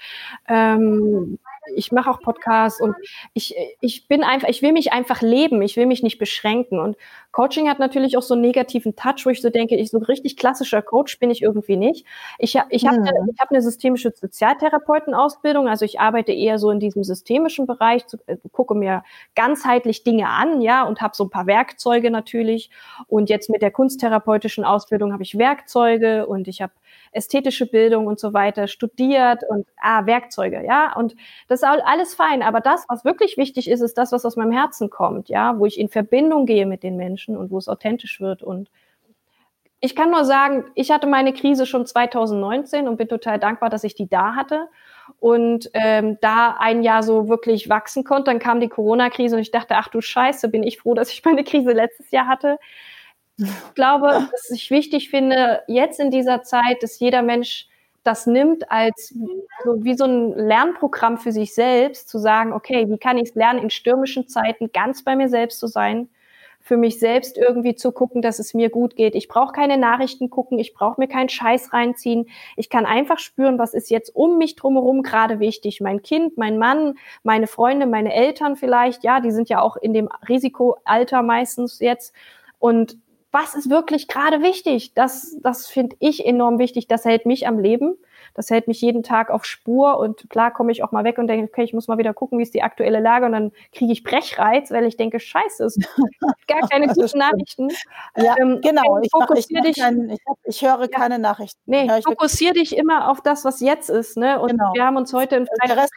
Ähm, 0.47 1.39
ich 1.75 1.91
mache 1.91 2.09
auch 2.09 2.19
Podcasts 2.21 2.81
und 2.81 2.95
ich, 3.33 3.55
ich 3.81 4.07
bin 4.07 4.23
einfach, 4.23 4.47
ich 4.47 4.61
will 4.61 4.71
mich 4.71 4.91
einfach 4.93 5.21
leben, 5.21 5.61
ich 5.61 5.75
will 5.75 5.85
mich 5.85 6.01
nicht 6.01 6.17
beschränken. 6.17 6.79
Und 6.79 6.97
Coaching 7.31 7.69
hat 7.69 7.79
natürlich 7.79 8.17
auch 8.17 8.21
so 8.21 8.33
einen 8.33 8.41
negativen 8.41 8.95
Touch, 8.95 9.25
wo 9.25 9.29
ich 9.29 9.41
so 9.41 9.49
denke, 9.49 9.75
ich 9.75 9.91
so 9.91 9.97
richtig 9.99 10.37
klassischer 10.37 10.81
Coach 10.81 11.19
bin 11.19 11.29
ich 11.29 11.41
irgendwie 11.41 11.77
nicht. 11.77 12.05
Ich, 12.39 12.57
ich 12.69 12.87
habe 12.87 12.97
eine, 12.97 13.09
hm. 13.09 13.29
ich 13.33 13.39
hab 13.39 13.51
eine 13.51 13.61
systemische 13.61 14.11
Sozialtherapeutenausbildung, 14.15 15.67
also 15.67 15.85
ich 15.85 15.99
arbeite 15.99 16.31
eher 16.31 16.57
so 16.57 16.71
in 16.71 16.79
diesem 16.79 17.03
systemischen 17.03 17.67
Bereich, 17.67 18.07
zu, 18.07 18.17
äh, 18.27 18.37
gucke 18.51 18.75
mir 18.75 19.03
ganzheitlich 19.35 20.03
Dinge 20.03 20.29
an, 20.29 20.61
ja, 20.61 20.83
und 20.83 21.01
habe 21.01 21.15
so 21.15 21.25
ein 21.25 21.29
paar 21.29 21.47
Werkzeuge 21.47 22.11
natürlich. 22.11 22.69
Und 23.07 23.29
jetzt 23.29 23.49
mit 23.49 23.61
der 23.61 23.71
kunsttherapeutischen 23.71 24.63
Ausbildung 24.63 25.13
habe 25.13 25.23
ich 25.23 25.37
Werkzeuge 25.37 26.27
und 26.27 26.47
ich 26.47 26.61
habe 26.61 26.73
ästhetische 27.17 27.65
Bildung 27.65 28.07
und 28.07 28.19
so 28.19 28.33
weiter 28.33 28.67
studiert 28.67 29.43
und 29.49 29.67
ah, 29.81 30.05
Werkzeuge, 30.05 30.63
ja. 30.65 30.95
Und 30.95 31.15
das 31.47 31.61
ist 31.61 31.67
alles 31.67 32.15
fein. 32.15 32.43
Aber 32.43 32.61
das, 32.61 32.85
was 32.87 33.03
wirklich 33.03 33.37
wichtig 33.37 33.69
ist, 33.69 33.81
ist 33.81 33.97
das, 33.97 34.11
was 34.11 34.25
aus 34.25 34.37
meinem 34.37 34.51
Herzen 34.51 34.89
kommt, 34.89 35.29
ja, 35.29 35.59
wo 35.59 35.65
ich 35.65 35.79
in 35.79 35.89
Verbindung 35.89 36.45
gehe 36.45 36.65
mit 36.65 36.83
den 36.83 36.95
Menschen 36.95 37.35
und 37.35 37.51
wo 37.51 37.57
es 37.57 37.67
authentisch 37.67 38.21
wird. 38.21 38.43
Und 38.43 38.69
ich 39.79 39.95
kann 39.95 40.09
nur 40.09 40.25
sagen, 40.25 40.65
ich 40.75 40.89
hatte 40.91 41.07
meine 41.07 41.33
Krise 41.33 41.65
schon 41.65 41.85
2019 41.85 42.87
und 42.87 42.97
bin 42.97 43.07
total 43.07 43.39
dankbar, 43.39 43.69
dass 43.69 43.83
ich 43.83 43.93
die 43.93 44.09
da 44.09 44.35
hatte 44.35 44.69
und 45.19 45.69
ähm, 45.73 46.17
da 46.19 46.55
ein 46.59 46.81
Jahr 46.81 47.03
so 47.03 47.29
wirklich 47.29 47.69
wachsen 47.69 48.03
konnte. 48.03 48.31
Dann 48.31 48.39
kam 48.39 48.59
die 48.59 48.69
Corona-Krise 48.69 49.35
und 49.35 49.41
ich 49.41 49.51
dachte, 49.51 49.75
ach 49.77 49.87
du 49.89 50.01
Scheiße, 50.01 50.49
bin 50.49 50.63
ich 50.63 50.79
froh, 50.79 50.95
dass 50.95 51.11
ich 51.11 51.23
meine 51.25 51.43
Krise 51.43 51.73
letztes 51.73 52.09
Jahr 52.11 52.27
hatte. 52.27 52.57
Ich 53.37 53.73
glaube, 53.75 54.27
dass 54.31 54.49
ich 54.49 54.71
wichtig 54.71 55.09
finde, 55.09 55.61
jetzt 55.67 55.99
in 55.99 56.09
dieser 56.11 56.43
Zeit, 56.43 56.81
dass 56.81 56.99
jeder 56.99 57.21
Mensch 57.21 57.67
das 58.03 58.25
nimmt 58.25 58.71
als 58.71 59.13
so 59.65 59.83
wie 59.83 59.93
so 59.93 60.05
ein 60.05 60.33
Lernprogramm 60.33 61.17
für 61.17 61.33
sich 61.33 61.53
selbst, 61.53 62.07
zu 62.09 62.19
sagen, 62.19 62.53
okay, 62.53 62.89
wie 62.89 62.97
kann 62.97 63.17
ich 63.17 63.29
es 63.29 63.35
lernen, 63.35 63.59
in 63.61 63.69
stürmischen 63.69 64.27
Zeiten 64.27 64.71
ganz 64.71 65.03
bei 65.03 65.15
mir 65.15 65.27
selbst 65.27 65.59
zu 65.59 65.67
sein, 65.67 66.09
für 66.61 66.77
mich 66.77 66.99
selbst 66.99 67.37
irgendwie 67.37 67.75
zu 67.75 67.91
gucken, 67.91 68.21
dass 68.21 68.39
es 68.39 68.53
mir 68.53 68.69
gut 68.69 68.95
geht. 68.95 69.13
Ich 69.13 69.27
brauche 69.27 69.51
keine 69.51 69.77
Nachrichten 69.77 70.29
gucken, 70.29 70.57
ich 70.57 70.73
brauche 70.73 70.99
mir 70.99 71.07
keinen 71.07 71.29
Scheiß 71.29 71.73
reinziehen. 71.73 72.27
Ich 72.55 72.69
kann 72.69 72.85
einfach 72.85 73.19
spüren, 73.19 73.59
was 73.59 73.73
ist 73.73 73.89
jetzt 73.89 74.15
um 74.15 74.37
mich 74.37 74.55
drumherum 74.55 75.03
gerade 75.03 75.39
wichtig. 75.39 75.79
Mein 75.81 76.01
Kind, 76.01 76.37
mein 76.37 76.57
Mann, 76.57 76.95
meine 77.23 77.47
Freunde, 77.47 77.87
meine 77.87 78.13
Eltern 78.13 78.55
vielleicht, 78.55 79.03
ja, 79.03 79.19
die 79.19 79.31
sind 79.31 79.49
ja 79.49 79.61
auch 79.61 79.77
in 79.77 79.93
dem 79.93 80.09
Risikoalter 80.27 81.23
meistens 81.23 81.79
jetzt. 81.79 82.13
Und 82.59 82.97
was 83.31 83.55
ist 83.55 83.69
wirklich 83.69 84.07
gerade 84.07 84.41
wichtig? 84.41 84.93
Das, 84.93 85.35
das 85.41 85.67
finde 85.67 85.95
ich 85.99 86.25
enorm 86.25 86.59
wichtig. 86.59 86.87
Das 86.87 87.05
hält 87.05 87.25
mich 87.25 87.47
am 87.47 87.59
Leben. 87.59 87.97
Das 88.33 88.49
hält 88.49 88.67
mich 88.67 88.81
jeden 88.81 89.03
Tag 89.03 89.29
auf 89.29 89.43
Spur. 89.45 89.99
Und 89.99 90.29
klar 90.29 90.51
komme 90.53 90.71
ich 90.71 90.83
auch 90.83 90.91
mal 90.91 91.03
weg 91.03 91.17
und 91.17 91.27
denke, 91.27 91.51
okay, 91.51 91.63
ich 91.63 91.73
muss 91.73 91.87
mal 91.87 91.97
wieder 91.97 92.13
gucken, 92.13 92.39
wie 92.39 92.43
ist 92.43 92.53
die 92.53 92.63
aktuelle 92.63 92.99
Lage. 92.99 93.25
Und 93.25 93.33
dann 93.33 93.51
kriege 93.73 93.91
ich 93.91 94.03
Brechreiz, 94.03 94.71
weil 94.71 94.85
ich 94.85 94.95
denke, 94.95 95.19
scheiße, 95.19 95.65
es 95.65 95.77
gar 96.47 96.67
keine 96.69 96.87
guten 96.87 97.17
Nachrichten. 97.17 97.69
Ja, 98.15 98.35
ähm, 98.39 98.61
genau. 98.61 98.99
Ich, 99.01 99.09
fokussier 99.11 99.59
ich, 99.59 99.73
dich, 99.73 99.83
kein, 99.83 100.09
ich, 100.09 100.19
hab, 100.27 100.37
ich, 100.43 100.61
höre 100.61 100.81
ja, 100.81 100.87
keine 100.87 101.19
Nachrichten. 101.19 101.59
Nee, 101.65 101.89
fokussier 102.05 102.53
dich 102.53 102.77
immer 102.77 103.09
auf 103.09 103.21
das, 103.21 103.43
was 103.43 103.59
jetzt 103.59 103.89
ist. 103.89 104.17
Ne? 104.17 104.39
Und 104.39 104.51
genau. 104.51 104.71
wir 104.73 104.85
haben 104.85 104.95
uns 104.95 105.11
heute 105.13 105.35
in 105.35 105.47
Freitag. 105.47 105.89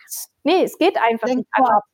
Nee, 0.43 0.65
es 0.65 0.79
geht 0.79 0.97
einfach 0.99 1.29
nicht. 1.29 1.47
Ab. 1.53 1.85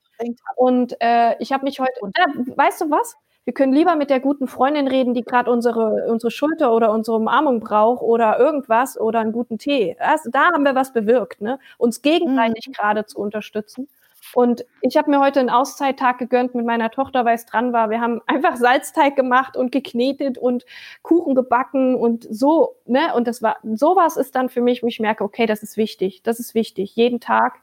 Und 0.55 0.99
äh, 0.99 1.35
ich 1.39 1.51
habe 1.51 1.63
mich 1.63 1.79
heute, 1.79 1.99
und, 2.01 2.15
weißt 2.55 2.81
du 2.81 2.89
was? 2.89 3.15
Wir 3.47 3.53
können 3.53 3.71
lieber 3.71 3.95
mit 3.95 4.09
der 4.09 4.19
guten 4.19 4.45
Freundin 4.45 4.89
reden, 4.89 5.13
die 5.13 5.23
gerade 5.23 5.49
unsere, 5.49 6.05
unsere 6.09 6.31
Schulter 6.31 6.73
oder 6.73 6.91
unsere 6.91 7.15
Umarmung 7.15 7.61
braucht 7.61 8.01
oder 8.01 8.37
irgendwas 8.37 8.99
oder 8.99 9.21
einen 9.21 9.31
guten 9.31 9.57
Tee. 9.57 9.95
Das, 9.99 10.27
da 10.29 10.51
haben 10.51 10.65
wir 10.65 10.75
was 10.75 10.91
bewirkt, 10.91 11.39
ne? 11.39 11.57
uns 11.77 12.01
gegenseitig 12.01 12.67
mhm. 12.67 12.73
gerade 12.73 13.05
zu 13.05 13.17
unterstützen. 13.17 13.87
Und 14.33 14.65
ich 14.81 14.97
habe 14.97 15.09
mir 15.09 15.21
heute 15.21 15.39
einen 15.39 15.49
Auszeittag 15.49 16.17
gegönnt 16.17 16.55
mit 16.55 16.65
meiner 16.65 16.91
Tochter, 16.91 17.23
weil 17.23 17.35
es 17.35 17.45
dran 17.45 17.71
war. 17.71 17.89
Wir 17.89 18.01
haben 18.01 18.19
einfach 18.27 18.57
Salzteig 18.57 19.15
gemacht 19.15 19.55
und 19.55 19.71
geknetet 19.71 20.37
und 20.37 20.65
Kuchen 21.01 21.33
gebacken 21.33 21.95
und 21.95 22.27
so, 22.29 22.75
ne? 22.83 23.15
Und 23.15 23.29
das 23.29 23.41
war, 23.41 23.55
sowas 23.63 24.17
ist 24.17 24.35
dann 24.35 24.49
für 24.49 24.59
mich, 24.59 24.83
wo 24.83 24.87
ich 24.87 24.99
merke, 24.99 25.23
okay, 25.23 25.45
das 25.45 25.63
ist 25.63 25.77
wichtig. 25.77 26.21
Das 26.21 26.41
ist 26.41 26.53
wichtig. 26.53 26.97
Jeden 26.97 27.21
Tag 27.21 27.61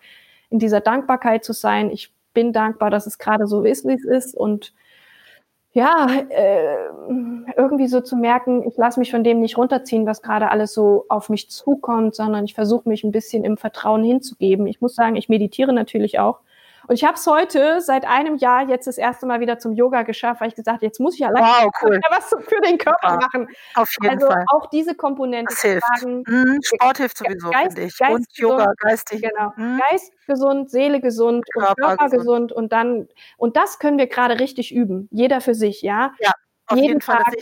in 0.48 0.58
dieser 0.58 0.80
Dankbarkeit 0.80 1.44
zu 1.44 1.52
sein. 1.52 1.90
Ich 1.90 2.10
bin 2.32 2.54
dankbar, 2.54 2.88
dass 2.88 3.06
es 3.06 3.18
gerade 3.18 3.46
so 3.46 3.64
ist, 3.64 3.86
wie 3.86 3.92
es 3.92 4.06
ist 4.06 4.34
und 4.34 4.72
ja, 5.74 6.06
äh, 6.28 6.76
irgendwie 7.56 7.88
so 7.88 8.00
zu 8.00 8.16
merken, 8.16 8.62
ich 8.66 8.76
lasse 8.76 9.00
mich 9.00 9.10
von 9.10 9.24
dem 9.24 9.40
nicht 9.40 9.58
runterziehen, 9.58 10.06
was 10.06 10.22
gerade 10.22 10.50
alles 10.50 10.72
so 10.72 11.04
auf 11.08 11.28
mich 11.28 11.50
zukommt, 11.50 12.14
sondern 12.14 12.44
ich 12.44 12.54
versuche 12.54 12.88
mich 12.88 13.02
ein 13.02 13.10
bisschen 13.10 13.44
im 13.44 13.56
Vertrauen 13.56 14.04
hinzugeben. 14.04 14.68
Ich 14.68 14.80
muss 14.80 14.94
sagen, 14.94 15.16
ich 15.16 15.28
meditiere 15.28 15.72
natürlich 15.72 16.20
auch. 16.20 16.38
Und 16.86 16.94
ich 16.94 17.04
habe 17.04 17.14
es 17.14 17.26
heute 17.26 17.80
seit 17.80 18.06
einem 18.06 18.36
Jahr 18.36 18.68
jetzt 18.68 18.86
das 18.86 18.98
erste 18.98 19.26
Mal 19.26 19.40
wieder 19.40 19.58
zum 19.58 19.72
Yoga 19.72 20.02
geschafft, 20.02 20.40
weil 20.40 20.48
ich 20.48 20.54
gesagt 20.54 20.82
jetzt 20.82 21.00
muss 21.00 21.14
ich 21.14 21.24
allein 21.24 21.42
wow, 21.42 21.70
cool. 21.82 22.00
was 22.10 22.28
für 22.28 22.60
den 22.60 22.78
Körper 22.78 23.08
ja, 23.08 23.16
machen. 23.16 23.48
Auf 23.74 23.90
jeden 24.02 24.14
also 24.14 24.26
Fall. 24.26 24.44
auch 24.52 24.66
diese 24.70 24.94
Komponente. 24.94 25.52
Das 25.52 25.62
hilft. 25.62 25.84
Sagen, 25.98 26.22
mhm, 26.26 26.60
Sport 26.62 26.98
hilft 26.98 27.18
sowieso, 27.18 27.50
finde 27.50 27.82
ich. 27.82 27.98
Geist 27.98 28.12
und 28.12 28.38
Yoga, 28.38 28.72
geistig. 28.78 29.22
Genau. 29.22 29.52
Mhm. 29.56 29.80
Geist 29.90 30.12
gesund, 30.26 30.70
Seele 30.70 31.00
gesund 31.00 31.44
Körper, 31.52 31.70
und 31.70 31.76
Körper 31.76 32.04
gesund. 32.04 32.20
gesund. 32.20 32.52
Und 32.52 32.72
dann, 32.72 33.08
und 33.36 33.56
das 33.56 33.78
können 33.78 33.98
wir 33.98 34.06
gerade 34.06 34.40
richtig 34.40 34.74
üben. 34.74 35.08
Jeder 35.10 35.40
für 35.40 35.54
sich, 35.54 35.82
ja? 35.82 36.12
Ja. 36.18 36.32
Auf 36.66 36.76
jeden, 36.76 36.88
jeden 36.88 37.00
Fall, 37.02 37.18
Tag 37.18 37.34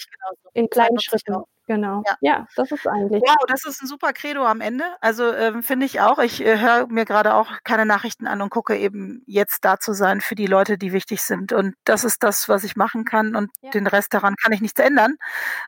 in 0.55 0.69
kleinen 0.69 0.99
Schritten. 0.99 1.45
Genau. 1.67 2.03
Ja. 2.07 2.17
ja. 2.21 2.47
das 2.57 2.73
ist 2.73 2.87
eigentlich. 2.87 3.23
Wow, 3.23 3.45
das 3.47 3.65
ist 3.65 3.83
ein 3.83 3.87
super 3.87 4.13
Credo 4.13 4.45
am 4.45 4.61
Ende. 4.61 4.85
Also 5.01 5.33
ähm, 5.33 5.63
finde 5.63 5.87
ich 5.87 6.01
auch. 6.01 6.19
Ich 6.19 6.45
äh, 6.45 6.59
höre 6.59 6.87
mir 6.89 7.05
gerade 7.05 7.35
auch 7.35 7.51
keine 7.65 7.87
Nachrichten 7.87 8.27
an 8.27 8.43
und 8.43 8.51
gucke 8.51 8.77
eben 8.77 9.23
jetzt 9.27 9.65
da 9.65 9.79
zu 9.79 9.93
sein 9.93 10.21
für 10.21 10.35
die 10.35 10.47
Leute, 10.47 10.77
die 10.79 10.93
wichtig 10.93 11.23
sind. 11.23 11.53
Und 11.53 11.75
das 11.85 12.05
ist 12.05 12.23
das, 12.23 12.49
was 12.49 12.65
ich 12.65 12.77
machen 12.77 13.05
kann. 13.05 13.37
Und 13.37 13.51
ja. 13.61 13.71
den 13.71 13.87
Rest 13.87 14.13
daran 14.15 14.35
kann 14.37 14.53
ich 14.53 14.61
nichts 14.61 14.81
ändern. 14.81 15.17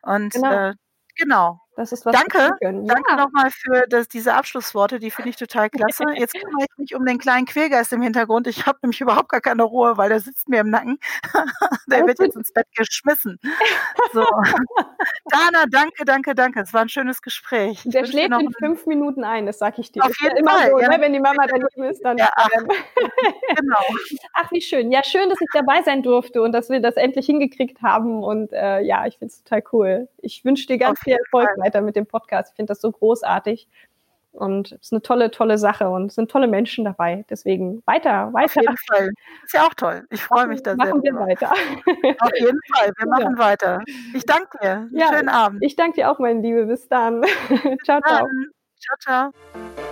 Und 0.01 0.33
genau. 0.33 0.51
Äh, 0.51 0.73
genau. 1.15 1.64
Das 1.75 1.91
ist 1.91 2.05
was 2.05 2.13
Danke, 2.13 2.51
danke 2.61 3.15
nochmal 3.17 3.49
für 3.51 3.85
das, 3.89 4.07
diese 4.07 4.33
Abschlussworte, 4.33 4.97
die 4.99 5.11
finde 5.11 5.31
ich 5.31 5.35
total 5.35 5.69
klasse. 5.69 6.03
Jetzt 6.15 6.33
kümmere 6.33 6.65
ich 6.69 6.77
mich 6.77 6.95
um 6.95 7.05
den 7.05 7.17
kleinen 7.17 7.45
Quälgeist 7.45 7.91
im 7.91 8.01
Hintergrund. 8.01 8.47
Ich 8.47 8.65
habe 8.65 8.79
nämlich 8.81 9.01
überhaupt 9.01 9.29
gar 9.29 9.41
keine 9.41 9.63
Ruhe, 9.63 9.97
weil 9.97 10.07
der 10.07 10.21
sitzt 10.21 10.47
mir 10.47 10.61
im 10.61 10.69
Nacken. 10.69 10.99
der 11.87 12.07
wird 12.07 12.19
jetzt 12.19 12.37
ins 12.37 12.51
Bett 12.53 12.67
geschmissen. 12.75 13.39
So. 14.13 14.23
Dana, 15.25 15.65
danke, 15.69 16.05
danke, 16.05 16.35
danke. 16.35 16.61
Es 16.61 16.73
war 16.73 16.81
ein 16.81 16.89
schönes 16.89 17.21
Gespräch. 17.21 17.81
Der 17.85 18.05
schläft 18.05 18.31
in 18.39 18.51
fünf 18.53 18.85
Minuten 18.85 19.23
ein, 19.23 19.45
das 19.45 19.59
sage 19.59 19.81
ich 19.81 19.91
dir. 19.91 20.05
Auf 20.05 20.13
jeden 20.21 20.47
Fall. 20.47 20.69
So, 20.69 20.79
ja. 20.79 20.89
ne? 20.89 21.01
Wenn 21.01 21.11
die 21.11 21.19
Mama 21.19 21.45
daneben 21.47 21.83
ist, 21.83 22.03
dann. 22.05 22.17
Ja, 22.17 22.29
ach. 22.35 22.47
genau. 22.49 23.79
Ach, 24.33 24.51
wie 24.51 24.61
schön. 24.61 24.91
Ja, 24.91 25.03
schön, 25.03 25.27
dass 25.29 25.41
ich 25.41 25.47
dabei 25.53 25.81
sein 25.83 26.01
durfte 26.01 26.41
und 26.41 26.53
dass 26.53 26.69
wir 26.69 26.79
das 26.79 26.95
endlich 26.95 27.25
hingekriegt 27.25 27.81
haben. 27.81 28.23
Und 28.23 28.53
äh, 28.53 28.81
ja, 28.81 29.05
ich 29.05 29.17
finde 29.17 29.33
es 29.33 29.43
total 29.43 29.63
cool. 29.73 30.07
Ich 30.21 30.45
wünsche 30.45 30.67
dir 30.67 30.77
ganz 30.77 30.99
viel 30.99 31.13
Erfolg. 31.13 31.49
Fall 31.49 31.64
weiter 31.65 31.81
mit 31.81 31.95
dem 31.95 32.05
Podcast. 32.05 32.51
Ich 32.51 32.55
finde 32.55 32.71
das 32.71 32.81
so 32.81 32.91
großartig. 32.91 33.67
Und 34.35 34.73
es 34.73 34.87
ist 34.87 34.91
eine 34.91 35.01
tolle, 35.01 35.31
tolle 35.31 35.57
Sache 35.57 35.89
und 35.89 36.07
es 36.07 36.15
sind 36.15 36.29
tolle 36.29 36.47
Menschen 36.47 36.83
dabei. 36.83 37.25
Deswegen 37.29 37.81
weiter, 37.85 38.33
weiter. 38.33 38.45
Auf 38.45 38.55
jeden 38.55 38.77
Fall. 38.77 39.09
Ist 39.45 39.53
ja 39.53 39.63
auch 39.63 39.73
toll. 39.73 40.05
Ich 40.09 40.21
freue 40.21 40.47
mich 40.47 40.61
da 40.61 40.75
sehr. 40.75 40.77
Machen 40.77 41.03
wir 41.03 41.15
weiter. 41.15 41.51
Auf 41.51 42.31
jeden 42.37 42.59
Fall. 42.73 42.91
Wir 42.97 43.07
machen 43.09 43.35
ja. 43.37 43.43
weiter. 43.43 43.79
Ich 44.13 44.25
danke 44.25 44.57
dir. 44.61 44.89
Ja, 44.91 45.07
Schönen 45.07 45.29
Abend. 45.29 45.63
Ich 45.63 45.77
danke 45.77 45.95
dir 45.95 46.11
auch, 46.11 46.19
meine 46.19 46.41
Liebe. 46.41 46.65
Bis 46.65 46.89
dann. 46.89 47.23
ciao, 47.85 48.01
ciao. 48.01 48.27
Ciao, 48.77 48.97
ciao. 48.99 49.84